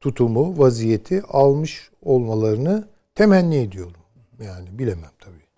[0.00, 4.02] tutumu, vaziyeti almış olmalarını temenni ediyorum.
[4.44, 5.48] Yani bilemem tabii.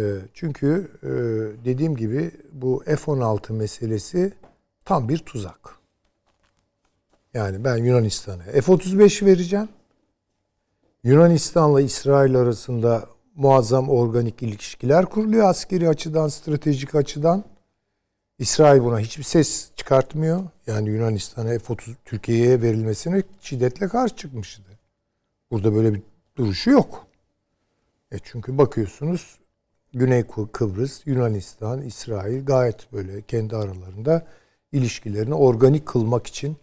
[0.00, 1.08] E, çünkü e,
[1.64, 4.32] dediğim gibi bu F-16 meselesi
[4.84, 5.79] tam bir tuzak.
[7.34, 9.68] Yani ben Yunanistan'a F-35 vereceğim.
[11.04, 17.44] Yunanistan'la İsrail arasında muazzam organik ilişkiler kuruluyor askeri açıdan, stratejik açıdan.
[18.38, 20.42] İsrail buna hiçbir ses çıkartmıyor.
[20.66, 24.62] Yani Yunanistan'a F-30 Türkiye'ye verilmesine şiddetle karşı çıkmıştı.
[25.50, 26.02] Burada böyle bir
[26.36, 27.06] duruşu yok.
[28.12, 29.38] E çünkü bakıyorsunuz
[29.92, 34.26] Güney Kıbrıs, Yunanistan, İsrail gayet böyle kendi aralarında
[34.72, 36.56] ilişkilerini organik kılmak için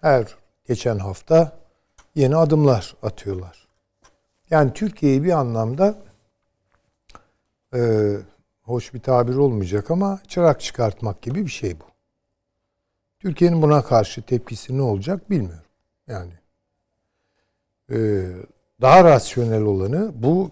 [0.00, 0.36] her
[0.68, 1.58] geçen hafta
[2.14, 3.68] yeni adımlar atıyorlar.
[4.50, 5.98] Yani Türkiye'yi bir anlamda
[7.74, 8.12] e,
[8.62, 11.84] hoş bir tabir olmayacak ama çırak çıkartmak gibi bir şey bu.
[13.18, 15.64] Türkiye'nin buna karşı tepkisi ne olacak bilmiyorum.
[16.06, 16.32] Yani
[17.90, 17.96] e,
[18.80, 20.50] daha rasyonel olanı bu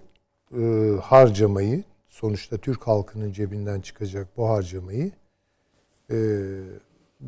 [0.59, 5.13] e, harcamayı sonuçta Türk halkının cebinden çıkacak bu harcamayı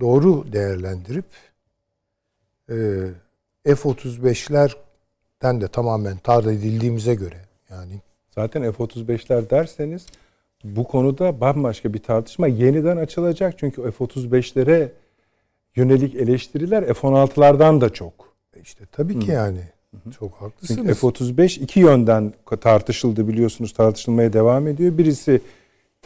[0.01, 1.27] doğru değerlendirip
[2.71, 2.77] e,
[3.65, 8.01] F-35'lerden de tamamen tar edildiğimize göre yani
[8.39, 10.07] Zaten F-35'ler derseniz
[10.65, 13.59] bu konuda bambaşka bir tartışma yeniden açılacak.
[13.59, 14.89] Çünkü F-35'lere
[15.77, 18.35] yönelik eleştiriler F-16'lardan da çok.
[18.63, 19.61] işte tabii ki yani
[20.19, 20.81] çok haklısınız.
[20.81, 24.99] Çünkü F-35 iki yönden tartışıldı biliyorsunuz tartışılmaya devam ediyor.
[24.99, 25.41] Birisi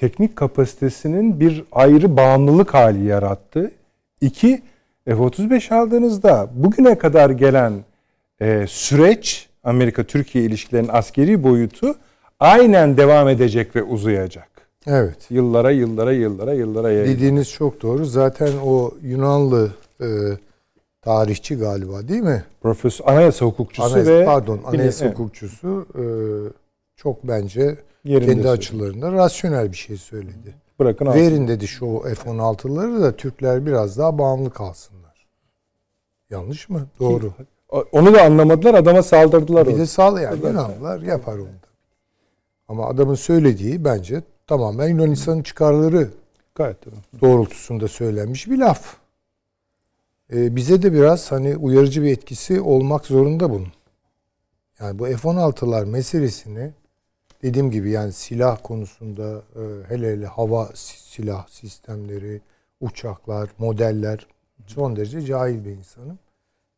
[0.03, 3.70] teknik kapasitesinin bir ayrı bağımlılık hali yarattı.
[4.20, 4.62] İki,
[5.05, 7.73] F-35 aldığınızda bugüne kadar gelen
[8.41, 11.95] e, süreç Amerika-Türkiye ilişkilerinin askeri boyutu
[12.41, 14.49] aynen devam edecek ve uzayacak.
[14.87, 15.16] Evet.
[15.31, 17.16] Yıllara, yıllara, yıllara, yıllara yayılacak.
[17.16, 18.05] Dediğiniz çok doğru.
[18.05, 19.70] Zaten o Yunanlı
[20.01, 20.07] e,
[21.03, 22.45] tarihçi galiba değil mi?
[22.62, 25.15] Profesör, anayasa hukukçusu Anayasa, ve pardon, anayasa Evet.
[25.15, 26.05] hukukçusu e,
[26.97, 30.55] çok bence Yerinde kendi açılarında rasyonel bir şey söyledi.
[30.79, 31.20] bırakın alsın.
[31.20, 35.27] Verin dedi şu F-16'ları da Türkler biraz daha bağımlı kalsınlar.
[36.31, 36.87] Yanlış mı?
[37.01, 37.33] Doğru.
[37.93, 39.66] Onu da anlamadılar, adama saldırdılar.
[39.66, 39.83] Bir orada.
[39.83, 41.69] de sağ yani Yunanlılar yapar onu da.
[42.69, 46.09] Ama adamın söylediği bence tamamen Yunanistan'ın çıkarları
[46.55, 46.77] Gayet
[47.20, 48.97] doğrultusunda söylenmiş bir laf.
[50.33, 53.73] Ee, bize de biraz hani uyarıcı bir etkisi olmak zorunda bunun.
[54.81, 56.73] Yani bu F-16'lar meselesini
[57.43, 62.40] dediğim gibi yani silah konusunda e, hele hele hava si- silah sistemleri,
[62.81, 64.27] uçaklar, modeller
[64.66, 66.19] son derece cahil bir insanım.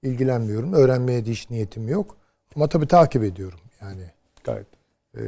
[0.03, 0.73] İlgilenmiyorum.
[0.73, 2.17] Öğrenmeye de hiç niyetim yok.
[2.57, 3.59] Ama tabii takip ediyorum.
[3.81, 4.11] Yani
[4.45, 4.67] Gayet.
[5.17, 5.21] e,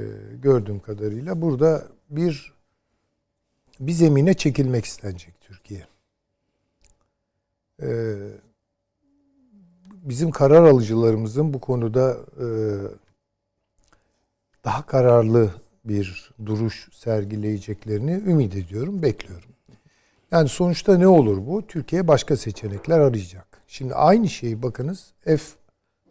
[0.43, 2.57] gördüğüm kadarıyla burada bir
[3.81, 5.87] bir zemine çekilmek istenecek Türkiye.
[7.83, 7.89] E,
[9.91, 12.47] bizim karar alıcılarımızın bu konuda e,
[14.67, 15.51] daha kararlı
[15.85, 19.51] bir duruş sergileyeceklerini ümit ediyorum, bekliyorum.
[20.31, 21.67] Yani sonuçta ne olur bu?
[21.67, 23.47] Türkiye başka seçenekler arayacak.
[23.67, 25.39] Şimdi aynı şeyi bakınız F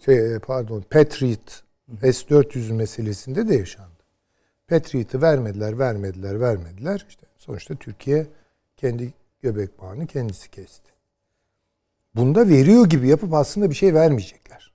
[0.06, 1.64] şey, pardon Patriot
[2.02, 3.90] S-400 meselesinde de yaşandı.
[4.68, 7.06] Patriot'ı vermediler, vermediler, vermediler.
[7.10, 8.27] İşte sonuçta Türkiye
[8.77, 10.91] kendi göbek bağını kendisi kesti.
[12.15, 14.73] Bunda veriyor gibi yapıp aslında bir şey vermeyecekler.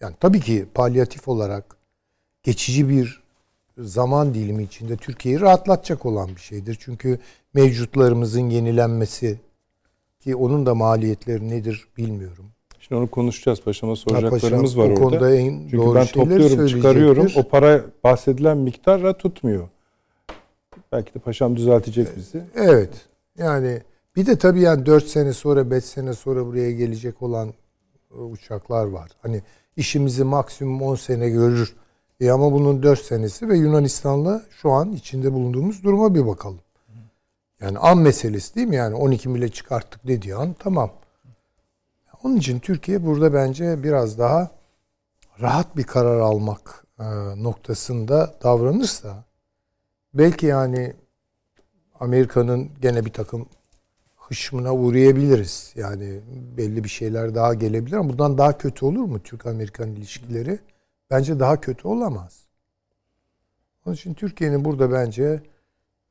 [0.00, 1.76] Yani tabii ki palyatif olarak
[2.42, 3.22] geçici bir
[3.78, 6.76] zaman dilimi içinde Türkiye'yi rahatlatacak olan bir şeydir.
[6.80, 7.18] Çünkü
[7.54, 9.40] mevcutlarımızın yenilenmesi
[10.20, 12.44] ki onun da maliyetleri nedir bilmiyorum.
[12.80, 13.60] Şimdi onu konuşacağız.
[13.60, 15.00] Paşama soracaklarımız paşam var orada.
[15.00, 17.28] konuda en Çünkü doğru ben topluyorum, çıkarıyorum.
[17.36, 19.68] O para bahsedilen miktarla tutmuyor.
[20.92, 22.42] Belki de paşam düzeltecek bizi.
[22.54, 22.90] Evet.
[23.38, 23.82] Yani
[24.16, 27.52] bir de tabii yani 4 sene sonra 5 sene sonra buraya gelecek olan
[28.10, 29.10] e, uçaklar var.
[29.22, 29.42] Hani
[29.76, 31.74] işimizi maksimum 10 sene görür.
[32.22, 36.60] E ama bunun 4 senesi ve Yunanistan'la şu an içinde bulunduğumuz duruma bir bakalım.
[37.60, 38.76] Yani an meselesi değil mi?
[38.76, 40.92] Yani 12 mile çıkarttık dediği an tamam.
[42.24, 44.50] Onun için Türkiye burada bence biraz daha
[45.40, 47.04] rahat bir karar almak e,
[47.42, 49.24] noktasında davranırsa
[50.14, 50.92] belki yani
[52.00, 53.46] Amerika'nın gene bir takım
[54.16, 55.72] hışmına uğrayabiliriz.
[55.76, 56.20] Yani
[56.56, 60.58] belli bir şeyler daha gelebilir ama bundan daha kötü olur mu Türk-Amerikan ilişkileri?
[61.12, 62.46] Bence daha kötü olamaz.
[63.86, 65.42] Onun için Türkiye'nin burada bence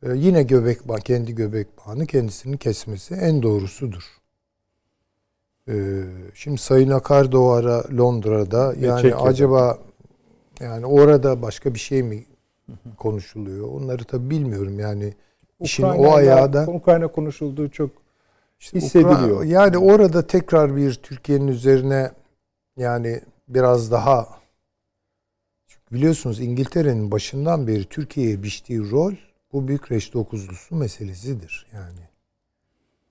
[0.03, 4.03] e, yine göbek bağı, kendi göbek bağını kendisinin kesmesi en doğrusudur.
[5.67, 6.03] E,
[6.33, 9.23] Şimdi Sayın Akar da o ara Londra'da yani Çekya'da.
[9.23, 9.79] acaba
[10.59, 12.25] yani orada başka bir şey mi
[12.97, 13.67] konuşuluyor?
[13.67, 15.13] Onları tabii bilmiyorum yani.
[15.59, 17.89] İşin o ayağı da Ukrayna konuşulduğu çok
[18.59, 19.41] işte hissediliyor.
[19.43, 22.11] Ukra- yani orada tekrar bir Türkiye'nin üzerine
[22.77, 24.40] yani biraz daha
[25.91, 29.13] biliyorsunuz İngiltere'nin başından beri Türkiye'ye biçtiği rol
[29.53, 31.99] bu büyük reç dokuzlusu meselesidir yani.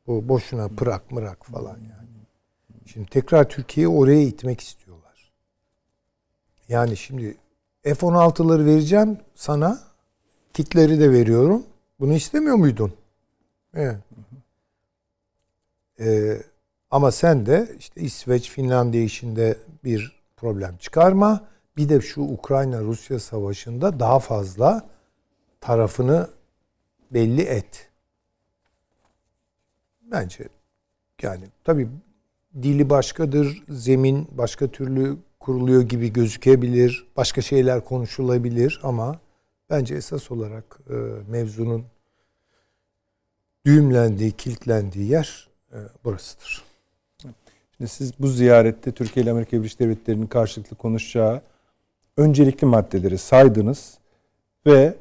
[0.06, 2.08] Bu boşuna pırak mırak falan yani.
[2.86, 5.32] Şimdi tekrar Türkiye'yi oraya itmek istiyorlar.
[6.68, 7.36] Yani şimdi
[7.82, 9.80] F-16'ları vereceğim sana.
[10.52, 11.66] Kitleri de veriyorum.
[12.00, 12.92] Bunu istemiyor muydun?
[13.74, 13.96] Evet.
[16.00, 16.42] Ee,
[16.90, 21.49] ama sen de işte İsveç, Finlandiya işinde bir problem çıkarma.
[21.76, 24.88] Bir de şu Ukrayna-Rusya savaşında daha fazla
[25.60, 26.28] tarafını
[27.10, 27.88] belli et.
[30.02, 30.48] Bence
[31.22, 31.88] yani tabii
[32.62, 39.20] dili başkadır, zemin başka türlü kuruluyor gibi gözükebilir, başka şeyler konuşulabilir ama
[39.70, 40.94] bence esas olarak e,
[41.30, 41.84] mevzunun
[43.66, 46.64] düğümlendiği, kilitlendiği yer e, burasıdır.
[47.76, 51.42] Şimdi siz bu ziyarette Türkiye ile Amerika Birleşik Devletleri'nin karşılıklı konuşacağı
[52.16, 53.98] öncelikli maddeleri saydınız
[54.66, 54.94] ve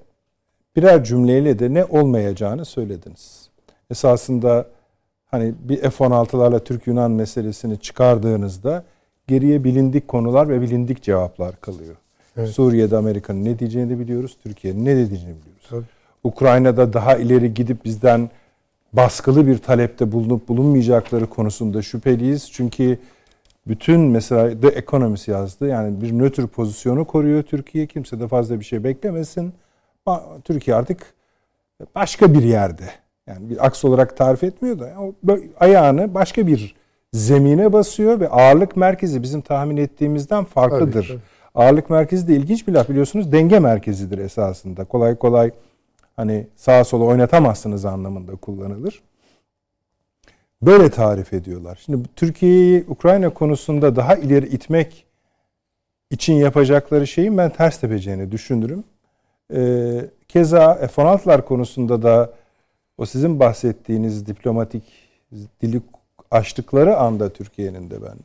[0.76, 3.50] birer cümleyle de ne olmayacağını söylediniz.
[3.92, 4.66] Esasında
[5.26, 8.84] hani bir F-16'larla Türk-Yunan meselesini çıkardığınızda
[9.28, 11.96] geriye bilindik konular ve bilindik cevaplar kalıyor.
[12.38, 12.50] Evet.
[12.50, 15.68] Suriye'de Amerika'nın ne diyeceğini biliyoruz, Türkiye'nin ne dediğini biliyoruz.
[15.70, 15.86] Tabii.
[16.24, 18.30] Ukrayna'da daha ileri gidip bizden
[18.94, 22.52] baskılı bir talepte bulunup bulunmayacakları konusunda şüpheliyiz.
[22.52, 23.00] Çünkü
[23.70, 25.68] bütün mesela The Economist yazdı.
[25.68, 27.88] Yani bir nötr pozisyonu koruyor Türkiye.
[27.88, 29.54] Kimse de fazla bir şey beklemesin.
[30.44, 31.14] Türkiye artık
[31.96, 32.84] başka bir yerde.
[33.28, 34.94] Yani bir aks olarak tarif etmiyor da
[35.60, 36.76] ayağını başka bir
[37.14, 40.94] zemine basıyor ve ağırlık merkezi bizim tahmin ettiğimizden farklıdır.
[40.94, 41.20] Tabii, tabii.
[41.56, 43.32] Ağırlık merkezi de ilginç bir laf biliyorsunuz.
[43.32, 44.86] Denge merkezidir esasında.
[44.86, 45.52] Kolay kolay
[46.16, 49.02] hani sağa sola oynatamazsınız anlamında kullanılır.
[50.62, 51.80] Böyle tarif ediyorlar.
[51.86, 55.06] Şimdi Türkiye'yi Ukrayna konusunda daha ileri itmek
[56.12, 58.84] için yapacakları şeyin ben ters tepeceğini düşünürüm.
[59.54, 62.34] Ee, keza F-16'lar konusunda da
[62.98, 64.84] o sizin bahsettiğiniz diplomatik
[65.62, 65.82] dili
[66.32, 68.18] açtıkları anda Türkiye'nin de ben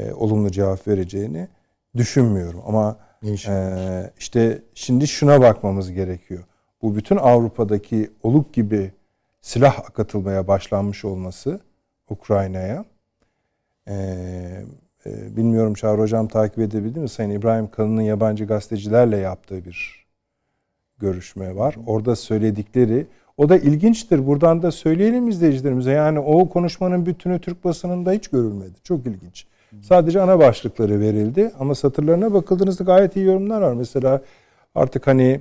[0.00, 1.48] e, olumlu cevap vereceğini
[1.96, 2.60] düşünmüyorum.
[2.66, 2.96] Ama
[3.48, 6.44] e, işte şimdi şuna bakmamız gerekiyor
[6.82, 8.92] bu bütün Avrupa'daki oluk gibi
[9.44, 11.60] silah akıtılmaya başlanmış olması
[12.10, 12.84] Ukrayna'ya.
[13.88, 13.94] Ee,
[15.06, 17.08] e, bilmiyorum Çağrı Hocam takip edebildi mi?
[17.08, 20.06] Sayın İbrahim Kalın'ın yabancı gazetecilerle yaptığı bir
[20.98, 21.76] görüşme var.
[21.86, 23.06] Orada söyledikleri
[23.36, 24.26] o da ilginçtir.
[24.26, 25.90] Buradan da söyleyelim izleyicilerimize.
[25.90, 28.74] Yani o konuşmanın bütünü Türk basınında hiç görülmedi.
[28.84, 29.46] Çok ilginç.
[29.82, 33.74] Sadece ana başlıkları verildi ama satırlarına bakıldığınızda gayet iyi yorumlar var.
[33.74, 34.22] Mesela
[34.74, 35.40] artık hani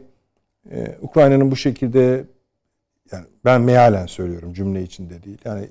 [0.72, 2.24] ee, Ukrayna'nın bu şekilde
[3.12, 5.38] yani ben mealen söylüyorum cümle içinde değil.
[5.46, 5.68] Yani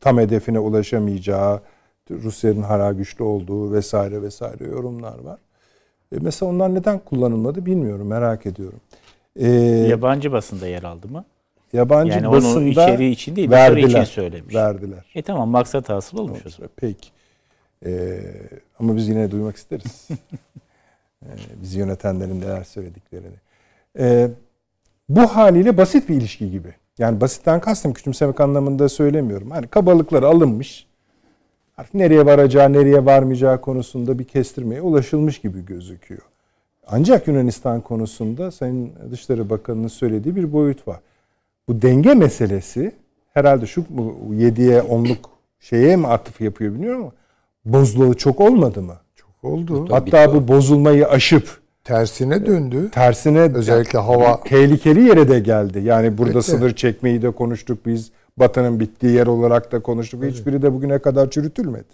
[0.00, 1.60] tam hedefine ulaşamayacağı,
[2.10, 5.38] Rusya'nın hala güçlü olduğu vesaire vesaire yorumlar var.
[6.12, 8.80] E mesela onlar neden kullanılmadı bilmiyorum merak ediyorum.
[9.36, 9.48] Ee,
[9.88, 11.24] yabancı basında yer aldı mı?
[11.72, 14.54] Yabancı yani basında onu içeriği için değil, verdiler, için söylemiş.
[14.54, 15.04] Verdiler.
[15.14, 16.70] E tamam maksat hasıl olmuş o zaman.
[16.76, 17.08] Peki.
[17.86, 18.20] Ee,
[18.78, 20.08] ama biz yine duymak isteriz.
[21.22, 21.26] ee,
[21.62, 23.36] bizi yönetenlerin neler söylediklerini.
[23.98, 24.30] Ee,
[25.08, 26.74] bu haliyle basit bir ilişki gibi.
[26.98, 29.50] Yani basitten kastım küçümsemek anlamında söylemiyorum.
[29.50, 30.86] Hani kabalıklar alınmış.
[31.76, 36.22] Artık nereye varacağı, nereye varmayacağı konusunda bir kestirmeye ulaşılmış gibi gözüküyor.
[36.86, 41.00] Ancak Yunanistan konusunda Sayın Dışişleri Bakanı'nın söylediği bir boyut var.
[41.68, 42.92] Bu denge meselesi
[43.34, 45.18] herhalde şu 7'ye 10'luk
[45.60, 47.12] şeye mi atıf yapıyor bilmiyorum ama
[47.64, 48.96] bozulalı çok olmadı mı?
[49.14, 49.86] Çok oldu.
[49.90, 52.90] Hatta bu bozulmayı aşıp Tersine döndü.
[52.90, 55.80] Tersine özellikle hava tehlikeli yere de geldi.
[55.80, 58.10] Yani burada evet, sınır çekmeyi de konuştuk biz.
[58.36, 60.20] Batı'nın bittiği yer olarak da konuştuk.
[60.24, 60.34] Evet.
[60.34, 61.84] Hiçbiri de bugüne kadar çürütülmedi.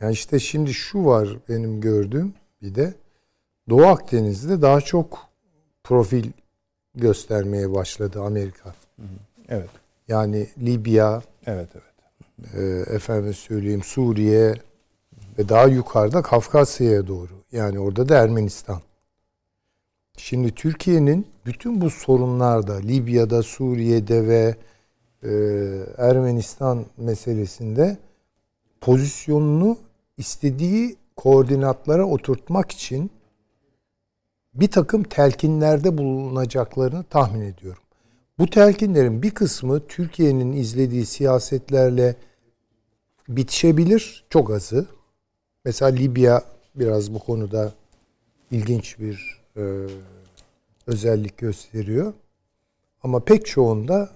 [0.00, 2.94] Yani işte şimdi şu var benim gördüğüm bir de
[3.68, 5.18] Doğu Akdeniz'de daha çok
[5.84, 6.24] profil
[6.94, 8.74] göstermeye başladı Amerika.
[9.48, 9.70] Evet.
[10.08, 11.84] Yani Libya, evet evet.
[12.54, 14.54] E, efendim söyleyeyim Suriye
[15.38, 17.37] ve daha yukarıda Kafkasya'ya doğru.
[17.52, 18.80] Yani orada da Ermenistan.
[20.16, 24.56] Şimdi Türkiye'nin bütün bu sorunlarda Libya'da, Suriye'de ve
[25.22, 25.30] e,
[25.98, 27.98] Ermenistan meselesinde
[28.80, 29.78] pozisyonunu
[30.16, 33.10] istediği koordinatlara oturtmak için
[34.54, 37.82] bir takım telkinlerde bulunacaklarını tahmin ediyorum.
[38.38, 42.16] Bu telkinlerin bir kısmı Türkiye'nin izlediği siyasetlerle
[43.28, 44.86] bitişebilir, çok azı.
[45.64, 46.42] Mesela Libya
[46.78, 47.72] biraz bu konuda
[48.50, 49.86] ilginç bir e,
[50.86, 52.12] özellik gösteriyor.
[53.02, 54.10] Ama pek çoğunda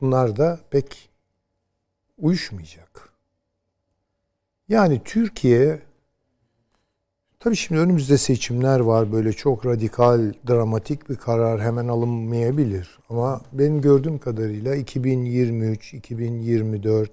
[0.00, 1.08] bunlar da pek
[2.18, 3.08] uyuşmayacak.
[4.68, 5.82] Yani Türkiye
[7.40, 9.12] tabii şimdi önümüzde seçimler var.
[9.12, 12.98] Böyle çok radikal, dramatik bir karar hemen alınmayabilir.
[13.08, 17.10] Ama benim gördüğüm kadarıyla 2023, 2024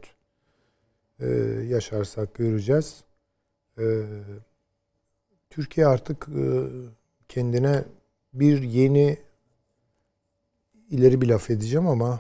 [1.19, 1.27] e,
[1.69, 3.03] yaşarsak göreceğiz.
[3.77, 3.84] E,
[5.53, 6.43] Türkiye artık e,
[7.27, 7.84] kendine
[8.34, 9.17] bir yeni
[10.89, 12.19] ileri bir laf edeceğim ama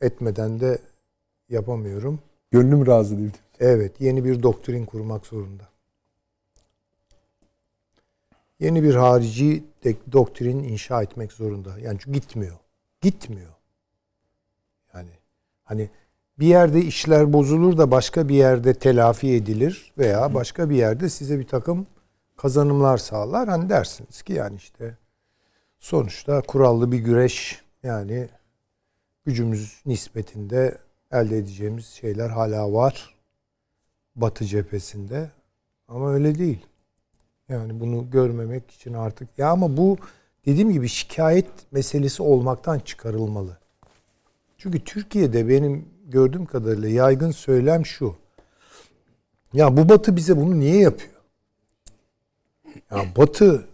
[0.00, 0.78] etmeden de
[1.48, 2.20] yapamıyorum.
[2.50, 3.38] Gönlüm razı değil.
[3.60, 5.74] Evet, yeni bir doktrin kurmak zorunda.
[8.60, 9.64] yeni bir harici
[10.12, 11.78] doktrin inşa etmek zorunda.
[11.78, 12.56] Yani çünkü gitmiyor.
[13.00, 13.52] Gitmiyor.
[14.94, 15.10] Yani
[15.64, 15.90] hani
[16.38, 21.38] bir yerde işler bozulur da başka bir yerde telafi edilir veya başka bir yerde size
[21.38, 21.86] bir takım
[22.36, 23.48] kazanımlar sağlar.
[23.48, 24.96] Hani dersiniz ki yani işte
[25.78, 28.28] sonuçta kurallı bir güreş yani
[29.24, 30.78] gücümüz nispetinde
[31.12, 33.14] elde edeceğimiz şeyler hala var.
[34.16, 35.30] Batı cephesinde.
[35.88, 36.66] Ama öyle değil.
[37.48, 39.96] Yani bunu görmemek için artık ya ama bu
[40.46, 43.58] dediğim gibi şikayet meselesi olmaktan çıkarılmalı.
[44.58, 48.16] Çünkü Türkiye'de benim gördüğüm kadarıyla yaygın söylem şu.
[49.52, 51.13] Ya bu Batı bize bunu niye yapıyor?
[52.90, 53.64] Ya Batı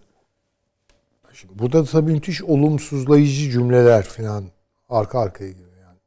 [1.33, 4.45] şimdi burada tabii müthiş olumsuzlayıcı cümleler falan
[4.89, 5.99] arka arkaya geliyor yani.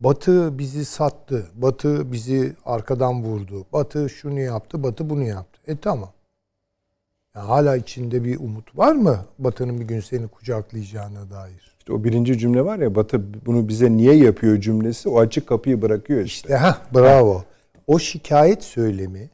[0.00, 1.46] Batı bizi sattı.
[1.54, 3.66] Batı bizi arkadan vurdu.
[3.72, 5.60] Batı şunu yaptı, Batı bunu yaptı.
[5.66, 6.12] E tamam.
[7.34, 11.74] Ya hala içinde bir umut var mı Batı'nın bir gün seni kucaklayacağına dair?
[11.78, 15.82] İşte o birinci cümle var ya Batı bunu bize niye yapıyor cümlesi o açık kapıyı
[15.82, 16.48] bırakıyor işte.
[16.48, 17.44] İşte ha bravo.
[17.86, 19.30] O şikayet söylemi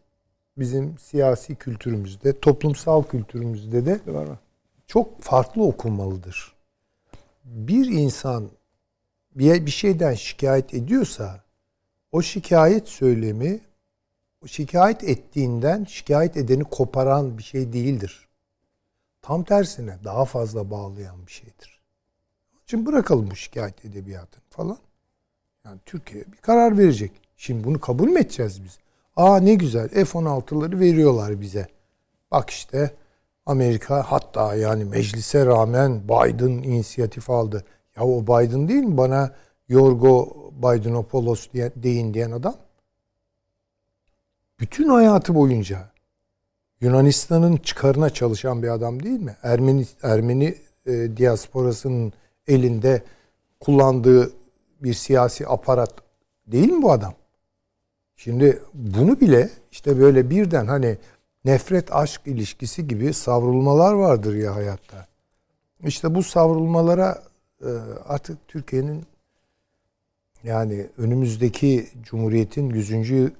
[0.58, 4.00] bizim siyasi kültürümüzde, toplumsal kültürümüzde de
[4.86, 6.54] çok farklı okunmalıdır.
[7.44, 8.50] Bir insan
[9.34, 11.44] bir, bir şeyden şikayet ediyorsa
[12.12, 13.60] o şikayet söylemi
[14.46, 18.28] şikayet ettiğinden şikayet edeni koparan bir şey değildir.
[19.22, 21.80] Tam tersine daha fazla bağlayan bir şeydir.
[22.66, 24.78] Şimdi bırakalım bu şikayet edebiyatını falan.
[25.64, 27.12] Yani Türkiye bir karar verecek.
[27.36, 28.78] Şimdi bunu kabul mü edeceğiz biz?
[29.16, 31.66] Aa ne güzel F-16'ları veriyorlar bize.
[32.30, 32.90] Bak işte
[33.46, 37.64] Amerika hatta yani meclise rağmen Biden inisiyatif aldı.
[37.96, 39.34] Ya o Biden değil mi bana
[39.68, 42.54] Yorgo Bidenopoulos diye, deyin diyen adam?
[44.60, 45.90] Bütün hayatı boyunca
[46.80, 49.36] Yunanistan'ın çıkarına çalışan bir adam değil mi?
[49.42, 50.54] Ermeni Ermeni
[50.86, 52.12] e, diasporasının
[52.46, 53.02] elinde
[53.60, 54.32] kullandığı
[54.80, 55.94] bir siyasi aparat
[56.46, 57.14] değil mi bu adam?
[58.16, 60.98] Şimdi bunu bile işte böyle birden hani
[61.44, 65.06] nefret aşk ilişkisi gibi savrulmalar vardır ya hayatta.
[65.84, 67.22] İşte bu savrulmalara
[67.60, 67.70] e,
[68.04, 69.04] artık Türkiye'nin
[70.44, 73.32] yani önümüzdeki Cumhuriyet'in 100.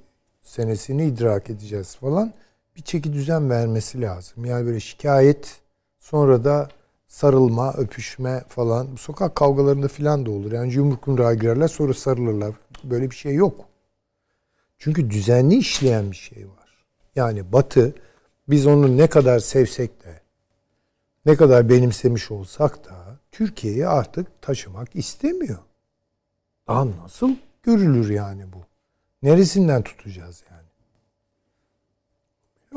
[0.43, 2.33] senesini idrak edeceğiz falan
[2.77, 4.45] bir çeki düzen vermesi lazım.
[4.45, 5.61] Yani böyle şikayet
[5.99, 6.69] sonra da
[7.09, 8.89] sarılma, öpüşme falan.
[8.97, 10.53] Sokak kavgalarında falan da olur.
[10.53, 12.55] Yani yumruk yumruğa girerler sonra sarılırlar.
[12.85, 13.65] Böyle bir şey yok.
[14.79, 16.85] Çünkü düzenli işleyen bir şey var.
[17.17, 17.95] Yani Batı
[18.49, 20.21] biz onu ne kadar sevsek de
[21.27, 25.59] ne kadar benimsemiş olsak da Türkiye'yi artık taşımak istemiyor.
[26.69, 27.31] Daha nasıl
[27.63, 28.59] görülür yani bu?
[29.23, 30.67] Neresinden tutacağız yani?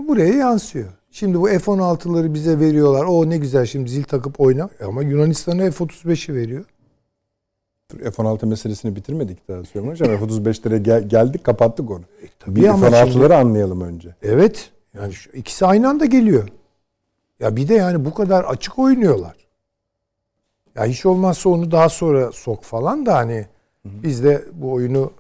[0.08, 0.90] Buraya yansıyor.
[1.12, 3.06] Şimdi bu F-16'ları bize veriyorlar.
[3.06, 4.70] O ne güzel şimdi zil takıp oyna.
[4.84, 6.66] Ama Yunanistan'a F-35'i veriyor.
[7.98, 10.18] F-16 meselesini bitirmedik daha Süleyman Hocam.
[10.18, 12.02] F-35'lere gel, geldik kapattık onu.
[12.24, 14.16] E, tabii bir F-16'ları şimdi, anlayalım önce.
[14.22, 14.72] Evet.
[14.94, 16.50] Yani şu, ikisi aynı anda geliyor.
[17.40, 19.36] Ya bir de yani bu kadar açık oynuyorlar.
[20.76, 23.46] Ya hiç olmazsa onu daha sonra sok falan da hani
[23.84, 24.04] hı hı.
[24.04, 25.12] biz de bu oyunu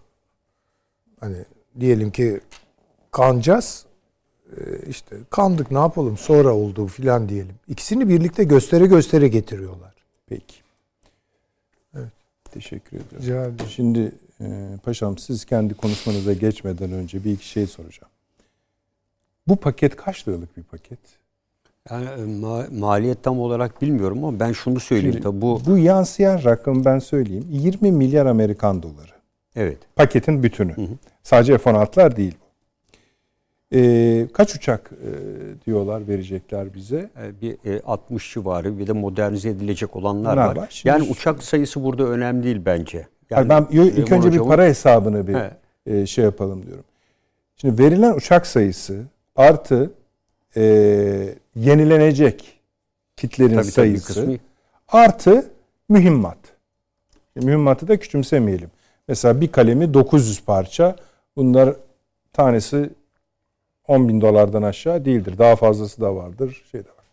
[1.19, 1.37] hani
[1.79, 2.39] diyelim ki
[3.11, 3.85] kanacağız.
[4.57, 7.55] Ee, işte kandık ne yapalım sonra oldu filan diyelim.
[7.67, 9.93] İkisini birlikte göstere göstere getiriyorlar.
[10.27, 10.68] Peki.
[12.51, 13.51] Teşekkür ediyorum.
[13.57, 14.11] Rica Şimdi
[14.41, 14.45] e,
[14.83, 18.11] paşam siz kendi konuşmanıza geçmeden önce bir iki şey soracağım.
[19.47, 20.99] Bu paket kaç liralık bir paket?
[21.91, 25.77] Yani e, ma- maliyet tam olarak bilmiyorum ama ben şunu söyleyeyim Şimdi, tabii bu bu
[25.77, 29.11] yansıyan rakam ben söyleyeyim 20 milyar Amerikan doları.
[29.55, 29.77] Evet.
[29.95, 30.75] Paketin bütünü.
[30.77, 30.87] Hı hı.
[31.23, 32.48] Sadece F-16'lar değil bu.
[33.73, 35.09] Ee, kaç uçak e,
[35.65, 37.09] diyorlar verecekler bize?
[37.23, 40.55] E, bir e, 60 civarı bir de modernize edilecek olanlar var.
[40.55, 40.67] var.
[40.69, 43.07] Şimdi yani uçak sayısı burada önemli değil bence.
[43.29, 45.37] Yani, ben ilk önce bir para hesabını bir
[45.85, 46.83] e, şey yapalım diyorum.
[47.55, 49.03] Şimdi verilen uçak sayısı
[49.35, 49.93] artı
[50.57, 50.63] e,
[51.55, 52.59] yenilenecek
[53.17, 54.39] kitlerin tabii, sayısı tabii,
[54.87, 55.51] artı
[55.89, 56.37] mühimmat.
[57.35, 58.71] Mühimmatı da küçümsemeyelim.
[59.07, 60.95] Mesela bir kalemi 900 parça.
[61.35, 61.75] Bunlar
[62.33, 62.89] tanesi
[63.89, 65.37] 10 bin dolardan aşağı değildir.
[65.37, 66.63] Daha fazlası da vardır.
[66.71, 67.05] Şey de var.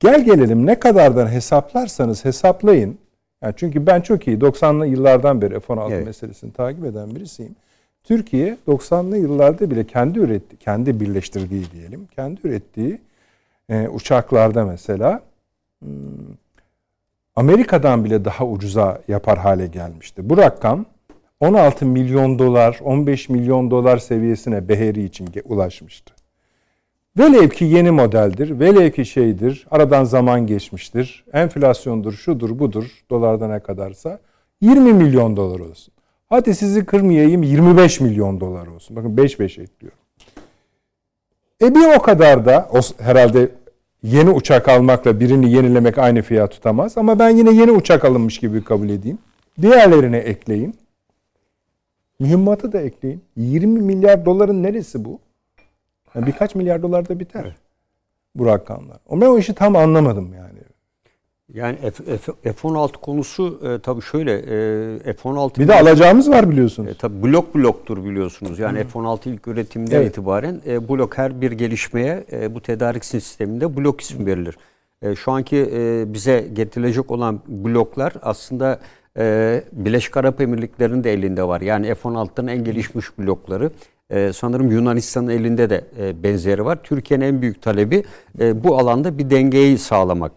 [0.00, 2.98] Gel gelelim ne kadardan hesaplarsanız hesaplayın.
[3.42, 6.06] Yani çünkü ben çok iyi 90'lı yıllardan beri F-16 evet.
[6.06, 7.56] meselesini takip eden birisiyim.
[8.04, 13.00] Türkiye 90'lı yıllarda bile kendi üretti, kendi birleştirdiği diyelim, kendi ürettiği
[13.68, 15.22] e, uçaklarda mesela
[15.82, 15.90] hmm,
[17.36, 20.30] Amerika'dan bile daha ucuza yapar hale gelmişti.
[20.30, 20.86] Bu rakam
[21.40, 26.14] 16 milyon dolar, 15 milyon dolar seviyesine Beheri için ulaşmıştı.
[27.18, 33.60] Velev ki yeni modeldir, velev ki şeydir, aradan zaman geçmiştir, enflasyondur, şudur, budur, dolarda ne
[33.60, 34.20] kadarsa
[34.60, 35.94] 20 milyon dolar olsun.
[36.28, 38.96] Hadi sizi kırmayayım 25 milyon dolar olsun.
[38.96, 39.98] Bakın 5-5 ekliyorum.
[41.62, 43.48] E bir o kadar da o, herhalde
[44.02, 46.98] yeni uçak almakla birini yenilemek aynı fiyat tutamaz.
[46.98, 49.18] Ama ben yine yeni uçak alınmış gibi kabul edeyim.
[49.62, 50.74] Diğerlerine ekleyin.
[52.20, 53.22] Mühimmatı da ekleyin.
[53.36, 55.18] 20 milyar doların neresi bu?
[56.14, 57.56] Yani birkaç milyar dolar da biter
[58.34, 58.96] bu rakamlar.
[59.10, 60.58] Ben o işi tam anlamadım yani.
[61.54, 66.90] Yani F, F, F-16 konusu e, tabii şöyle e, F-16 bir de alacağımız var biliyorsunuz.
[66.90, 68.58] E, tabii blok bloktur biliyorsunuz.
[68.58, 68.84] Yani Hı.
[68.84, 70.10] F-16 ilk üretiminden evet.
[70.10, 74.58] itibaren e, blok her bir gelişmeye e, bu tedarik sisteminde blok ismi verilir.
[75.02, 78.80] E, şu anki e, bize getirilecek olan bloklar aslında
[79.18, 81.60] e, Birleşik Arap Emirlikleri'nin de elinde var.
[81.60, 83.70] Yani F-16'nın en gelişmiş blokları.
[84.10, 86.78] E, sanırım Yunanistan'ın elinde de e, benzeri var.
[86.82, 88.04] Türkiye'nin en büyük talebi
[88.40, 90.32] e, bu alanda bir dengeyi sağlamak.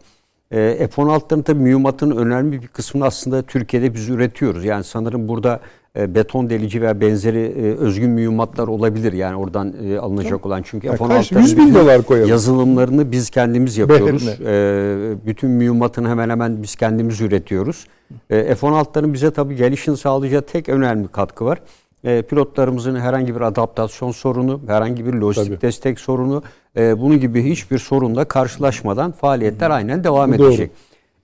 [0.52, 4.66] E, F-16'ların tabii mühimmatının önemli bir kısmını aslında Türkiye'de biz üretiyoruz.
[4.66, 5.60] Yani sanırım burada
[5.98, 9.14] e, beton delici veya benzeri e, özgün mühimmatlar olabilir.
[9.14, 10.62] Yani oradan e, alınacak olan.
[10.66, 12.30] Çünkü F-16'ların 100 bin dolar koyalım.
[12.30, 14.28] yazılımlarını biz kendimiz yapıyoruz.
[14.28, 17.88] E, bütün mühimmatını hemen hemen biz kendimiz üretiyoruz.
[18.30, 21.60] E, F-16'ların bize tabii gelişini sağlayacağı tek önemli katkı var
[22.04, 25.62] e, pilotlarımızın herhangi bir adaptasyon sorunu, herhangi bir lojistik Tabii.
[25.62, 26.44] destek sorunu,
[26.78, 30.48] e, bunun gibi hiçbir sorunla karşılaşmadan faaliyetler aynen devam Doğru.
[30.48, 30.72] edecek.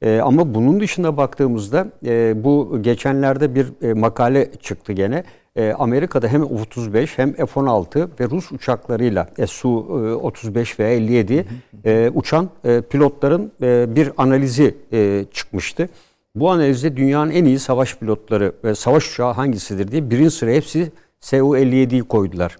[0.01, 5.23] E, ama bunun dışında baktığımızda e, bu geçenlerde bir e, makale çıktı gene.
[5.55, 11.45] E, Amerika'da hem F-35 hem F-16 ve Rus uçaklarıyla Su-35 ve 57
[11.85, 15.89] e, uçan e, pilotların e, bir analizi e, çıkmıştı.
[16.35, 20.91] Bu analizde dünyanın en iyi savaş pilotları ve savaş uçağı hangisidir diye birinci sıra hepsi
[21.19, 22.57] Su-57'yi koydular.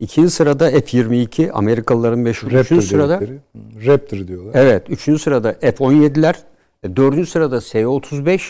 [0.00, 2.46] İkinci sırada F-22 Amerikalıların meşhur.
[2.46, 3.20] Raptor üçüncü sırada
[3.86, 4.52] Raptor diyorlar.
[4.54, 4.90] Evet.
[4.90, 6.34] Üçüncü sırada F-17'ler.
[6.96, 8.40] Dördüncü sırada S-35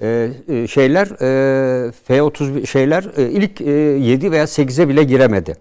[0.00, 5.56] e, e, şeyler e, F-30 şeyler e, ilk e, 7 veya 8'e bile giremedi.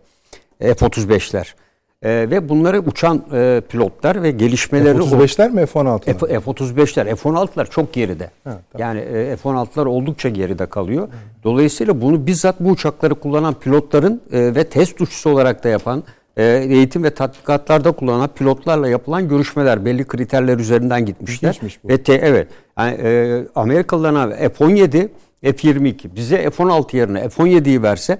[0.59, 1.55] F-35'ler.
[2.03, 4.97] E, ve bunları uçan e, pilotlar ve gelişmeleri...
[4.97, 6.39] F-35'ler mi F-16'lar?
[6.41, 7.15] F-35'ler.
[7.15, 8.23] F-16'lar çok geride.
[8.23, 8.61] Ha, tamam.
[8.79, 11.07] Yani e, F-16'lar oldukça geride kalıyor.
[11.43, 16.03] Dolayısıyla bunu bizzat bu uçakları kullanan pilotların e, ve test uçuşu olarak da yapan
[16.37, 21.59] e, eğitim ve tatbikatlarda kullanan pilotlarla yapılan görüşmeler belli kriterler üzerinden gitmişler.
[21.83, 21.89] bu.
[21.89, 22.47] Ve te, evet.
[22.79, 25.07] Yani, e, Amerikalılarına F-17,
[25.41, 28.19] F-22 bize F-16 yerine F-17'yi verse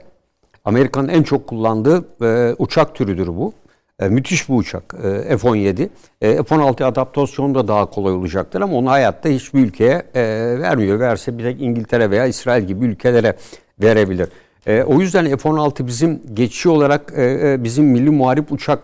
[0.66, 3.54] Amerika'nın en çok kullandığı e, uçak türüdür bu.
[4.02, 5.90] E, müthiş bir uçak e, F-17.
[6.22, 10.22] E, F-16 adaptasyonu da daha kolay olacaktır ama onu hayatta hiçbir ülkeye e,
[10.60, 11.00] vermiyor.
[11.00, 13.36] Verse bir tek İngiltere veya İsrail gibi ülkelere
[13.82, 14.30] verebilir.
[14.68, 18.80] E, o yüzden F-16 bizim geçici olarak e, e, bizim milli muharip uçak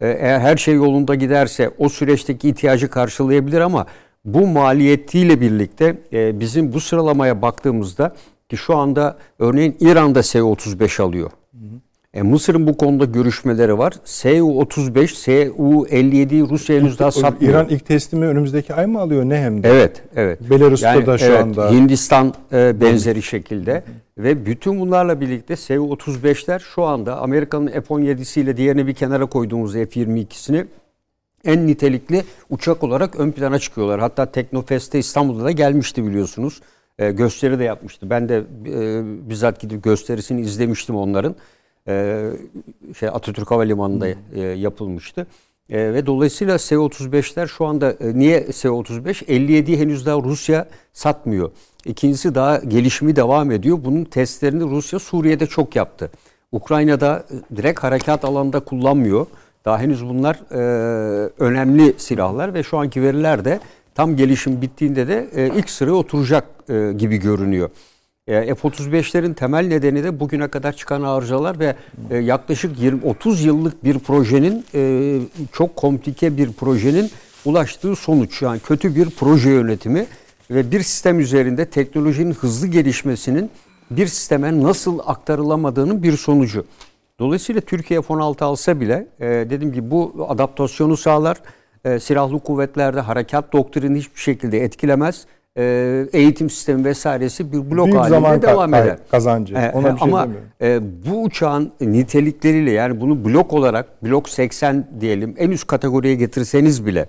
[0.00, 3.86] e, eğer her şey yolunda giderse o süreçteki ihtiyacı karşılayabilir ama
[4.24, 8.14] bu maliyetiyle birlikte e, bizim bu sıralamaya baktığımızda
[8.48, 11.30] ki şu anda örneğin İran'da S-35 alıyor.
[12.14, 13.92] E, Mısır'ın bu konuda görüşmeleri var.
[14.04, 17.52] Su-35, Su-57 Rusya henüz daha satmıyor.
[17.52, 19.70] İran ilk teslimi önümüzdeki ay mı alıyor ne hem de?
[19.70, 20.50] Evet, evet.
[20.50, 21.70] Belarus'ta yani, da şu evet, anda.
[21.70, 23.72] Hindistan e, benzeri şekilde.
[23.72, 24.24] Hı hı.
[24.24, 30.64] Ve bütün bunlarla birlikte Su-35'ler şu anda Amerika'nın F-17'siyle diğerini bir kenara koyduğumuz F-22'sini
[31.44, 34.00] en nitelikli uçak olarak ön plana çıkıyorlar.
[34.00, 36.60] Hatta Teknofest'te İstanbul'da da gelmişti biliyorsunuz.
[36.98, 38.10] E, gösteri de yapmıştı.
[38.10, 38.36] Ben de
[38.66, 41.34] e, bizzat gidip gösterisini izlemiştim onların
[41.88, 42.30] e,
[42.98, 45.26] şey Atatürk Havalimanı'nda e, yapılmıştı.
[45.70, 49.24] E, ve dolayısıyla S-35'ler şu anda e, niye S-35?
[49.24, 51.50] 57 henüz daha Rusya satmıyor.
[51.84, 53.78] İkincisi daha gelişimi devam ediyor.
[53.84, 56.10] Bunun testlerini Rusya Suriye'de çok yaptı.
[56.52, 59.26] Ukrayna'da e, direkt harekat alanında kullanmıyor.
[59.64, 60.58] Daha henüz bunlar e,
[61.38, 63.60] önemli silahlar ve şu anki veriler de
[63.94, 67.70] tam gelişim bittiğinde de e, ilk sıraya oturacak e, gibi görünüyor.
[68.26, 71.76] E, F-35'lerin temel nedeni de bugüne kadar çıkan arızalar ve
[72.10, 75.18] e, yaklaşık 20-30 yıllık bir projenin e,
[75.52, 77.10] çok komplike bir projenin
[77.44, 78.42] ulaştığı sonuç.
[78.42, 80.06] Yani kötü bir proje yönetimi
[80.50, 83.50] ve bir sistem üzerinde teknolojinin hızlı gelişmesinin
[83.90, 86.66] bir sisteme nasıl aktarılamadığının bir sonucu.
[87.18, 91.36] Dolayısıyla Türkiye F-16 alsa bile dedim ki bu adaptasyonu sağlar.
[92.00, 95.26] Silahlı kuvvetlerde harekat doktrini hiçbir şekilde etkilemez
[95.58, 98.98] e, eğitim sistemi vesairesi bir blok Büyük halinde zaman devam eder.
[99.10, 99.54] kazancı.
[99.54, 100.28] E, Ona bir şey ama
[100.62, 106.86] e, bu uçağın nitelikleriyle yani bunu blok olarak blok 80 diyelim en üst kategoriye getirseniz
[106.86, 107.06] bile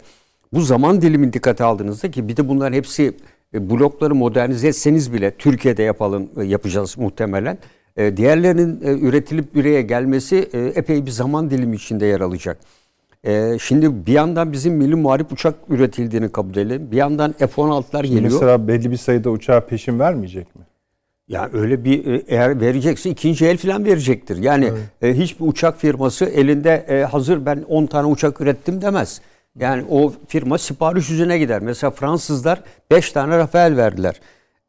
[0.54, 3.14] bu zaman dilimi dikkate aldığınızda ki bir de bunların hepsi
[3.54, 7.58] e, blokları modernize etseniz bile Türkiye'de yapalım e, yapacağız muhtemelen.
[7.98, 12.58] E, diğerlerinin e, üretilip bireye gelmesi e, epey bir zaman dilimi içinde yer alacak.
[13.24, 16.92] E, şimdi bir yandan bizim milli muharip uçak üretildiğini kabul edelim.
[16.92, 18.24] Bir yandan F-16'lar geliyor.
[18.24, 20.62] Mesela belli bir sayıda uçağa peşin vermeyecek mi?
[21.28, 24.38] Yani öyle bir e, eğer verecekse ikinci el falan verecektir.
[24.38, 24.72] Yani
[25.02, 29.22] e, hiçbir uçak firması elinde e, hazır ben 10 tane uçak ürettim demez.
[29.60, 31.62] Yani o firma sipariş yüzüne gider.
[31.62, 34.20] Mesela Fransızlar 5 tane Rafael verdiler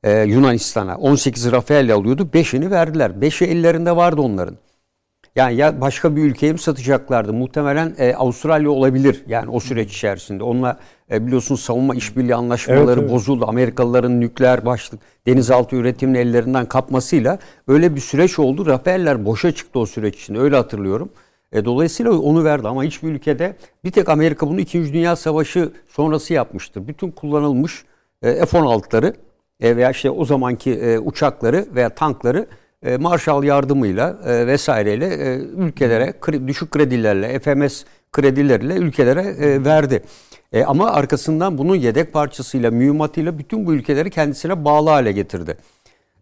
[0.02, 0.96] e, Yunanistan'a.
[0.96, 2.28] 18 Rafael alıyordu.
[2.34, 3.10] 5'ini verdiler.
[3.10, 4.56] 5'i ellerinde vardı onların.
[5.36, 7.32] Yani ya başka bir ülkeye mi satacaklardı?
[7.32, 9.24] Muhtemelen e, Avustralya olabilir.
[9.26, 10.44] Yani o süreç içerisinde.
[10.44, 10.78] Onunla
[11.10, 13.10] e, biliyorsun savunma işbirliği anlaşmaları Evet, evet.
[13.10, 13.44] bozuldu.
[13.48, 17.38] Amerikalıların nükleer başlık denizaltı üretimini ellerinden kapmasıyla
[17.68, 18.66] öyle bir süreç oldu.
[18.66, 20.38] Rafael'ler boşa çıktı o süreç içinde.
[20.38, 21.08] Öyle hatırlıyorum.
[21.52, 24.92] E, dolayısıyla onu verdi ama hiçbir ülkede bir tek Amerika bunu 2.
[24.92, 26.88] Dünya Savaşı sonrası yapmıştır.
[26.88, 27.84] Bütün kullanılmış
[28.22, 29.14] e, F-16'ları
[29.60, 32.46] e, veya işte o zamanki e, uçakları veya tankları
[32.84, 36.14] e, Marshall yardımıyla e, vesaireyle e, ülkelere
[36.46, 39.24] düşük kredilerle FMS kredileriyle ülkelere
[39.64, 40.02] verdi.
[40.66, 45.56] Ama arkasından bunun yedek parçasıyla, mühimmatıyla bütün bu ülkeleri kendisine bağlı hale getirdi.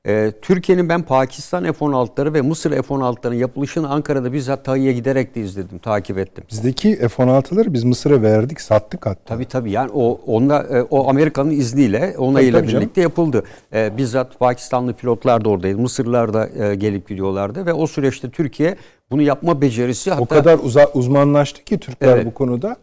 [0.08, 5.78] E, Türkiye'nin ben Pakistan F-16'ları ve Mısır F-16'ların yapılışını Ankara'da bizzat Tayyip'e giderek de izledim,
[5.78, 6.44] takip ettim.
[6.50, 9.24] Bizdeki F-16'ları biz Mısır'a verdik, sattık hatta.
[9.24, 12.82] Tabii tabii yani o onunla e, o Amerika'nın izniyle onayıyla tabii canım.
[12.82, 13.44] birlikte yapıldı.
[13.74, 15.78] E, bizzat Pakistanlı pilotlar da oradaydı.
[15.78, 18.76] Mısırlılar da e, gelip gidiyorlardı ve o süreçte Türkiye
[19.10, 22.26] bunu yapma becerisi hatta O kadar uza- uzmanlaştı ki Türkler Evet.
[22.26, 22.76] bu konuda.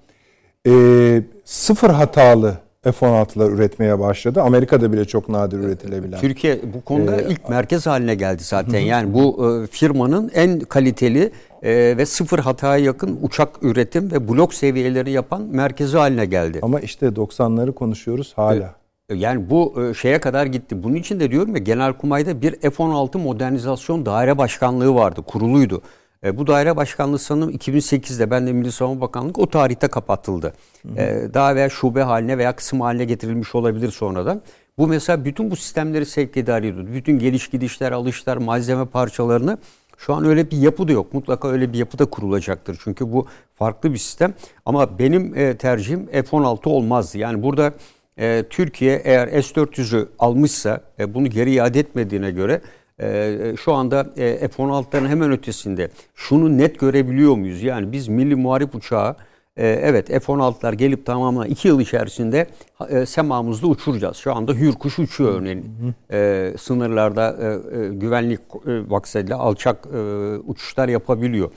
[0.68, 4.42] Ee, sıfır hatalı F-16'lar üretmeye başladı.
[4.42, 6.20] Amerika'da bile çok nadir üretilebilen.
[6.20, 8.80] Türkiye bu konuda ilk merkez haline geldi zaten.
[8.80, 11.32] Yani bu e, firmanın en kaliteli
[11.64, 16.60] e, ve sıfır hataya yakın uçak üretim ve blok seviyeleri yapan merkezi haline geldi.
[16.62, 18.76] Ama işte 90'ları konuşuyoruz hala.
[19.14, 20.84] Yani bu e, şeye kadar gitti.
[20.84, 25.82] Bunun için de diyorum ya Genelkurmay'da bir F-16 modernizasyon daire başkanlığı vardı, kuruluydu.
[26.24, 30.54] E, bu daire başkanlığı sanırım 2008'de ben de Milli Savunma Bakanlığı o tarihte kapatıldı.
[30.98, 34.42] E, daha veya şube haline veya kısım haline getirilmiş olabilir sonradan.
[34.78, 36.88] Bu mesela bütün bu sistemleri sevk ediyordu.
[36.94, 39.58] Bütün geliş gidişler, alışlar, malzeme parçalarını
[39.98, 41.14] şu an öyle bir yapı da yok.
[41.14, 42.80] Mutlaka öyle bir yapı da kurulacaktır.
[42.84, 44.34] Çünkü bu farklı bir sistem.
[44.66, 47.18] Ama benim e, tercihim F-16 olmazdı.
[47.18, 47.74] Yani burada
[48.18, 52.62] e, Türkiye eğer S-400'ü almışsa e, bunu geri iade etmediğine göre
[53.02, 57.64] e, şu anda e, F-16'ların hemen ötesinde şunu net görebiliyor muyuz?
[57.64, 59.16] Yani biz milli muharip uçağı
[59.58, 62.48] e, evet F-16'lar gelip tamamen iki yıl içerisinde
[62.90, 64.18] e, semamızda uçuracağız.
[64.18, 65.66] Şu anda Hürkuş uçuyor örneğin.
[66.12, 67.46] E, sınırlarda e,
[67.80, 70.00] e, güvenlik e, maksadıyla alçak e,
[70.48, 71.52] uçuşlar yapabiliyor.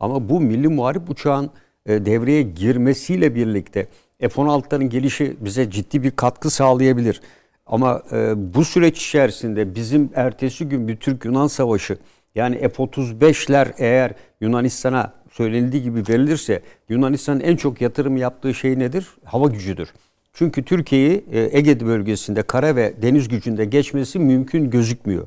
[0.00, 1.50] Ama bu milli muharip uçağın
[1.86, 3.86] e, devreye girmesiyle birlikte
[4.20, 7.20] F-16'ların gelişi bize ciddi bir katkı sağlayabilir.
[7.68, 11.98] Ama e, bu süreç içerisinde bizim ertesi gün bir Türk-Yunan savaşı
[12.34, 19.06] yani F-35'ler eğer Yunanistan'a söylenildiği gibi verilirse Yunanistan'ın en çok yatırım yaptığı şey nedir?
[19.24, 19.88] Hava gücüdür.
[20.32, 25.26] Çünkü Türkiye'yi e, Ege bölgesinde kara ve deniz gücünde geçmesi mümkün gözükmüyor.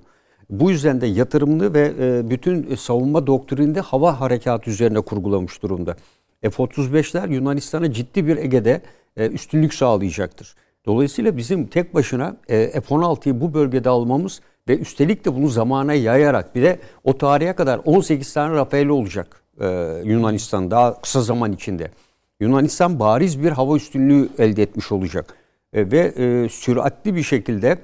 [0.50, 5.96] Bu yüzden de yatırımını ve e, bütün savunma doktrininde hava harekatı üzerine kurgulamış durumda.
[6.42, 8.82] F-35'ler Yunanistan'a ciddi bir Ege'de
[9.18, 10.56] e, üstünlük sağlayacaktır.
[10.86, 16.56] Dolayısıyla bizim tek başına e, F-16'yı bu bölgede almamız ve üstelik de bunu zamana yayarak
[16.56, 19.68] bir de o tarihe kadar 18 tane Rafael olacak e,
[20.04, 21.92] Yunanistan daha kısa zaman içinde.
[22.40, 25.34] Yunanistan bariz bir hava üstünlüğü elde etmiş olacak.
[25.74, 27.78] E, ve süratli bir şekilde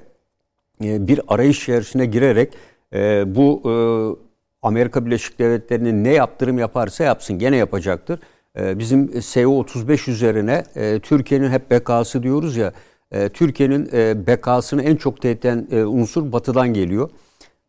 [0.80, 2.52] bir arayış içerisine girerek
[3.36, 3.62] bu
[4.62, 8.20] Amerika Birleşik Devletleri'nin ne yaptırım yaparsa yapsın gene yapacaktır.
[8.56, 10.64] Bizim SU-35 üzerine
[11.00, 12.72] Türkiye'nin hep bekası diyoruz ya
[13.12, 17.10] e, Türkiye'nin e, bekasını en çok tehdit eden e, unsur batıdan geliyor.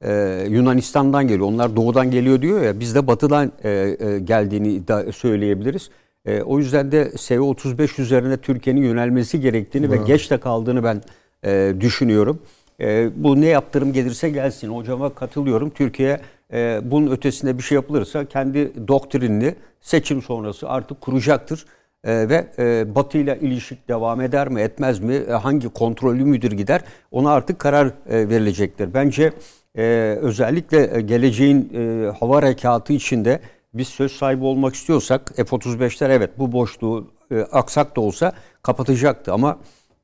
[0.01, 1.47] E, Yunanistan'dan geliyor.
[1.47, 5.89] Onlar doğudan geliyor diyor ya biz de batıdan e, e, geldiğini iddia söyleyebiliriz.
[6.25, 11.01] E, o yüzden de SU-35 üzerine Türkiye'nin yönelmesi gerektiğini ve geç de kaldığını ben
[11.45, 12.39] e, düşünüyorum.
[12.81, 14.67] E, bu ne yaptırım gelirse gelsin.
[14.69, 15.69] Hocama katılıyorum.
[15.69, 16.21] Türkiye
[16.53, 21.65] e, bunun ötesinde bir şey yapılırsa kendi doktrinini seçim sonrası artık kuracaktır.
[22.03, 26.51] E, ve e, Batı ile ilişik devam eder mi etmez mi e, hangi kontrollü müdür
[26.51, 26.81] gider
[27.11, 28.93] ona artık karar e, verilecektir.
[28.93, 29.33] Bence
[29.77, 29.83] e,
[30.21, 33.39] özellikle e, geleceğin e, hava harekatı içinde
[33.73, 39.57] biz söz sahibi olmak istiyorsak F-35'ler evet bu boşluğu e, aksak da olsa kapatacaktı ama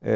[0.04, 0.10] e,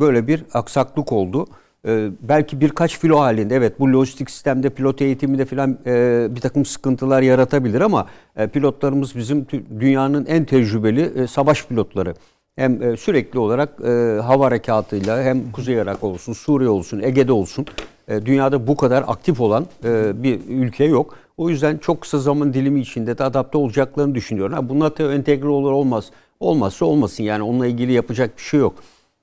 [0.00, 1.46] böyle bir aksaklık oldu.
[1.86, 6.64] E, belki birkaç filo halinde evet bu lojistik sistemde pilot eğitiminde falan e, bir takım
[6.64, 8.06] sıkıntılar yaratabilir ama
[8.36, 9.46] e, pilotlarımız bizim
[9.80, 12.14] dünyanın en tecrübeli e, savaş pilotları.
[12.56, 17.66] Hem e, sürekli olarak e, hava harekatıyla hem Kuzey Irak olsun, Suriye olsun, Ege'de olsun
[18.08, 19.66] dünyada bu kadar aktif olan
[20.14, 21.18] bir ülke yok.
[21.36, 24.52] O yüzden çok kısa zaman dilimi içinde de adapte olacaklarını düşünüyorum.
[24.52, 26.10] Ha, bu entegre olur olmaz.
[26.40, 28.74] Olmazsa olmasın yani onunla ilgili yapacak bir şey yok.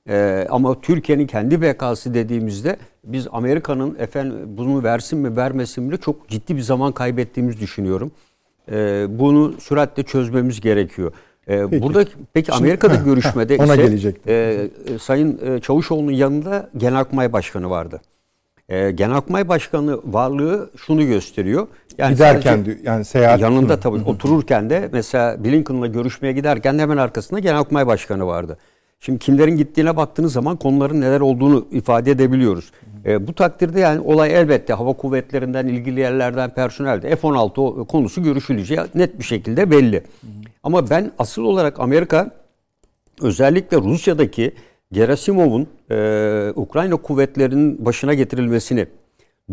[0.09, 6.27] Ee, ama Türkiye'nin kendi bekası dediğimizde biz Amerika'nın efendim bunu versin mi vermesin mi çok
[6.29, 8.11] ciddi bir zaman kaybettiğimizi düşünüyorum.
[8.71, 11.11] Ee, bunu süratle çözmemiz gerekiyor.
[11.47, 11.83] Ee, Peki.
[11.83, 14.33] Burada peki Amerika'da heh, görüşmede ona ise gelecektim.
[14.33, 14.67] e,
[15.01, 18.01] Sayın e, Çavuşoğlu'nun yanında Genelkurmay Başkanı vardı.
[18.69, 21.67] E, Genelkurmay Başkanı varlığı şunu gösteriyor.
[21.97, 26.97] Yani Giderken sadece- yani seyahat yanında tabii otururken de mesela Blinken'la görüşmeye giderken de hemen
[26.97, 28.57] arkasında Genelkurmay Başkanı vardı.
[28.99, 32.71] Şimdi kimlerin gittiğine baktığınız zaman konuların neler olduğunu ifade edebiliyoruz.
[33.05, 38.79] E, bu takdirde yani olay elbette hava kuvvetlerinden ilgili yerlerden personelde F-16 o- konusu görüşüleceği
[38.95, 40.03] net bir şekilde belli.
[40.63, 42.31] Ama ben asıl olarak Amerika
[43.21, 44.51] özellikle Rusya'daki
[44.91, 48.87] Gerasimov'un e, Ukrayna kuvvetlerinin başına getirilmesini,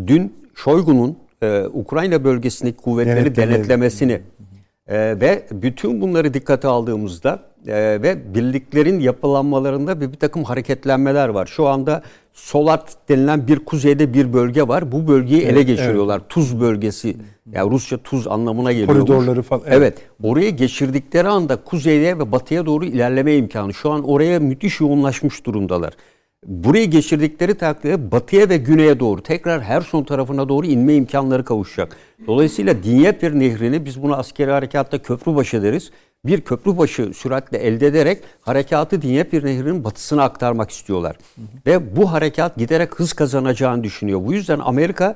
[0.07, 4.21] dün Shoigu'nun e, Ukrayna bölgesindeki kuvvetleri Denetleme- denetlemesini
[4.87, 11.45] e, ve bütün bunları dikkate aldığımızda e, ve birliklerin yapılanmalarında bir, bir takım hareketlenmeler var.
[11.45, 12.03] Şu anda
[12.37, 14.91] Solat denilen bir kuzeyde bir bölge var.
[14.91, 16.21] Bu bölgeyi ele geçiriyorlar.
[16.29, 17.17] Tuz bölgesi.
[17.51, 18.87] Yani Rusça tuz anlamına geliyor.
[18.87, 19.77] Koridorları falan, evet.
[19.77, 19.97] Evet.
[20.23, 23.73] Oraya geçirdikleri anda kuzeye ve batıya doğru ilerleme imkanı.
[23.73, 25.93] Şu an oraya müthiş yoğunlaşmış durumdalar.
[26.45, 31.97] Burayı geçirdikleri takdirde batıya ve güneye doğru tekrar her son tarafına doğru inme imkanları kavuşacak.
[32.27, 35.91] Dolayısıyla Dnieper Nehri'ni biz buna askeri harekatta köprübaşı deriz.
[36.25, 41.15] Bir köprübaşı süratle elde ederek harekatı Dnieper Nehri'nin batısına aktarmak istiyorlar.
[41.65, 44.21] Ve bu harekat giderek hız kazanacağını düşünüyor.
[44.25, 45.15] Bu yüzden Amerika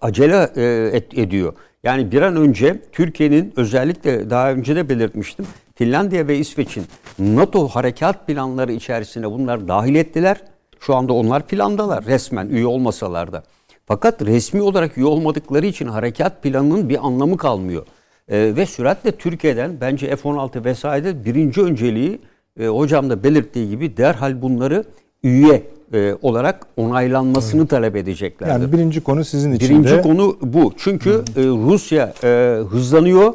[0.00, 1.52] acele e, et- ediyor.
[1.84, 5.46] Yani bir an önce Türkiye'nin özellikle daha önce de belirtmiştim.
[5.74, 6.84] Finlandiya ve İsveç'in
[7.18, 10.36] NATO harekat planları içerisine bunlar dahil ettiler.
[10.80, 13.42] Şu anda onlar plandalar resmen üye olmasalar da.
[13.86, 17.86] Fakat resmi olarak üye olmadıkları için harekat planının bir anlamı kalmıyor.
[18.30, 22.18] E, ve süratle Türkiye'den bence F-16 vesaire birinci önceliği
[22.60, 24.84] e, hocam da belirttiği gibi derhal bunları
[25.22, 25.62] üye
[25.94, 28.52] e, olarak onaylanmasını talep edeceklerdir.
[28.52, 30.72] Yani birinci konu sizin için Birinci de konu bu.
[30.76, 32.28] Çünkü e, Rusya e,
[32.70, 33.34] hızlanıyor.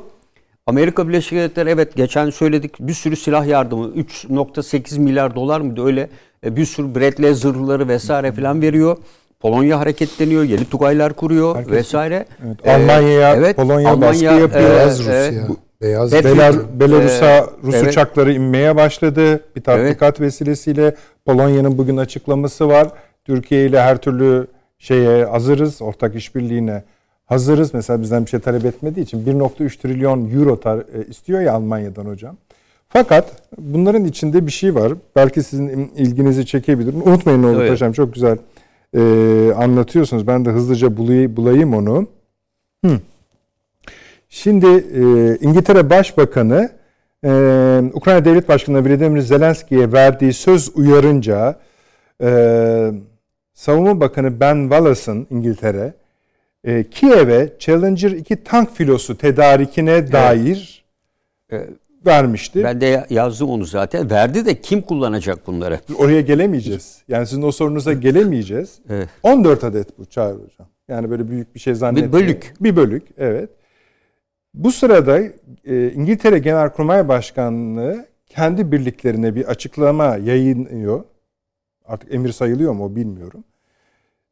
[0.67, 6.09] Amerika Birleşik Devletleri evet geçen söyledik bir sürü silah yardımı 3.8 milyar dolar mıydı öyle
[6.45, 8.97] e, bir sürü Bradley zırhları vesaire falan veriyor.
[9.39, 12.25] Polonya hareketleniyor, yeni Tugaylar kuruyor Herkes- vesaire.
[12.45, 14.51] Evet, E, Almanya'ya, Polonya baskı yapıyor.
[14.53, 15.47] Beyaz e, Rusya.
[15.47, 17.87] bu- Beyaz Belar, Peki, Belarus'a e, Rus evet.
[17.87, 19.39] uçakları inmeye başladı.
[19.55, 20.95] Bir tatbikat vesilesiyle
[21.25, 22.87] Polonya'nın bugün açıklaması var.
[23.25, 24.47] Türkiye ile her türlü
[24.79, 26.83] şeye hazırız, ortak işbirliğine
[27.25, 27.73] hazırız.
[27.73, 32.05] Mesela bizden bir şey talep etmediği için 1.3 trilyon euro tar- e, istiyor ya Almanya'dan
[32.05, 32.37] hocam.
[32.89, 34.93] Fakat bunların içinde bir şey var.
[35.15, 36.93] Belki sizin ilginizi çekebilir.
[36.93, 37.69] Unutmayın ne olur Evet.
[37.69, 38.37] paşam çok güzel
[38.93, 39.01] e,
[39.55, 40.27] anlatıyorsunuz.
[40.27, 42.07] Ben de hızlıca bulayım, bulayım onu.
[42.85, 42.99] Hı.
[44.29, 46.69] Şimdi e, İngiltere Başbakanı
[47.25, 47.29] e,
[47.93, 51.59] Ukrayna Devlet Başkanı Volodymyr Zelenski'ye verdiği söz uyarınca
[52.23, 52.91] e,
[53.53, 55.93] Savunma Bakanı Ben Wallace'ın İngiltere
[56.63, 60.85] e, Kiev'e Challenger 2 tank filosu tedarikine dair
[62.06, 62.64] vermişti.
[62.64, 64.10] Ben de yazdım onu zaten.
[64.10, 65.80] Verdi de kim kullanacak bunları?
[65.98, 67.02] Oraya gelemeyeceğiz.
[67.07, 68.80] Yani sizin o sorunuza gelemeyeceğiz.
[68.90, 69.10] Evet.
[69.23, 70.68] 14 adet bu Çağrı Hocam.
[70.88, 72.14] Yani böyle büyük bir şey zannetmeyin.
[72.14, 72.53] bölük.
[72.61, 73.49] Bir bölük, evet.
[74.53, 75.19] Bu sırada
[75.65, 81.03] e, İngiltere Genelkurmay Başkanlığı kendi birliklerine bir açıklama yayınlıyor.
[81.86, 83.44] Artık emir sayılıyor mu o bilmiyorum.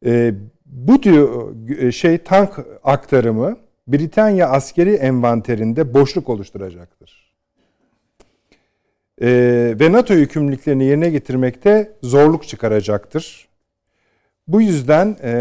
[0.06, 0.34] E,
[0.66, 7.23] bu diyor e, şey tank aktarımı Britanya askeri envanterinde boşluk oluşturacaktır.
[9.22, 9.28] E,
[9.80, 13.48] ve NATO yükümlülüklerini yerine getirmekte zorluk çıkaracaktır.
[14.48, 15.34] Bu yüzden e,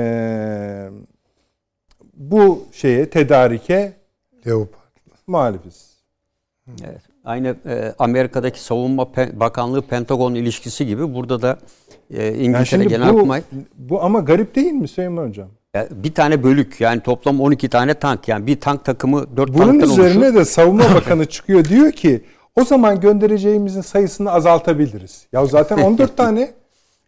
[2.14, 3.92] bu şeye tedarike
[4.46, 4.82] Leopard.
[5.26, 5.92] muhalifiz.
[6.84, 7.00] Evet.
[7.24, 11.58] Aynı e, Amerika'daki Savunma Pe- Bakanlığı Pentagon ilişkisi gibi burada da
[12.10, 13.42] e, Yani İngiltere bu, Genelkurmay
[13.74, 15.48] bu ama garip değil mi Süleyman Hocam?
[15.74, 19.66] Ya bir tane bölük yani toplam 12 tane tank yani bir tank takımı 4 Bunun
[19.66, 20.34] tanktan üzerine oluşur.
[20.34, 22.24] de Savunma Bakanı çıkıyor diyor ki
[22.56, 25.26] o zaman göndereceğimizin sayısını azaltabiliriz.
[25.32, 26.50] Ya zaten 14 tane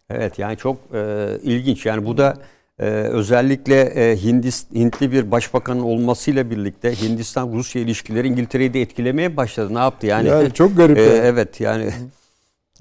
[0.09, 2.33] Evet yani çok e, ilginç yani bu da
[2.79, 9.73] e, özellikle e, Hindist, Hintli bir başbakanın olmasıyla birlikte Hindistan-Rusya ilişkileri İngiltere'yi de etkilemeye başladı.
[9.73, 10.27] Ne yaptı yani?
[10.27, 11.13] Ya çok garip E, ya.
[11.15, 11.89] evet yani.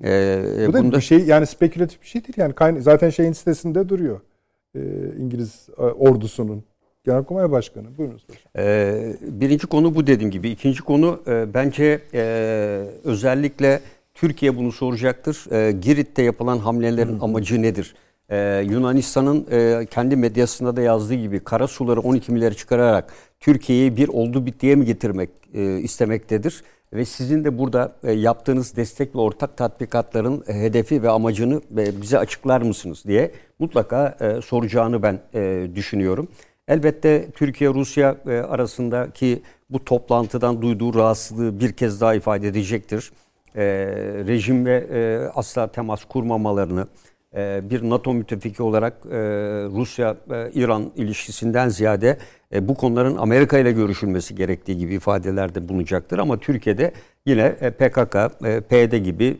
[0.05, 3.89] E, bu da bunda- bir şey yani spekülatif bir şey değil yani zaten şeyin sitesinde
[3.89, 4.21] duruyor.
[4.77, 4.81] Ee,
[5.19, 6.65] İngiliz e, ordusunun
[7.05, 7.99] Genelkurmay Başkanı.
[7.99, 8.43] Buyurunuz paşam.
[8.59, 10.51] Ee, birinci konu bu dediğim gibi.
[10.51, 12.23] İkinci konu e, bence e,
[13.05, 13.81] özellikle
[14.15, 15.53] Türkiye bunu soracaktır.
[15.53, 17.95] E, Girit'te yapılan hamlelerin amacı nedir?
[18.29, 24.09] E, Yunanistan'ın e, kendi medyasında da yazdığı gibi kara suları 12 milyarı çıkararak Türkiye'yi bir
[24.09, 26.63] oldu bittiye mi getirmek e, istemektedir?
[26.93, 32.03] Ve sizin de burada e, yaptığınız destek ve ortak tatbikatların e, hedefi ve amacını e,
[32.03, 36.29] bize açıklar mısınız diye mutlaka e, soracağını ben e, düşünüyorum.
[36.69, 43.13] Elbette Türkiye-Rusya e, arasındaki bu toplantıdan duyduğu rahatsızlığı bir kez daha ifade edecektir.
[43.57, 43.65] E,
[44.27, 46.87] rejim ve e, asla temas kurmamalarını,
[47.37, 49.19] e, bir NATO müttefiki olarak e,
[49.71, 52.19] Rusya-İran ilişkisinden ziyade
[52.55, 56.19] e, bu konuların Amerika ile görüşülmesi gerektiği gibi ifadelerde bulunacaktır.
[56.19, 56.93] Ama Türkiye'de
[57.27, 58.17] yine PKK,
[58.69, 59.37] PYD gibi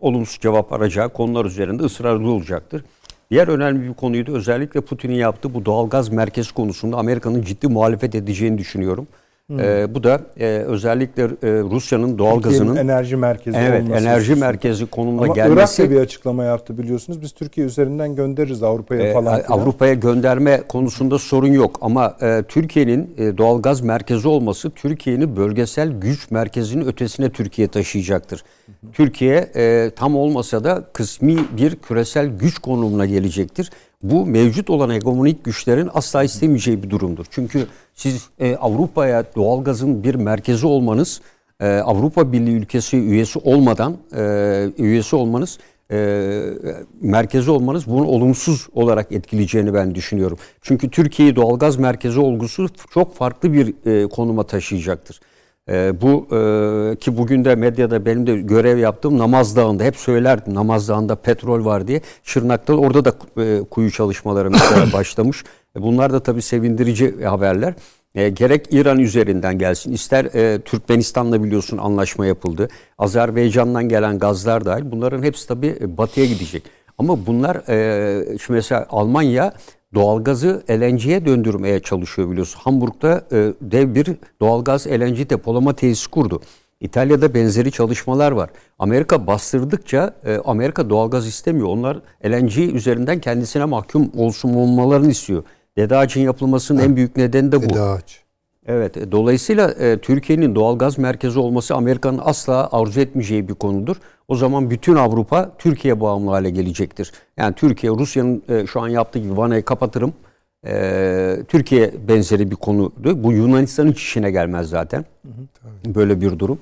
[0.00, 2.84] olumsuz cevap arayacağı konular üzerinde ısrarlı olacaktır.
[3.30, 8.14] Diğer önemli bir konuyu da özellikle Putin'in yaptığı bu doğalgaz merkezi konusunda Amerika'nın ciddi muhalefet
[8.14, 9.06] edeceğini düşünüyorum.
[9.50, 9.60] Hmm.
[9.60, 14.04] E, bu da e, özellikle e, Rusya'nın doğalgazının enerji merkezi evet, olması.
[14.04, 15.82] enerji merkezi konumuna Ama gelmesi.
[15.82, 17.22] Irak da bir açıklama yaptı biliyorsunuz.
[17.22, 19.42] Biz Türkiye üzerinden göndeririz Avrupa'ya e, falan.
[19.48, 26.30] Avrupa'ya gönderme konusunda sorun yok ama e, Türkiye'nin e, doğalgaz merkezi olması Türkiye'nin bölgesel güç
[26.30, 28.44] merkezinin ötesine Türkiye taşıyacaktır.
[28.66, 28.92] Hı hı.
[28.92, 33.70] Türkiye e, tam olmasa da kısmi bir küresel güç konumuna gelecektir
[34.04, 37.26] bu mevcut olan hegemonik güçlerin asla istemeyeceği bir durumdur.
[37.30, 41.20] Çünkü siz e, Avrupa'ya doğalgazın bir merkezi olmanız,
[41.60, 45.58] e, Avrupa Birliği ülkesi üyesi olmadan e, üyesi olmanız
[45.90, 46.40] e,
[47.00, 50.38] merkezi olmanız bunu olumsuz olarak etkileyeceğini ben düşünüyorum.
[50.62, 55.20] Çünkü Türkiye'yi doğalgaz merkezi olgusu çok farklı bir e, konuma taşıyacaktır.
[55.70, 60.54] E, bu e, ki bugün de medyada benim de görev yaptığım Namaz Dağı'nda hep söylerdim
[60.54, 62.00] Namaz Dağı'nda petrol var diye.
[62.22, 63.12] Şırnak'ta orada da
[63.42, 65.44] e, kuyu çalışmaları mesela başlamış.
[65.76, 67.74] E, bunlar da tabii sevindirici haberler.
[68.14, 72.68] E, gerek İran üzerinden gelsin, ister e, Türkmenistan'la biliyorsun anlaşma yapıldı.
[72.98, 76.62] Azerbaycan'dan gelen gazlar dahil bunların hepsi tabii batıya gidecek.
[76.98, 79.52] Ama bunlar e, şimdi mesela Almanya
[79.94, 82.60] doğalgazı LNG'ye döndürmeye çalışıyor biliyorsun.
[82.60, 84.06] Hamburg'da e, dev bir
[84.40, 86.40] doğalgaz LNG depolama tesisi kurdu.
[86.80, 88.50] İtalya'da benzeri çalışmalar var.
[88.78, 91.68] Amerika bastırdıkça e, Amerika doğalgaz istemiyor.
[91.68, 95.42] Onlar LNG üzerinden kendisine mahkum olsun olmalarını istiyor.
[95.76, 97.70] Dede ağacın yapılmasının en büyük nedeni de bu.
[97.70, 98.24] Dede ağaç.
[98.66, 98.96] Evet.
[98.96, 103.96] E, dolayısıyla e, Türkiye'nin doğalgaz merkezi olması Amerika'nın asla arzu etmeyeceği bir konudur.
[104.28, 107.12] O zaman bütün Avrupa Türkiye bağımlı hale gelecektir.
[107.36, 110.12] Yani Türkiye Rusya'nın e, şu an yaptığı gibi vanayı kapatırım.
[110.66, 113.24] E, Türkiye benzeri bir konudu.
[113.24, 115.04] Bu Yunanistan'ın işine gelmez zaten.
[115.22, 116.58] Hı hı, Böyle bir durum.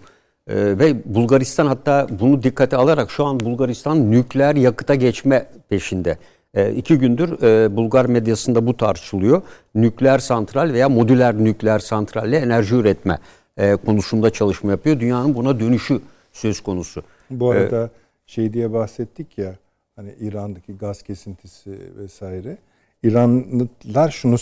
[0.48, 6.18] E, ve Bulgaristan hatta bunu dikkate alarak şu an Bulgaristan nükleer yakıta geçme peşinde.
[6.54, 9.42] E, iki gündür e, Bulgar medyasında bu tartışılıyor.
[9.74, 13.18] Nükleer santral veya modüler nükleer santralle enerji üretme
[13.56, 15.00] e, konusunda çalışma yapıyor.
[15.00, 16.00] Dünyanın buna dönüşü
[16.32, 17.02] söz konusu.
[17.40, 17.90] Bu arada ee,
[18.26, 19.54] şey diye bahsettik ya
[19.96, 22.58] hani İran'daki gaz kesintisi vesaire.
[23.02, 24.38] İranlılar şunu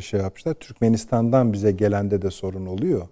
[0.00, 0.54] şey yapmışlar.
[0.54, 3.08] Türkmenistan'dan bize gelende de sorun oluyor.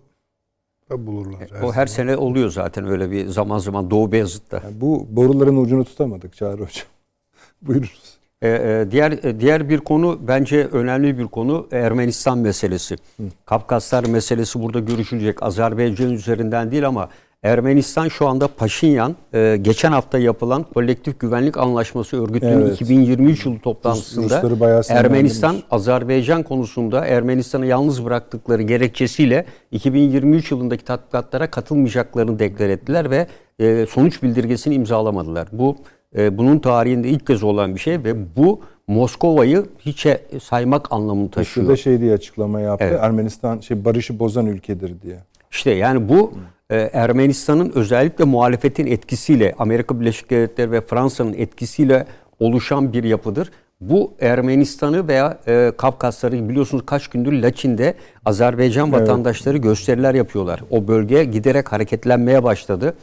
[0.90, 1.50] bulurlar.
[1.52, 4.60] Her o her sene oluyor zaten öyle bir zaman zaman Doğu Beyazıt'ta.
[4.64, 6.86] Yani bu boruların ucunu tutamadık Çağrı Hocam.
[7.62, 8.18] Buyurunuz.
[8.42, 12.96] Ee, diğer diğer bir konu bence önemli bir konu Ermenistan meselesi.
[13.16, 13.22] Hı.
[13.46, 15.42] Kafkaslar meselesi burada görüşülecek.
[15.42, 17.08] Azerbaycan üzerinden değil ama
[17.46, 22.74] Ermenistan şu anda Paşinyan e, geçen hafta yapılan kolektif güvenlik anlaşması örgütünün evet.
[22.74, 24.42] 2023 yılı toplantısında
[24.88, 33.26] Ermenistan Azerbaycan konusunda Ermenistan'ı yalnız bıraktıkları gerekçesiyle 2023 yılındaki tatbikatlara katılmayacaklarını deklar ettiler ve
[33.58, 35.48] e, sonuç bildirgesini imzalamadılar.
[35.52, 35.76] Bu
[36.16, 41.66] e, bunun tarihinde ilk kez olan bir şey ve bu Moskova'yı hiçe saymak anlamını taşıyor.
[41.66, 42.84] Şurada şey diye açıklama yaptı.
[42.88, 43.00] Evet.
[43.02, 45.16] Ermenistan şey barışı bozan ülkedir diye.
[45.50, 46.32] İşte yani bu
[46.70, 52.06] e, Ermenistan'ın özellikle muhalefetin etkisiyle Amerika Birleşik Devletleri ve Fransa'nın etkisiyle
[52.40, 53.50] oluşan bir yapıdır.
[53.80, 57.94] Bu Ermenistan'ı veya e, Kafkasları biliyorsunuz kaç gündür Laçin'de
[58.24, 59.00] Azerbaycan evet.
[59.00, 60.62] vatandaşları gösteriler yapıyorlar.
[60.70, 62.94] O bölge giderek hareketlenmeye başladı.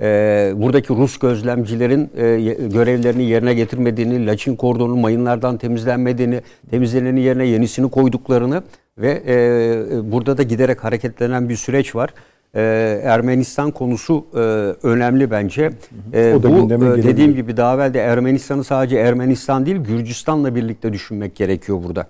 [0.00, 2.36] E, buradaki Rus gözlemcilerin e,
[2.66, 6.40] görevlerini yerine getirmediğini, Laçin kordonun mayınlardan temizlenmediğini,
[6.70, 8.62] temizleneni yerine yenisini koyduklarını
[8.98, 12.10] ve e, burada da giderek hareketlenen bir süreç var.
[12.56, 14.38] E, Ermenistan konusu e,
[14.86, 15.70] önemli bence.
[16.12, 21.36] E, bu e, dediğim gibi daha evvel de Ermenistan'ı sadece Ermenistan değil Gürcistan'la birlikte düşünmek
[21.36, 22.06] gerekiyor burada.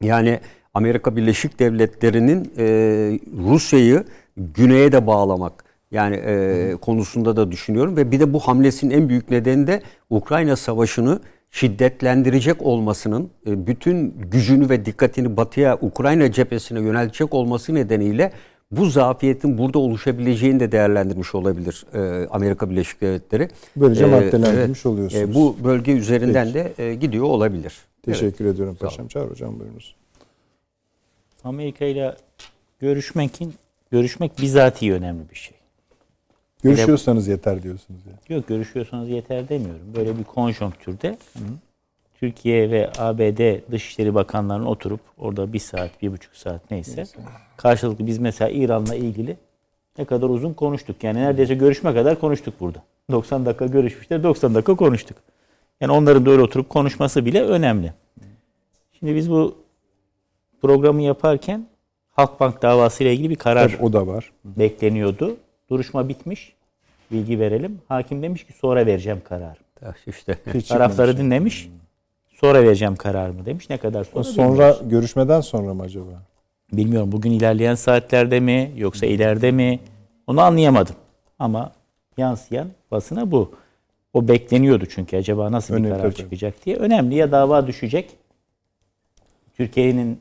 [0.00, 0.40] Yani
[0.74, 2.64] Amerika Birleşik Devletleri'nin e,
[3.48, 4.04] Rusya'yı
[4.36, 7.96] güneye de bağlamak yani e, konusunda da düşünüyorum.
[7.96, 11.20] Ve bir de bu hamlesinin en büyük nedeni de Ukrayna Savaşı'nı
[11.50, 18.32] şiddetlendirecek olmasının bütün gücünü ve dikkatini batıya Ukrayna cephesine yöneltecek olması nedeniyle
[18.72, 23.48] bu zafiyetin burada oluşabileceğini de değerlendirmiş olabilir e, Amerika Birleşik Devletleri.
[23.76, 25.30] Böylece e, maddelendirmiş evet, oluyorsunuz.
[25.30, 26.76] E, bu bölge üzerinden Peki.
[26.78, 27.74] de e, gidiyor olabilir.
[28.02, 28.54] Teşekkür evet.
[28.54, 29.08] ediyorum Paşam.
[29.08, 29.94] Çağrı Hocam buyurunuz.
[31.44, 32.16] Amerika ile
[32.80, 33.54] görüşmekin
[33.90, 35.56] görüşmek bizatihi önemli bir şey.
[36.62, 38.00] Görüşüyorsanız yeter diyorsunuz.
[38.06, 38.38] Yani.
[38.38, 39.86] Yok görüşüyorsanız yeter demiyorum.
[39.96, 41.18] Böyle bir konjonktürde
[42.22, 47.04] Türkiye ve ABD Dışişleri Bakanlarının oturup orada bir saat, bir buçuk saat neyse,
[47.56, 49.36] karşılıklı biz mesela İran'la ilgili
[49.98, 51.04] ne kadar uzun konuştuk.
[51.04, 52.82] Yani neredeyse görüşme kadar konuştuk burada.
[53.10, 55.16] 90 dakika görüşmüşler, 90 dakika konuştuk.
[55.80, 57.92] Yani onların da öyle oturup konuşması bile önemli.
[58.98, 59.56] Şimdi biz bu
[60.62, 61.66] programı yaparken
[62.10, 64.32] Halkbank davası ile ilgili bir karar Tabii o da var.
[64.44, 65.36] bekleniyordu.
[65.70, 66.52] Duruşma bitmiş.
[67.10, 67.80] Bilgi verelim.
[67.88, 69.58] Hakim demiş ki sonra vereceğim kararı.
[70.06, 70.38] İşte
[70.68, 71.68] Tarafları dinlemiş.
[72.44, 73.70] Sonra vereceğim kararımı demiş.
[73.70, 74.20] Ne kadar sonra?
[74.20, 76.22] O sonra görüşmeden sonra mı acaba?
[76.72, 79.80] Bilmiyorum bugün ilerleyen saatlerde mi yoksa ileride mi
[80.26, 80.94] onu anlayamadım.
[81.38, 81.72] Ama
[82.16, 83.52] yansıyan basına bu.
[84.12, 86.14] O bekleniyordu çünkü acaba nasıl bir Önemli, karar tabii.
[86.14, 86.76] çıkacak diye.
[86.76, 88.10] Önemli ya dava düşecek.
[89.56, 90.20] Türkiye'nin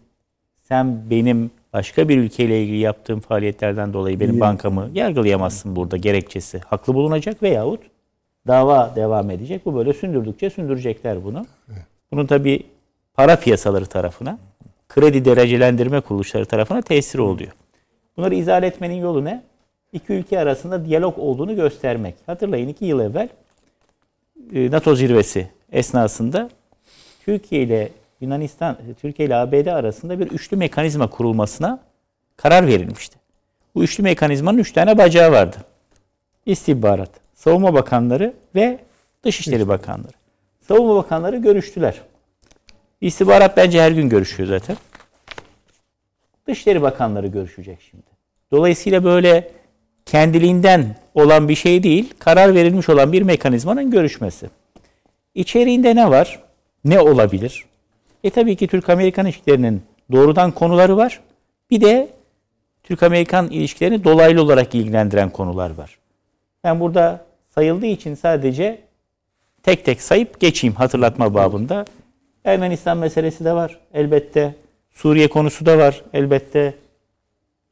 [0.61, 6.60] sen benim başka bir ülkeyle ilgili yaptığım faaliyetlerden dolayı benim bankamı yargılayamazsın burada gerekçesi.
[6.60, 7.81] Haklı bulunacak veyahut
[8.48, 9.65] dava devam edecek.
[9.65, 11.45] Bu böyle sündürdükçe sündürecekler bunu.
[12.11, 12.63] Bunun tabi
[13.13, 14.39] para piyasaları tarafına,
[14.89, 17.51] kredi derecelendirme kuruluşları tarafına tesiri oluyor.
[18.17, 19.43] Bunları izah etmenin yolu ne?
[19.93, 22.15] İki ülke arasında diyalog olduğunu göstermek.
[22.25, 23.29] Hatırlayın iki yıl evvel
[24.53, 26.49] e, NATO zirvesi esnasında
[27.25, 31.79] Türkiye ile Yunanistan, Türkiye ile ABD arasında bir üçlü mekanizma kurulmasına
[32.38, 33.17] karar verilmişti.
[33.75, 35.57] Bu üçlü mekanizmanın üç tane bacağı vardı.
[36.45, 38.79] İstihbarat, Savunma Bakanları ve
[39.23, 40.20] Dışişleri Bakanları.
[40.72, 42.02] Savunma Bakanları görüştüler.
[43.02, 44.77] İstihbarat bence her gün görüşüyor zaten.
[46.48, 48.03] Dışişleri Bakanları görüşecek şimdi.
[48.52, 49.52] Dolayısıyla böyle
[50.06, 54.49] kendiliğinden olan bir şey değil, karar verilmiş olan bir mekanizmanın görüşmesi.
[55.35, 56.43] İçeriğinde ne var?
[56.85, 57.65] Ne olabilir?
[58.23, 59.81] E tabii ki Türk-Amerikan ilişkilerinin
[60.11, 61.19] doğrudan konuları var.
[61.72, 62.10] Bir de
[62.84, 65.98] Türk-Amerikan ilişkilerini dolaylı olarak ilgilendiren konular var.
[66.64, 68.90] Ben burada sayıldığı için sadece
[69.63, 71.85] tek tek sayıp geçeyim hatırlatma babında.
[72.43, 74.55] Ermenistan meselesi de var elbette.
[74.91, 76.73] Suriye konusu da var elbette.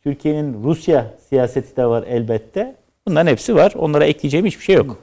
[0.04, 2.76] Türkiye'nin Rusya siyaseti de var elbette.
[3.08, 3.74] Bunların hepsi var.
[3.76, 4.98] Onlara ekleyeceğim hiçbir şey yok.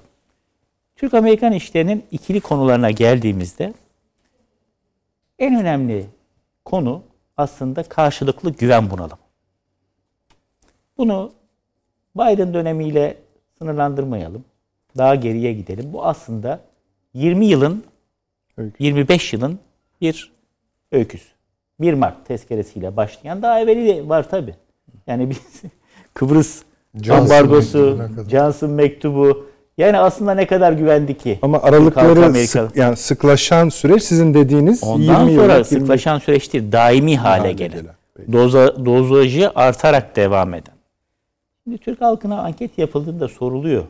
[0.96, 3.74] Türk-Amerikan işlerinin ikili konularına geldiğimizde
[5.38, 6.06] en önemli
[6.64, 7.02] konu
[7.36, 9.18] aslında karşılıklı güven bunalımı.
[10.98, 11.32] Bunu
[12.16, 13.16] Biden dönemiyle
[13.58, 14.44] sınırlandırmayalım.
[14.96, 15.92] Daha geriye gidelim.
[15.92, 16.60] Bu aslında
[17.16, 17.84] 20 yılın,
[18.56, 18.84] Öykü.
[18.84, 19.58] 25 yılın
[20.00, 20.32] bir
[20.92, 21.28] öyküsü.
[21.80, 24.54] 1 Mart tezkeresiyle başlayan daha evveli de var tabi.
[25.06, 25.62] Yani biz
[26.14, 26.62] Kıbrıs
[26.94, 28.30] Johnson ambargosu, mektubuna kadar.
[28.30, 29.46] Johnson mektubu.
[29.78, 31.38] Yani aslında ne kadar güvendi ki?
[31.42, 36.72] Ama aralıkları sık, yani sıklaşan süreç sizin dediğiniz Ondan 20 sonra 20 sıklaşan süreç değil,
[36.72, 37.86] daimi hale hale gelen.
[38.32, 40.74] Doza, dozajı artarak devam eden.
[41.64, 43.84] Şimdi Türk halkına anket yapıldığında soruluyor.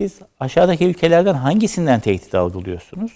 [0.00, 3.12] Siz aşağıdaki ülkelerden hangisinden tehdit algılıyorsunuz?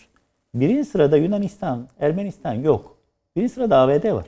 [0.55, 2.97] Birinci sırada Yunanistan, Ermenistan yok.
[3.37, 4.27] Birinci sırada ABD var.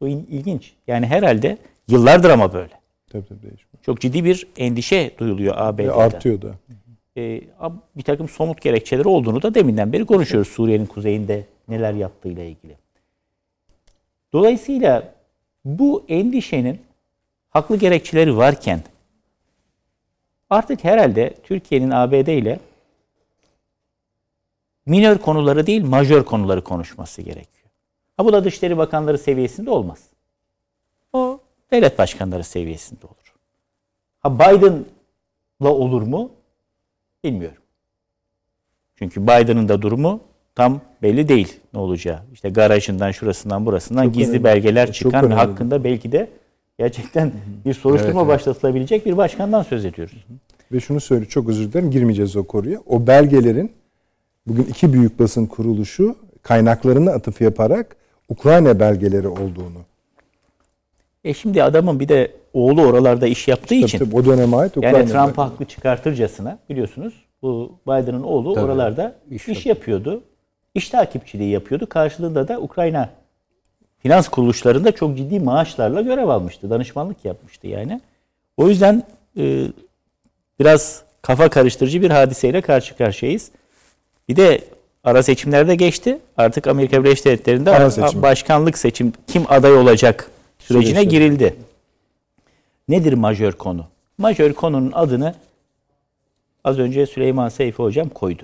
[0.00, 0.72] Bu il- ilginç.
[0.86, 1.58] Yani herhalde
[1.88, 2.72] yıllardır ama böyle.
[3.12, 3.82] Tabii tabii değişmiyor.
[3.82, 5.88] Çok ciddi bir endişe duyuluyor ABD'den.
[5.88, 6.54] Ve artıyor da.
[7.16, 7.40] Ee,
[7.96, 12.76] bir takım somut gerekçeleri olduğunu da deminden beri konuşuyoruz Suriye'nin kuzeyinde neler yaptığıyla ilgili.
[14.32, 15.14] Dolayısıyla
[15.64, 16.80] bu endişenin
[17.50, 18.80] haklı gerekçeleri varken
[20.50, 22.60] artık herhalde Türkiye'nin ABD ile
[24.86, 27.68] minör konuları değil majör konuları konuşması gerekiyor.
[28.16, 29.98] Ha bu da Dışişleri Bakanları seviyesinde olmaz.
[31.12, 31.40] O
[31.70, 33.34] devlet başkanları seviyesinde olur.
[34.20, 36.30] Ha Biden'la olur mu?
[37.24, 37.62] Bilmiyorum.
[38.96, 40.20] Çünkü Biden'ın da durumu
[40.54, 42.20] tam belli değil ne olacağı.
[42.32, 44.44] İşte garajından, şurasından, burasından Çok gizli önemli.
[44.44, 45.34] belgeler Çok çıkan ve önemli.
[45.40, 46.30] hakkında belki de
[46.78, 47.32] gerçekten
[47.64, 48.34] bir soruşturma Evet, evet.
[48.34, 50.24] başlatılabilecek bir başkandan söz ediyoruz.
[50.72, 52.80] Ve şunu söyle çok özür dilerim girmeyeceğiz o konuya.
[52.86, 53.72] O belgelerin
[54.46, 57.96] bugün iki büyük basın kuruluşu kaynaklarını atıf yaparak
[58.28, 59.78] Ukrayna belgeleri olduğunu.
[61.24, 64.76] E şimdi adamın bir de oğlu oralarda iş yaptığı Tabii için tabii o döneme ait
[64.76, 70.22] Ukrayna yani Trump haklı çıkartırcasına biliyorsunuz bu Biden'ın oğlu Tabii, oralarda iş iş, yapıyordu.
[70.74, 71.86] İş takipçiliği yapıyordu.
[71.88, 73.10] Karşılığında da Ukrayna
[74.04, 76.70] finans kuruluşlarında çok ciddi maaşlarla görev almıştı.
[76.70, 78.00] Danışmanlık yapmıştı yani.
[78.56, 79.02] O yüzden
[79.38, 79.66] e,
[80.60, 83.50] biraz kafa karıştırıcı bir hadiseyle karşı karşıyayız.
[84.28, 84.60] Bir de
[85.04, 86.18] ara seçimlerde geçti.
[86.36, 88.22] Artık Amerika Birleşik Devletleri'nde Ara seçim.
[88.22, 91.08] başkanlık seçim kim aday olacak sürecine Süreçleri.
[91.08, 91.56] girildi.
[92.88, 93.86] Nedir majör konu?
[94.18, 95.34] Majör konunun adını
[96.64, 98.42] az önce Süleyman Seyfi hocam koydu.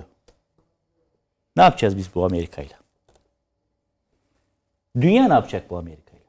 [1.55, 2.80] Ne yapacağız biz bu Amerika'yla?
[4.95, 6.25] Dünya ne yapacak bu Amerika'yla?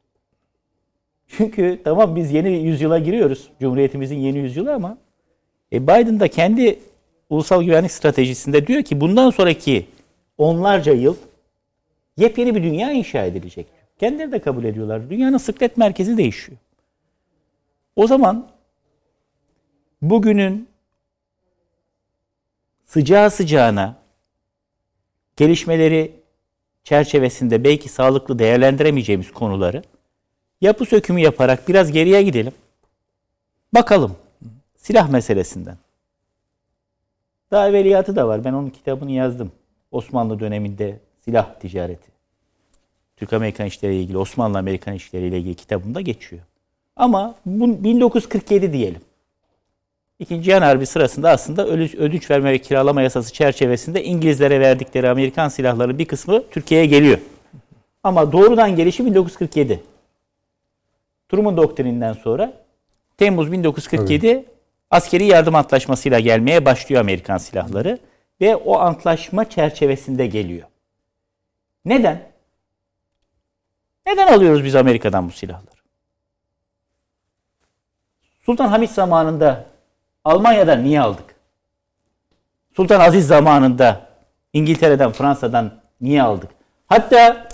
[1.29, 3.49] Çünkü tamam biz yeni yüzyıla giriyoruz.
[3.61, 4.99] Cumhuriyetimizin yeni yüzyılı ama
[5.73, 6.79] e Biden da kendi
[7.31, 9.87] ulusal güvenlik stratejisinde diyor ki bundan sonraki
[10.39, 11.17] onlarca yıl
[12.17, 13.67] yepyeni bir dünya inşa edilecek.
[13.99, 15.11] Kendileri de kabul ediyorlar.
[15.11, 16.59] Dünyanın sıklet merkezi değişiyor.
[17.97, 18.49] O zaman
[20.03, 20.69] bugünün
[22.85, 23.97] sıcağı sıcağına
[25.37, 26.22] gelişmeleri
[26.85, 29.83] çerçevesinde belki sağlıklı değerlendiremeyeceğimiz konuları
[30.61, 32.53] yapı sökümü yaparak biraz geriye gidelim.
[33.75, 34.17] Bakalım
[34.77, 35.77] silah meselesinden.
[37.51, 38.45] Daha evveliyatı da var.
[38.45, 39.53] Ben onun kitabını yazdım.
[39.91, 42.13] Osmanlı döneminde silah ticareti.
[43.17, 46.43] Türk-Amerikan işleriyle ilgili, Osmanlı-Amerikan işleriyle ilgili kitabımda geçiyor.
[46.97, 49.01] Ama bu 1947 diyelim.
[50.23, 55.99] İkinci Cihan Harbi sırasında aslında ödünç verme ve kiralama yasası çerçevesinde İngilizlere verdikleri Amerikan silahlarının
[55.99, 57.19] bir kısmı Türkiye'ye geliyor.
[58.03, 59.83] Ama doğrudan gelişi 1947.
[61.29, 62.53] Truman doktrininden sonra
[63.17, 64.45] Temmuz 1947 evet.
[64.91, 67.99] askeri yardım antlaşmasıyla gelmeye başlıyor Amerikan silahları
[68.41, 70.69] ve o antlaşma çerçevesinde geliyor.
[71.85, 72.29] Neden?
[74.07, 75.81] Neden alıyoruz biz Amerika'dan bu silahları?
[78.41, 79.72] Sultan Hamit zamanında
[80.25, 81.35] Almanya'dan niye aldık?
[82.77, 84.09] Sultan Aziz zamanında
[84.53, 86.51] İngiltere'den, Fransa'dan niye aldık?
[86.87, 87.49] Hatta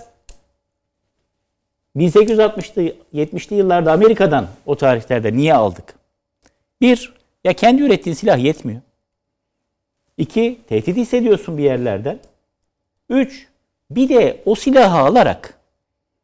[1.97, 5.95] 1860'lı 70'li yıllarda Amerika'dan o tarihlerde niye aldık?
[6.81, 7.15] Bir,
[7.45, 8.81] ya kendi ürettiğin silah yetmiyor.
[10.17, 12.19] İki, tehdit hissediyorsun bir yerlerden.
[13.09, 13.49] Üç,
[13.91, 15.59] bir de o silahı alarak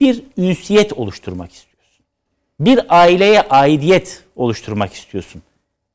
[0.00, 2.04] bir ünsiyet oluşturmak istiyorsun.
[2.60, 5.42] Bir aileye aidiyet oluşturmak istiyorsun.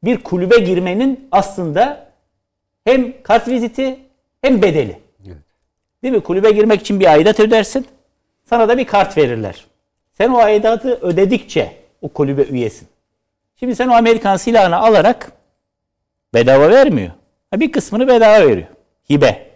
[0.04, 2.12] Bir kulübe girmenin aslında
[2.84, 4.00] hem kart viziti
[4.42, 5.00] hem bedeli.
[5.28, 5.38] Evet.
[6.04, 6.22] Değil mi?
[6.22, 7.88] Kulübe girmek için bir aidat ödersin.
[8.46, 9.66] Sana da bir kart verirler.
[10.14, 12.88] Sen o aidatı ödedikçe o kulübe üyesin.
[13.60, 15.32] Şimdi sen o Amerikan silahını alarak
[16.34, 17.12] bedava vermiyor.
[17.56, 18.68] Bir kısmını bedava veriyor.
[19.10, 19.50] Hibe.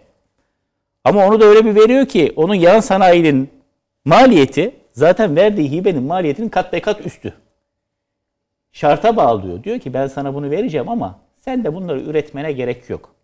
[1.04, 3.50] Ama onu da öyle bir veriyor ki onun yan sanayinin
[4.04, 7.34] maliyeti zaten verdiği hibenin maliyetinin kat be kat üstü.
[8.74, 9.64] Şarta bağlıyor.
[9.64, 13.14] Diyor ki ben sana bunu vereceğim ama sen de bunları üretmene gerek yok.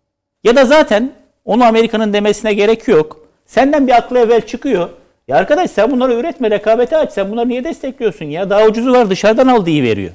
[0.43, 1.13] Ya da zaten
[1.45, 3.27] onu Amerika'nın demesine gerek yok.
[3.45, 4.89] Senden bir aklı evvel çıkıyor.
[5.27, 7.13] Ya arkadaş sen bunları üretme, rekabete aç.
[7.13, 8.49] Sen bunları niye destekliyorsun ya?
[8.49, 10.13] Daha ucuzu var dışarıdan aldığı veriyor.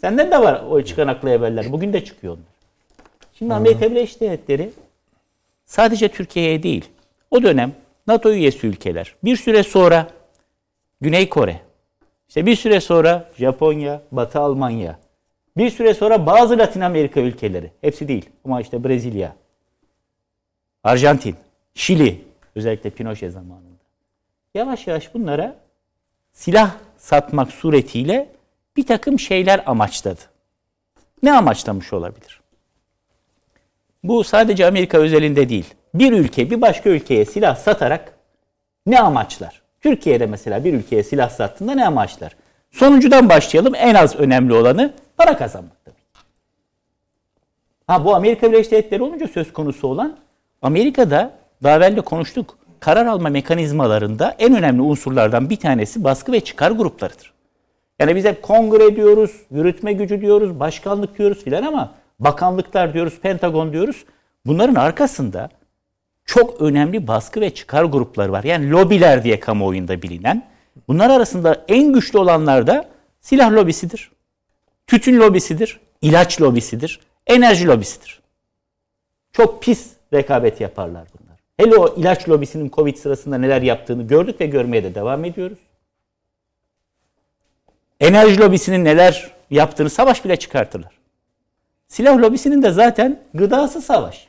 [0.00, 1.72] Senden de var o çıkan aklı evveller.
[1.72, 2.46] Bugün de çıkıyor onlar.
[3.38, 4.70] Şimdi Amerika Birleşik Devletleri
[5.66, 6.84] sadece Türkiye'ye değil.
[7.30, 7.72] O dönem
[8.06, 9.14] NATO üyesi ülkeler.
[9.24, 10.06] Bir süre sonra
[11.00, 11.60] Güney Kore,
[12.32, 14.98] işte bir süre sonra Japonya, Batı Almanya,
[15.56, 19.36] bir süre sonra bazı Latin Amerika ülkeleri, hepsi değil ama işte Brezilya,
[20.84, 21.36] Arjantin,
[21.74, 23.82] Şili, özellikle Pinochet zamanında.
[24.54, 25.56] Yavaş yavaş bunlara
[26.32, 28.32] silah satmak suretiyle
[28.76, 30.20] bir takım şeyler amaçladı.
[31.22, 32.40] Ne amaçlamış olabilir?
[34.04, 38.18] Bu sadece Amerika özelinde değil bir ülke bir başka ülkeye silah satarak
[38.86, 39.61] ne amaçlar?
[39.82, 42.36] Türkiye'de mesela bir ülkeye silah sattığında ne amaçlar?
[42.70, 43.74] Sonuncudan başlayalım.
[43.74, 45.96] En az önemli olanı para kazanmak tabii.
[47.86, 50.18] Ha bu Amerika Birleşik Devletleri olunca söz konusu olan
[50.62, 51.32] Amerika'da
[51.62, 52.58] daha evvel de konuştuk.
[52.80, 57.32] Karar alma mekanizmalarında en önemli unsurlardan bir tanesi baskı ve çıkar gruplarıdır.
[57.98, 63.72] Yani biz hep kongre diyoruz, yürütme gücü diyoruz, başkanlık diyoruz filan ama bakanlıklar diyoruz, Pentagon
[63.72, 64.04] diyoruz.
[64.46, 65.48] Bunların arkasında
[66.24, 68.44] çok önemli baskı ve çıkar grupları var.
[68.44, 70.48] Yani lobiler diye kamuoyunda bilinen.
[70.88, 72.88] Bunlar arasında en güçlü olanlar da
[73.20, 74.10] silah lobisidir.
[74.86, 78.20] Tütün lobisidir, ilaç lobisidir, enerji lobisidir.
[79.32, 81.38] Çok pis rekabet yaparlar bunlar.
[81.56, 85.58] Hele o ilaç lobisinin Covid sırasında neler yaptığını gördük ve görmeye de devam ediyoruz.
[88.00, 90.92] Enerji lobisinin neler yaptığını savaş bile çıkartırlar.
[91.88, 94.28] Silah lobisinin de zaten gıdası savaş.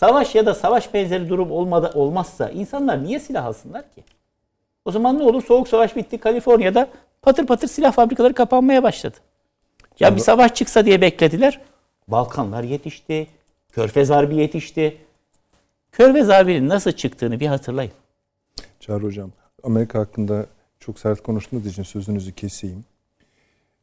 [0.00, 4.04] Savaş ya da savaş benzeri durum olmadı, olmazsa insanlar niye silah alsınlar ki?
[4.84, 5.42] O zaman ne olur?
[5.42, 6.18] Soğuk savaş bitti.
[6.18, 6.88] Kaliforniya'da
[7.22, 9.16] patır patır silah fabrikaları kapanmaya başladı.
[10.00, 11.60] Ya bir savaş çıksa diye beklediler.
[12.08, 13.26] Balkanlar yetişti.
[13.72, 14.96] Körfez Harbi yetişti.
[15.92, 17.92] Körfez Harbi'nin nasıl çıktığını bir hatırlayın.
[18.80, 19.30] Çağrı Hocam,
[19.62, 20.46] Amerika hakkında
[20.78, 22.84] çok sert konuştuğunuz için sözünüzü keseyim.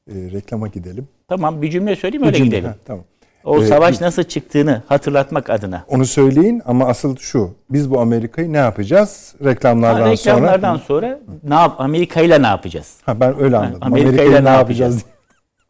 [0.07, 1.07] E, reklama gidelim.
[1.27, 2.69] Tamam bir cümle söyleyeyim öyle cümle, gidelim.
[2.69, 3.05] Ha, tamam.
[3.43, 5.83] O ee, savaş nasıl çıktığını hatırlatmak adına.
[5.87, 7.55] Onu söyleyin ama asıl şu.
[7.69, 9.35] Biz bu Amerika'yı ne yapacağız?
[9.43, 11.07] Reklamlardan, ha, reklamlardan sonra.
[11.07, 12.97] Reklamlardan sonra ne yap Amerika ile ne yapacağız?
[13.05, 13.79] Ha ben öyle anladım.
[13.81, 15.05] Amerika, Amerika ile ne yapacağız?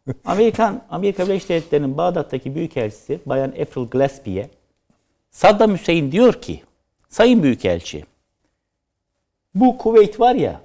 [0.24, 4.50] Amerikan Amerika Birleşik Devletleri'nin Bağdat'taki büyükelçisi Bayan April Gillespie'ye
[5.30, 6.62] Saddam Hüseyin diyor ki
[7.08, 8.04] Sayın Büyükelçi
[9.54, 10.60] bu Kuveyt var ya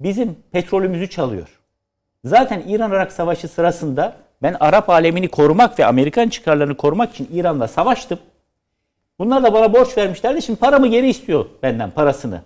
[0.00, 1.48] bizim petrolümüzü çalıyor.
[2.24, 8.18] Zaten İran-Irak savaşı sırasında ben Arap alemini korumak ve Amerikan çıkarlarını korumak için İran'la savaştım.
[9.18, 10.42] Bunlar da bana borç vermişlerdi.
[10.42, 12.42] Şimdi paramı geri istiyor benden parasını.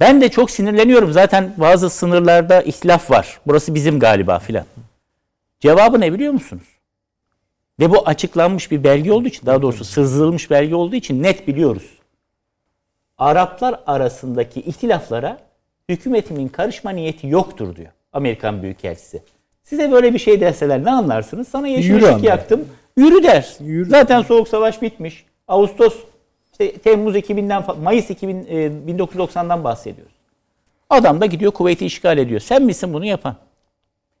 [0.00, 1.12] Ben de çok sinirleniyorum.
[1.12, 3.40] Zaten bazı sınırlarda ihtilaf var.
[3.46, 4.64] Burası bizim galiba filan.
[5.60, 6.66] Cevabı ne biliyor musunuz?
[7.80, 11.98] Ve bu açıklanmış bir belge olduğu için, daha doğrusu sızdırılmış belge olduğu için net biliyoruz.
[13.18, 15.38] Araplar arasındaki ihtilaflara
[15.88, 19.22] hükümetimin karışma niyeti yoktur diyor Amerikan Büyükelçisi.
[19.64, 21.48] Size böyle bir şey deseler ne anlarsınız?
[21.48, 22.24] Sana yeşil Yürü ışık anlar.
[22.24, 22.64] yaktım.
[22.96, 23.56] Yürü der.
[23.60, 23.90] Yürü.
[23.90, 25.26] Zaten soğuk savaş bitmiş.
[25.48, 25.98] Ağustos,
[26.52, 30.12] işte Temmuz 2000'den, fa- Mayıs 2000, e, 1990'dan bahsediyoruz.
[30.90, 32.40] Adam da gidiyor Kuveyt'i işgal ediyor.
[32.40, 33.36] Sen misin bunu yapan?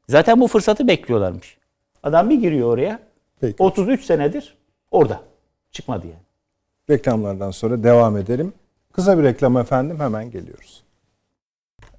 [0.08, 1.56] Zaten bu fırsatı bekliyorlarmış.
[2.02, 2.98] Adam bir giriyor oraya.
[3.40, 3.62] Peki.
[3.62, 4.54] 33 senedir
[4.90, 5.20] orada.
[5.72, 6.18] Çıkmadı yani.
[6.90, 8.52] Reklamlardan sonra devam edelim.
[8.92, 10.82] Kısa bir reklam efendim hemen geliyoruz.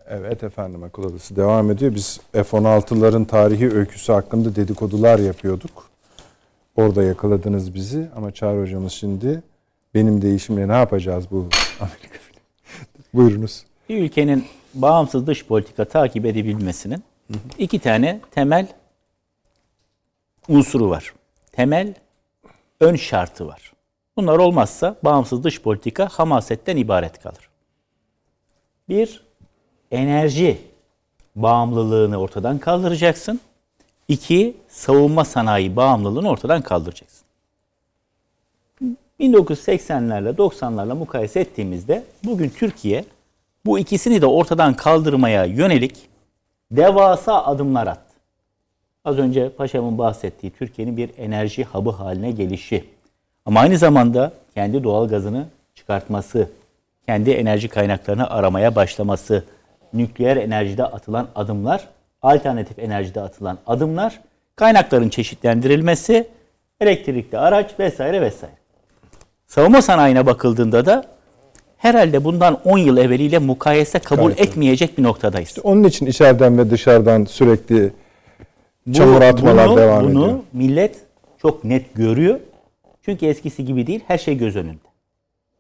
[0.07, 1.95] Evet efendim akıl odası devam ediyor.
[1.95, 5.90] Biz F-16'ların tarihi öyküsü hakkında dedikodular yapıyorduk.
[6.76, 9.44] Orada yakaladınız bizi ama Çağrı hocamız şimdi
[9.94, 11.49] benim değişimle ne yapacağız bu
[11.80, 12.15] Amerika
[13.14, 13.65] Buyurunuz.
[13.90, 17.03] Bir ülkenin bağımsız dış politika takip edebilmesinin
[17.57, 18.68] iki tane temel
[20.48, 21.14] unsuru var.
[21.52, 21.94] Temel
[22.80, 23.73] ön şartı var.
[24.18, 27.49] Bunlar olmazsa bağımsız dış politika hamasetten ibaret kalır.
[28.90, 29.26] Bir,
[29.95, 30.57] enerji
[31.35, 33.39] bağımlılığını ortadan kaldıracaksın.
[34.07, 37.26] İki, savunma sanayi bağımlılığını ortadan kaldıracaksın.
[39.19, 43.05] 1980'lerle 90'larla mukayese ettiğimizde bugün Türkiye
[43.65, 46.09] bu ikisini de ortadan kaldırmaya yönelik
[46.72, 48.15] devasa adımlar attı.
[49.05, 52.85] Az önce paşamın bahsettiği Türkiye'nin bir enerji hub'ı haline gelişi.
[53.45, 55.45] Ama aynı zamanda kendi doğal gazını
[55.76, 56.49] çıkartması,
[57.05, 59.43] kendi enerji kaynaklarını aramaya başlaması,
[59.93, 61.87] nükleer enerjide atılan adımlar,
[62.21, 64.19] alternatif enerjide atılan adımlar,
[64.55, 66.27] kaynakların çeşitlendirilmesi,
[66.81, 68.55] elektrikli araç vesaire vesaire.
[69.47, 71.03] Savunma sanayine bakıldığında da
[71.77, 75.57] herhalde bundan 10 yıl evveliyle mukayese kabul Gayet etmeyecek bir noktadayız.
[75.63, 77.91] Onun için içeriden ve dışarıdan sürekli
[78.93, 80.39] çamur atmalar bunu, devam bunu ediyor.
[80.53, 80.95] millet
[81.41, 82.39] çok net görüyor.
[83.01, 84.77] Çünkü eskisi gibi değil, her şey göz önünde.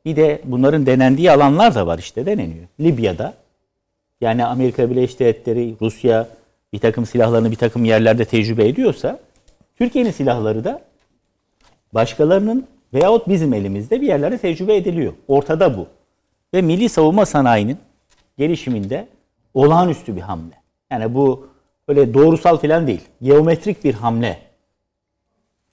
[0.05, 2.65] Bir de bunların denendiği alanlar da var işte deneniyor.
[2.79, 3.33] Libya'da
[4.21, 6.27] yani Amerika Birleşik Devletleri, Rusya
[6.73, 9.19] bir takım silahlarını bir takım yerlerde tecrübe ediyorsa
[9.75, 10.81] Türkiye'nin silahları da
[11.93, 15.13] başkalarının veyahut bizim elimizde bir yerlerde tecrübe ediliyor.
[15.27, 15.87] Ortada bu.
[16.53, 17.77] Ve milli savunma sanayinin
[18.37, 19.07] gelişiminde
[19.53, 20.55] olağanüstü bir hamle.
[20.91, 21.47] Yani bu
[21.87, 23.01] öyle doğrusal falan değil.
[23.21, 24.39] Geometrik bir hamle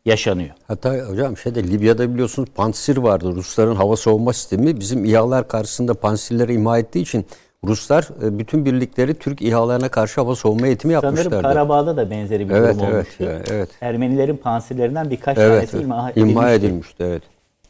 [0.05, 0.51] yaşanıyor.
[0.67, 3.35] Hatta hocam şeyde Libya'da biliyorsunuz Pansir vardı.
[3.35, 7.27] Rusların hava savunma sistemi bizim İHA'lar karşısında Pansirleri imha ettiği için
[7.65, 11.43] Ruslar e, bütün birlikleri Türk İHA'larına karşı hava savunma eğitimi Sanırım yapmışlardı.
[11.43, 13.25] Karabağ'da da benzeri bir Evet, durum evet, olmuştu.
[13.25, 13.69] evet, evet.
[13.81, 15.85] Ermenilerin pansirlerinden birkaç evet, tanesi evet.
[15.85, 16.67] imha, imha edilmişti.
[16.67, 17.05] edilmişti.
[17.05, 17.23] Evet.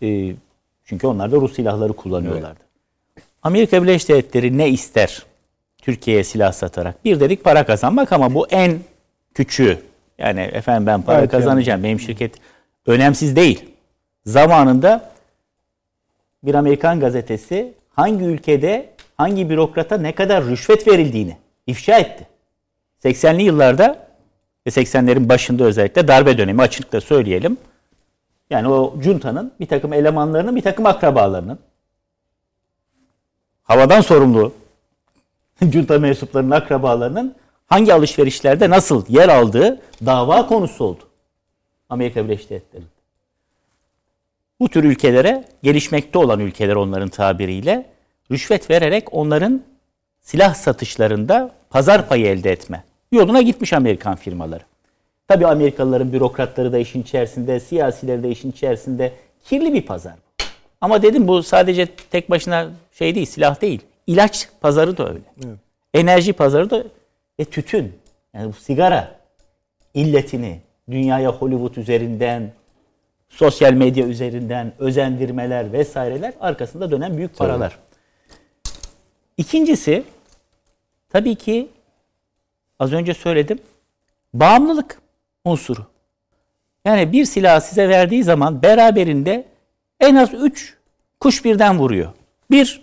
[0.02, 0.36] Ee,
[0.85, 2.60] çünkü onlar da Rus silahları kullanıyorlardı.
[3.43, 5.23] Amerika Birleşik Devletleri ne ister
[5.78, 7.05] Türkiye'ye silah satarak?
[7.05, 8.78] Bir dedik para kazanmak ama bu en
[9.35, 9.78] küçüğü.
[10.19, 11.82] Yani efendim ben para Evet, kazanacağım.
[11.82, 12.32] Benim şirket
[12.86, 13.64] önemsiz değil.
[14.27, 15.10] Zamanında
[16.43, 18.91] bir Amerikan gazetesi hangi ülkede
[19.23, 21.36] hangi bürokrata ne kadar rüşvet verildiğini
[21.66, 22.27] ifşa etti.
[23.05, 24.09] 80'li yıllarda
[24.66, 27.57] ve 80'lerin başında özellikle darbe dönemi açıkça söyleyelim.
[28.51, 31.59] Yani o juntanın bir takım elemanlarının bir takım akrabalarının
[33.62, 34.53] havadan sorumlu
[35.73, 37.35] junta mensuplarının akrabalarının
[37.66, 41.03] hangi alışverişlerde nasıl yer aldığı dava konusu oldu.
[41.89, 42.85] Amerika Birleşik Devletleri.
[44.61, 47.91] Bu tür ülkelere, gelişmekte olan ülkeler onların tabiriyle
[48.32, 49.62] rüşvet vererek onların
[50.20, 54.62] silah satışlarında pazar payı elde etme yoluna gitmiş Amerikan firmaları.
[55.28, 59.12] Tabii Amerikalıların bürokratları da işin içerisinde, siyasileri de işin içerisinde
[59.44, 60.44] kirli bir pazar bu.
[60.80, 63.80] Ama dedim bu sadece tek başına şey değil, silah değil.
[64.06, 65.20] İlaç pazarı da öyle.
[65.94, 66.84] Enerji pazarı da
[67.40, 67.92] ve tütün.
[68.34, 69.14] Yani bu sigara
[69.94, 70.60] illetini
[70.90, 72.52] dünyaya Hollywood üzerinden,
[73.28, 77.78] sosyal medya üzerinden özendirmeler vesaireler arkasında dönen büyük paralar.
[79.43, 80.05] İkincisi
[81.09, 81.69] tabii ki
[82.78, 83.59] az önce söyledim
[84.35, 85.01] bağımlılık
[85.44, 85.86] unsuru.
[86.85, 89.44] Yani bir silah size verdiği zaman beraberinde
[90.01, 90.77] en az 3
[91.20, 92.12] kuş birden vuruyor.
[92.51, 92.82] Bir,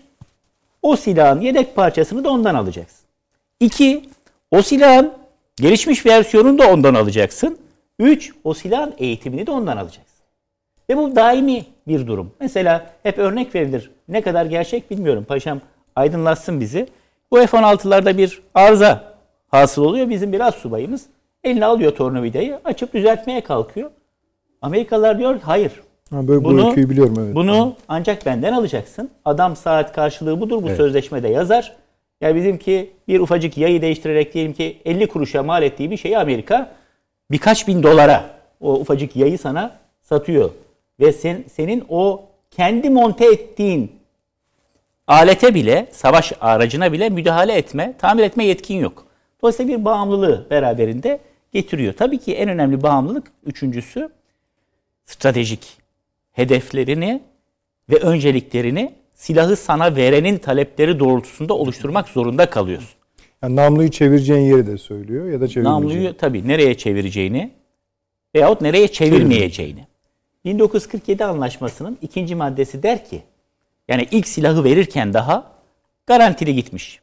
[0.81, 3.05] o silahın yedek parçasını da ondan alacaksın.
[3.59, 4.09] İki,
[4.51, 5.13] o silahın
[5.55, 7.57] gelişmiş versiyonunu da ondan alacaksın.
[7.99, 10.25] Üç, o silahın eğitimini de ondan alacaksın.
[10.89, 12.31] Ve bu daimi bir durum.
[12.39, 13.91] Mesela hep örnek verilir.
[14.07, 15.25] Ne kadar gerçek bilmiyorum.
[15.27, 15.61] Paşam
[15.99, 16.87] aydınlatsın bizi.
[17.31, 19.13] Bu F-16'larda bir arıza
[19.47, 20.09] hasıl oluyor.
[20.09, 21.05] Bizim biraz subayımız
[21.43, 23.91] eline alıyor tornavidayı açıp düzeltmeye kalkıyor.
[24.61, 25.71] Amerikalılar diyor ki hayır.
[26.09, 27.35] Ha, böyle bu Bunu- öyküyü biliyorum evet.
[27.35, 29.09] Bunu ancak benden alacaksın.
[29.25, 30.63] Adam saat karşılığı budur.
[30.63, 31.75] Bu sözleşmede yazar.
[32.21, 36.71] Ya bizimki bir ufacık yayı değiştirerek diyelim ki 50 kuruşa mal ettiği bir şeyi Amerika
[37.31, 38.23] birkaç bin dolara
[38.61, 40.49] o ufacık yayı sana satıyor.
[40.99, 42.21] Ve sen, senin o
[42.51, 43.98] kendi monte ettiğin
[45.09, 49.05] alete bile, savaş aracına bile müdahale etme, tamir etme yetkin yok.
[49.41, 51.19] Dolayısıyla bir bağımlılığı beraberinde
[51.53, 51.93] getiriyor.
[51.93, 54.09] Tabii ki en önemli bağımlılık üçüncüsü
[55.05, 55.77] stratejik
[56.31, 57.23] hedeflerini
[57.89, 62.99] ve önceliklerini silahı sana verenin talepleri doğrultusunda oluşturmak zorunda kalıyorsun.
[63.43, 65.93] Yani namluyu çevireceğin yeri de söylüyor ya da çevirmeyeceğin.
[65.93, 67.51] Namluyu tabii nereye çevireceğini
[68.35, 69.87] veyahut nereye çevirmeyeceğini.
[70.45, 73.21] 1947 anlaşmasının ikinci maddesi der ki
[73.89, 75.51] yani ilk silahı verirken daha
[76.07, 76.99] garantili gitmiş.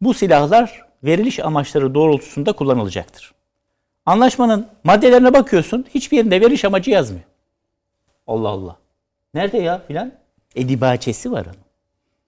[0.00, 3.34] Bu silahlar veriliş amaçları doğrultusunda kullanılacaktır.
[4.06, 7.24] Anlaşmanın maddelerine bakıyorsun hiçbir yerinde veriliş amacı yazmıyor.
[8.26, 8.76] Allah Allah.
[9.34, 10.12] Nerede ya filan?
[10.56, 11.56] Edibaçesi var onun.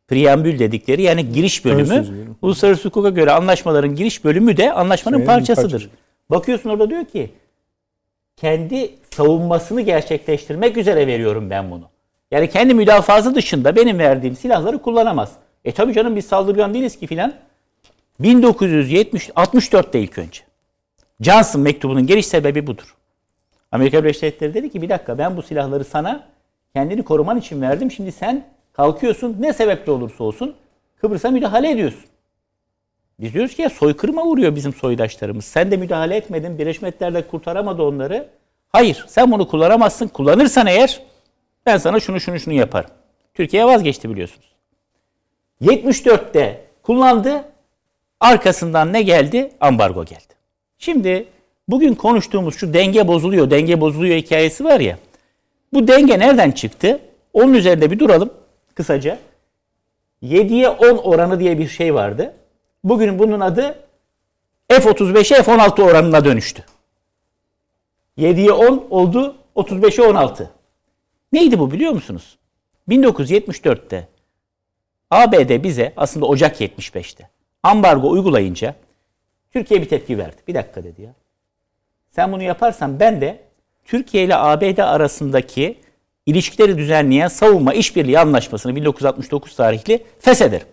[0.09, 2.07] Preambül dedikleri yani giriş bölümü.
[2.43, 5.71] Uluslararası hukuka göre anlaşmaların giriş bölümü de anlaşmanın Şeyin parçasıdır.
[5.71, 5.91] parçası.
[6.31, 7.31] Bakıyorsun orada diyor ki
[8.37, 11.89] kendi savunmasını gerçekleştirmek üzere veriyorum ben bunu.
[12.31, 15.33] Yani kendi müdafası dışında benim verdiğim silahları kullanamaz.
[15.65, 17.33] E tabii canım biz saldırgan değiliz ki filan.
[18.21, 20.41] 1970 64'te ilk önce.
[21.21, 22.95] Johnson mektubunun geliş sebebi budur.
[23.73, 26.27] Amerika Birleşik Devletleri dedi ki bir dakika ben bu silahları sana
[26.75, 27.91] kendini koruman için verdim.
[27.91, 30.55] Şimdi sen kalkıyorsun ne sebeple olursa olsun
[30.97, 32.05] Kıbrıs'a müdahale ediyorsun.
[33.21, 35.45] Biz diyoruz ki ya soykırıma vuruyor bizim soydaşlarımız.
[35.45, 36.59] Sen de müdahale etmedin.
[36.59, 38.29] Birleşmiş Milletler de kurtaramadı onları.
[38.69, 40.09] Hayır sen bunu kullanamazsın.
[40.09, 41.03] Kullanırsan eğer
[41.69, 42.91] ben sana şunu şunu şunu yaparım.
[43.35, 44.53] Türkiye vazgeçti biliyorsunuz.
[45.63, 47.45] 74'te kullandı.
[48.21, 49.51] Arkasından ne geldi?
[49.61, 50.35] Ambargo geldi.
[50.79, 51.29] Şimdi
[51.69, 54.99] bugün konuştuğumuz şu denge bozuluyor, denge bozuluyor hikayesi var ya.
[55.73, 57.01] Bu denge nereden çıktı?
[57.33, 58.31] Onun üzerinde bir duralım
[58.75, 59.19] kısaca.
[60.23, 62.35] 7'ye 10 oranı diye bir şey vardı.
[62.85, 63.79] Bugün bunun adı
[64.69, 66.65] F-35'e F-16 oranına dönüştü.
[68.19, 70.58] 7'ye 10 oldu, 35'e 16.
[71.33, 72.39] Neydi bu biliyor musunuz?
[72.89, 74.09] 1974'te
[75.11, 77.29] ABD bize aslında Ocak 75'te
[77.63, 78.75] ambargo uygulayınca
[79.53, 80.37] Türkiye bir tepki verdi.
[80.49, 81.15] Bir dakika dedi ya.
[82.11, 83.41] Sen bunu yaparsan ben de
[83.85, 85.79] Türkiye ile ABD arasındaki
[86.27, 90.67] ilişkileri düzenleyen savunma işbirliği anlaşmasını 1969 tarihli feshederim.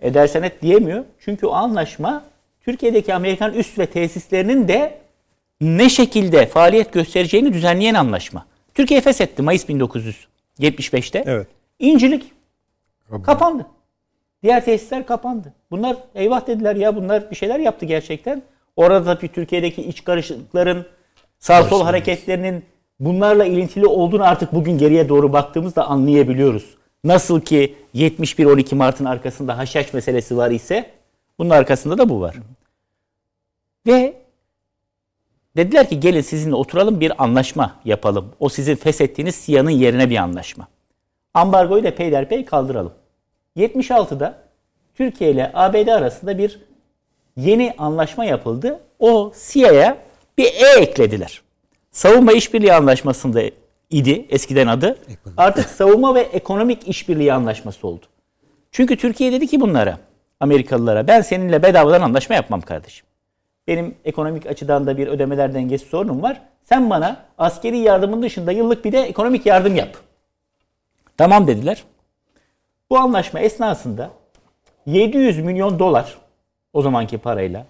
[0.00, 1.04] Edersen et diyemiyor.
[1.20, 2.24] Çünkü o anlaşma
[2.60, 4.98] Türkiye'deki Amerikan üs ve tesislerinin de
[5.60, 8.46] ne şekilde faaliyet göstereceğini düzenleyen anlaşma.
[8.78, 11.24] Türkiye feshetti Mayıs 1975'te.
[11.26, 11.46] Evet.
[11.78, 12.32] İncilik
[13.22, 13.66] kapandı.
[14.42, 15.52] Diğer tesisler kapandı.
[15.70, 18.42] Bunlar eyvah dediler ya bunlar bir şeyler yaptı gerçekten.
[18.76, 20.86] Orada tabii Türkiye'deki iç karışıklıkların
[21.38, 22.64] sağ sol hareketlerinin
[23.00, 26.74] bunlarla ilintili olduğunu artık bugün geriye doğru baktığımızda anlayabiliyoruz.
[27.04, 30.90] Nasıl ki 71-12 Mart'ın arkasında haşhaş meselesi var ise
[31.38, 32.36] bunun arkasında da bu var.
[33.86, 34.14] Ve
[35.56, 38.32] dediler ki gelin sizinle oturalım bir anlaşma yapalım.
[38.40, 40.68] O sizin feshettiğiniz SİHA'nın yerine bir anlaşma.
[41.34, 42.92] Ambargoyu da peyderpey kaldıralım.
[43.56, 44.38] 76'da
[44.94, 46.60] Türkiye ile ABD arasında bir
[47.36, 48.80] yeni anlaşma yapıldı.
[48.98, 49.98] O SİHA'ya
[50.38, 51.42] bir E eklediler.
[51.90, 53.42] Savunma İşbirliği Anlaşması'nda
[53.90, 54.98] idi eskiden adı.
[55.36, 58.06] Artık savunma ve ekonomik işbirliği anlaşması oldu.
[58.72, 59.98] Çünkü Türkiye dedi ki bunlara,
[60.40, 63.06] Amerikalılara ben seninle bedavadan anlaşma yapmam kardeşim.
[63.68, 66.42] Benim ekonomik açıdan da bir ödemeler dengesi sorunum var.
[66.64, 69.96] Sen bana askeri yardımın dışında yıllık bir de ekonomik yardım yap.
[71.16, 71.84] Tamam dediler.
[72.90, 74.10] Bu anlaşma esnasında
[74.86, 76.18] 700 milyon dolar
[76.72, 77.66] o zamanki parayla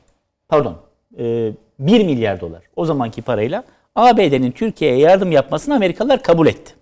[0.49, 0.77] pardon
[1.19, 3.65] e, 1 milyar dolar o zamanki parayla
[3.95, 6.75] ABD'nin Türkiye'ye yardım yapmasını Amerikalılar kabul etti.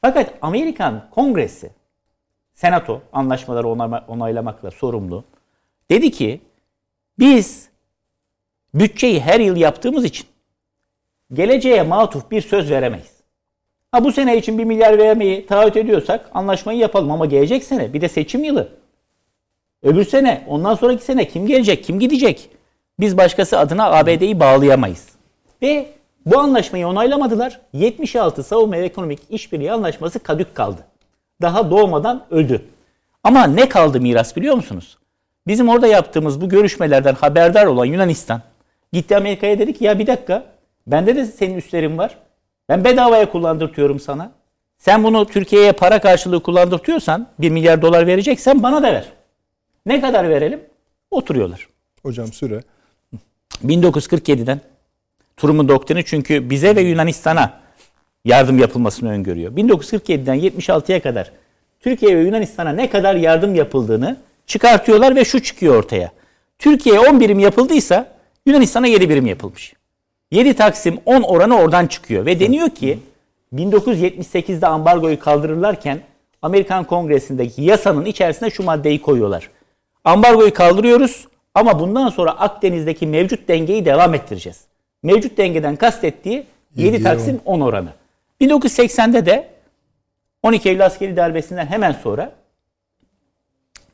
[0.00, 1.70] Fakat Amerikan Kongresi
[2.54, 3.68] Senato anlaşmaları
[4.08, 5.24] onaylamakla sorumlu
[5.90, 6.40] dedi ki
[7.18, 7.73] biz
[8.74, 10.26] bütçeyi her yıl yaptığımız için
[11.32, 13.14] geleceğe matuf bir söz veremeyiz.
[13.92, 18.00] Ha bu sene için 1 milyar vermeyi taahhüt ediyorsak anlaşmayı yapalım ama gelecek sene bir
[18.00, 18.68] de seçim yılı.
[19.82, 22.50] Öbür sene, ondan sonraki sene kim gelecek, kim gidecek?
[23.00, 25.08] Biz başkası adına ABD'yi bağlayamayız.
[25.62, 25.86] Ve
[26.26, 27.60] bu anlaşmayı onaylamadılar.
[27.72, 30.80] 76 Savunma ve Ekonomik İşbirliği Anlaşması kadük kaldı.
[31.42, 32.62] Daha doğmadan öldü.
[33.24, 34.98] Ama ne kaldı miras biliyor musunuz?
[35.46, 38.42] Bizim orada yaptığımız bu görüşmelerden haberdar olan Yunanistan
[38.92, 40.46] gitti Amerika'ya dedi ki ya bir dakika
[40.86, 42.18] bende de senin üstlerin var.
[42.68, 44.32] Ben bedavaya kullandırtıyorum sana.
[44.78, 49.04] Sen bunu Türkiye'ye para karşılığı kullandırtıyorsan 1 milyar dolar vereceksen bana da ver.
[49.86, 50.60] Ne kadar verelim?
[51.10, 51.68] Oturuyorlar.
[52.02, 52.60] Hocam süre.
[53.64, 54.60] 1947'den
[55.36, 57.60] Turum'un doktrini çünkü bize ve Yunanistan'a
[58.24, 59.52] yardım yapılmasını öngörüyor.
[59.52, 61.32] 1947'den 76'ya kadar
[61.80, 64.16] Türkiye ve Yunanistan'a ne kadar yardım yapıldığını
[64.46, 66.12] çıkartıyorlar ve şu çıkıyor ortaya.
[66.58, 68.13] Türkiye'ye 10 birim yapıldıysa
[68.46, 69.74] Yunanistan'a 7 birim yapılmış.
[70.30, 72.98] 7 Taksim 10 oranı oradan çıkıyor ve deniyor ki
[73.54, 76.00] 1978'de ambargoyu kaldırırlarken
[76.42, 79.50] Amerikan Kongresi'ndeki yasanın içerisine şu maddeyi koyuyorlar.
[80.04, 84.60] Ambargoyu kaldırıyoruz ama bundan sonra Akdeniz'deki mevcut dengeyi devam ettireceğiz.
[85.02, 86.46] Mevcut dengeden kastettiği
[86.76, 87.88] 7 Taksim 10 oranı.
[88.40, 89.48] 1980'de de
[90.42, 92.32] 12 Eylül askeri darbesinden hemen sonra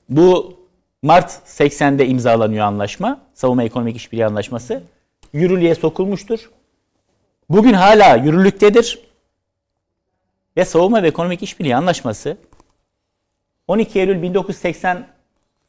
[0.09, 0.60] bu
[1.03, 3.21] Mart 80'de imzalanıyor anlaşma.
[3.35, 4.83] Savunma Ekonomik İşbirliği Anlaşması.
[5.33, 6.51] Yürürlüğe sokulmuştur.
[7.49, 8.99] Bugün hala yürürlüktedir.
[10.57, 12.37] Ve Savunma ve Ekonomik İşbirliği Anlaşması
[13.69, 15.07] 12 Eylül 1980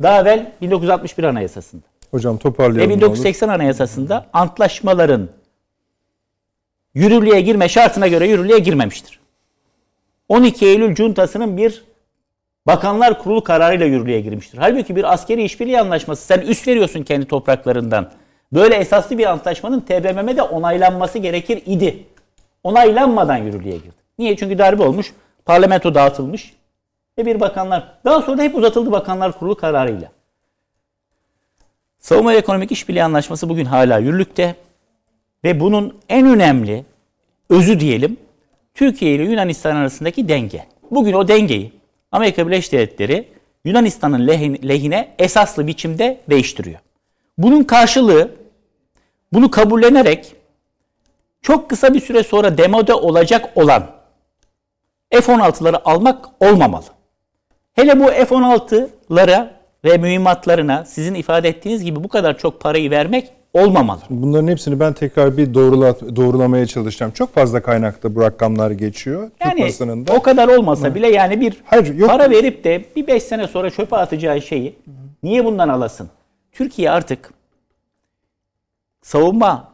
[0.01, 1.83] daha evvel 1961 Anayasası'nda.
[2.11, 2.91] Hocam Ve toparlayalım.
[2.91, 3.01] olur.
[3.01, 5.29] 1980 Anayasası'nda antlaşmaların
[6.93, 9.19] yürürlüğe girme şartına göre yürürlüğe girmemiştir.
[10.29, 11.83] 12 Eylül Cuntası'nın bir
[12.67, 14.57] Bakanlar Kurulu kararıyla yürürlüğe girmiştir.
[14.57, 18.11] Halbuki bir askeri işbirliği anlaşması sen üst veriyorsun kendi topraklarından.
[18.53, 22.05] Böyle esaslı bir antlaşmanın TBMM'de onaylanması gerekir idi.
[22.63, 24.01] Onaylanmadan yürürlüğe girdi.
[24.17, 24.35] Niye?
[24.37, 25.13] Çünkü darbe olmuş,
[25.45, 26.53] parlamento dağıtılmış
[27.17, 27.87] ve bir bakanlar.
[28.05, 30.11] Daha sonra hep uzatıldı Bakanlar Kurulu kararıyla.
[31.99, 34.55] Savunma Ekonomik İşbirliği Anlaşması bugün hala yürürlükte
[35.43, 36.85] ve bunun en önemli
[37.49, 38.17] özü diyelim
[38.73, 40.65] Türkiye ile Yunanistan arasındaki denge.
[40.91, 41.80] Bugün o dengeyi
[42.11, 43.27] Amerika Birleşik Devletleri
[43.65, 46.79] Yunanistan'ın lehin- lehine esaslı biçimde değiştiriyor.
[47.37, 48.35] Bunun karşılığı
[49.33, 50.35] bunu kabullenerek
[51.41, 53.91] çok kısa bir süre sonra demode olacak olan
[55.11, 56.85] F-16'ları almak olmamalı.
[57.73, 59.47] Hele bu F-16'lara
[59.85, 64.01] ve mühimmatlarına sizin ifade ettiğiniz gibi bu kadar çok parayı vermek olmamalı.
[64.09, 67.11] Bunların hepsini ben tekrar bir doğrula, doğrulamaya çalışacağım.
[67.11, 69.29] Çok fazla kaynakta bu rakamlar geçiyor.
[69.29, 70.13] Türk Yani basınında.
[70.13, 72.09] o kadar olmasa bile yani bir Hayır, yok.
[72.09, 74.75] para verip de bir 5 sene sonra çöpe atacağı şeyi
[75.23, 76.09] niye bundan alasın?
[76.51, 77.33] Türkiye artık
[79.01, 79.71] savunma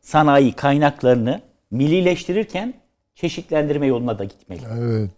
[0.00, 1.40] sanayi kaynaklarını
[1.70, 2.74] millileştirirken
[3.14, 4.60] çeşitlendirme yoluna da gitmeli.
[4.78, 5.10] Evet.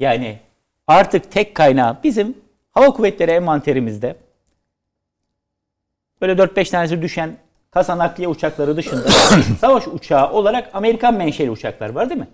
[0.00, 0.38] Yani
[0.86, 2.34] artık tek kaynağı bizim
[2.72, 4.16] hava kuvvetleri envanterimizde
[6.20, 7.36] böyle 4-5 tanesi düşen
[7.74, 9.08] kasa nakliye uçakları dışında
[9.60, 12.28] savaş uçağı olarak Amerikan menşeli uçaklar var değil mi?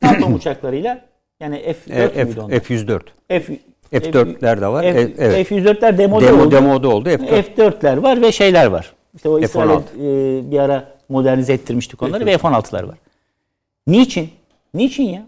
[0.00, 1.00] Phantom uçaklarıyla
[1.40, 1.56] yani
[1.88, 2.54] F4 E, müydü F, onlar?
[2.56, 3.00] F104.
[3.28, 3.58] F,
[3.92, 4.82] F4'ler de var.
[4.82, 5.50] F, E, evet.
[5.50, 6.50] F104'ler demode Demo, oldu.
[6.50, 7.08] demoda oldu.
[7.08, 7.42] F4.
[7.56, 8.92] F4'ler var ve şeyler var.
[9.16, 9.80] İşte o İsrail F-16.
[10.38, 12.96] e, bir ara modernize ettirmiştik onları ve F-16'lar var.
[13.86, 14.30] Niçin?
[14.74, 15.22] Niçin ya?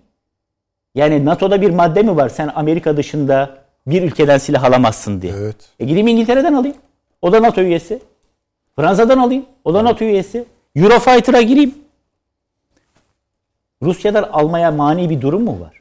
[0.94, 2.28] Yani NATO'da bir madde mi var?
[2.28, 3.56] Sen Amerika dışında
[3.86, 5.32] bir ülkeden silah alamazsın diye.
[5.38, 5.56] Evet.
[5.80, 6.76] E gideyim İngiltere'den alayım.
[7.22, 7.98] O da NATO üyesi.
[8.76, 9.46] Fransa'dan alayım.
[9.64, 10.44] O da NATO üyesi.
[10.76, 11.74] Eurofighter'a gireyim.
[13.82, 15.80] Rusya'dan almaya mani bir durum mu var?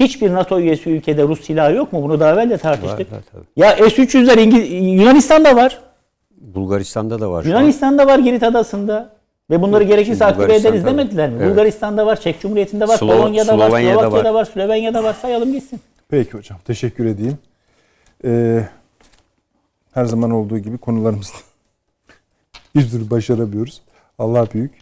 [0.00, 2.02] Hiçbir NATO üyesi ülkede Rus silahı yok mu?
[2.02, 3.12] Bunu daha evvel de tartıştık.
[3.12, 3.44] Var, var, tabii.
[3.56, 5.78] ya S-300'ler İngiliz- Yunanistan'da var.
[6.40, 7.44] Bulgaristan'da da var.
[7.44, 9.18] Yunanistan'da var Girit Adası'nda.
[9.50, 10.90] Ve bunları gerekirse aktive ederiz var.
[10.90, 11.36] demediler mi?
[11.40, 11.50] Evet.
[11.50, 14.40] Bulgaristan'da var, Çek Cumhuriyeti'nde var, Slo- Polonya'da var, Slovenya'da Slovakya'da var.
[14.40, 15.14] var, Slovenya'da var.
[15.22, 15.80] Sayalım gitsin.
[16.08, 16.58] Peki hocam.
[16.64, 17.38] Teşekkür edeyim.
[18.24, 18.64] Ee,
[19.94, 21.36] her zaman olduğu gibi konularımızda
[22.78, 23.82] bir türlü başaramıyoruz.
[24.18, 24.72] Allah büyük.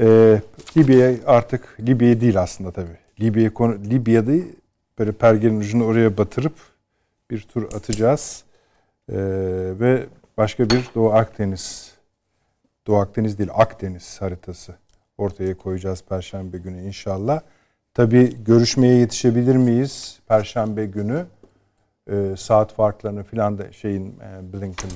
[0.00, 0.40] Ee,
[0.76, 2.98] Libya artık Libya değil aslında tabii.
[3.20, 4.32] Libya konu Libya'da
[4.98, 6.54] böyle pergenin ucunu oraya batırıp
[7.30, 8.44] bir tur atacağız.
[9.12, 9.16] Ee,
[9.80, 10.06] ve
[10.36, 11.92] başka bir Doğu Akdeniz
[12.86, 14.74] Doğu Akdeniz değil Akdeniz haritası
[15.18, 17.40] ortaya koyacağız Perşembe günü inşallah.
[17.94, 21.26] Tabii görüşmeye yetişebilir miyiz Perşembe günü?
[22.10, 24.90] Ee, saat farklarını filan da şeyin e, Blinken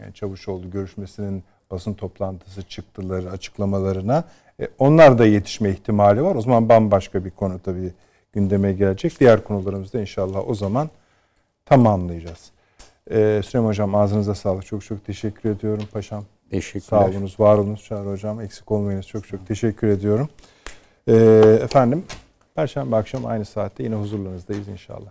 [0.00, 1.44] yani Çavuşoğlu görüşmesinin
[1.74, 4.24] basın toplantısı çıktıları açıklamalarına
[4.60, 6.34] e, onlar da yetişme ihtimali var.
[6.34, 7.92] O zaman bambaşka bir konu tabii
[8.32, 9.20] gündeme gelecek.
[9.20, 10.90] Diğer konularımızda inşallah o zaman
[11.66, 12.50] tamamlayacağız.
[13.10, 14.66] Ee, Süleyman Hocam ağzınıza sağlık.
[14.66, 16.24] Çok çok teşekkür ediyorum paşam.
[16.50, 17.00] Teşekkürler.
[17.00, 18.40] Sağ olunuz, var olunuz Çağrı Hocam.
[18.40, 19.06] Eksik olmayınız.
[19.06, 20.28] Çok çok teşekkür ediyorum.
[21.08, 21.14] Ee,
[21.62, 22.04] efendim,
[22.54, 25.10] Perşembe akşam aynı saatte yine huzurlarınızdayız inşallah.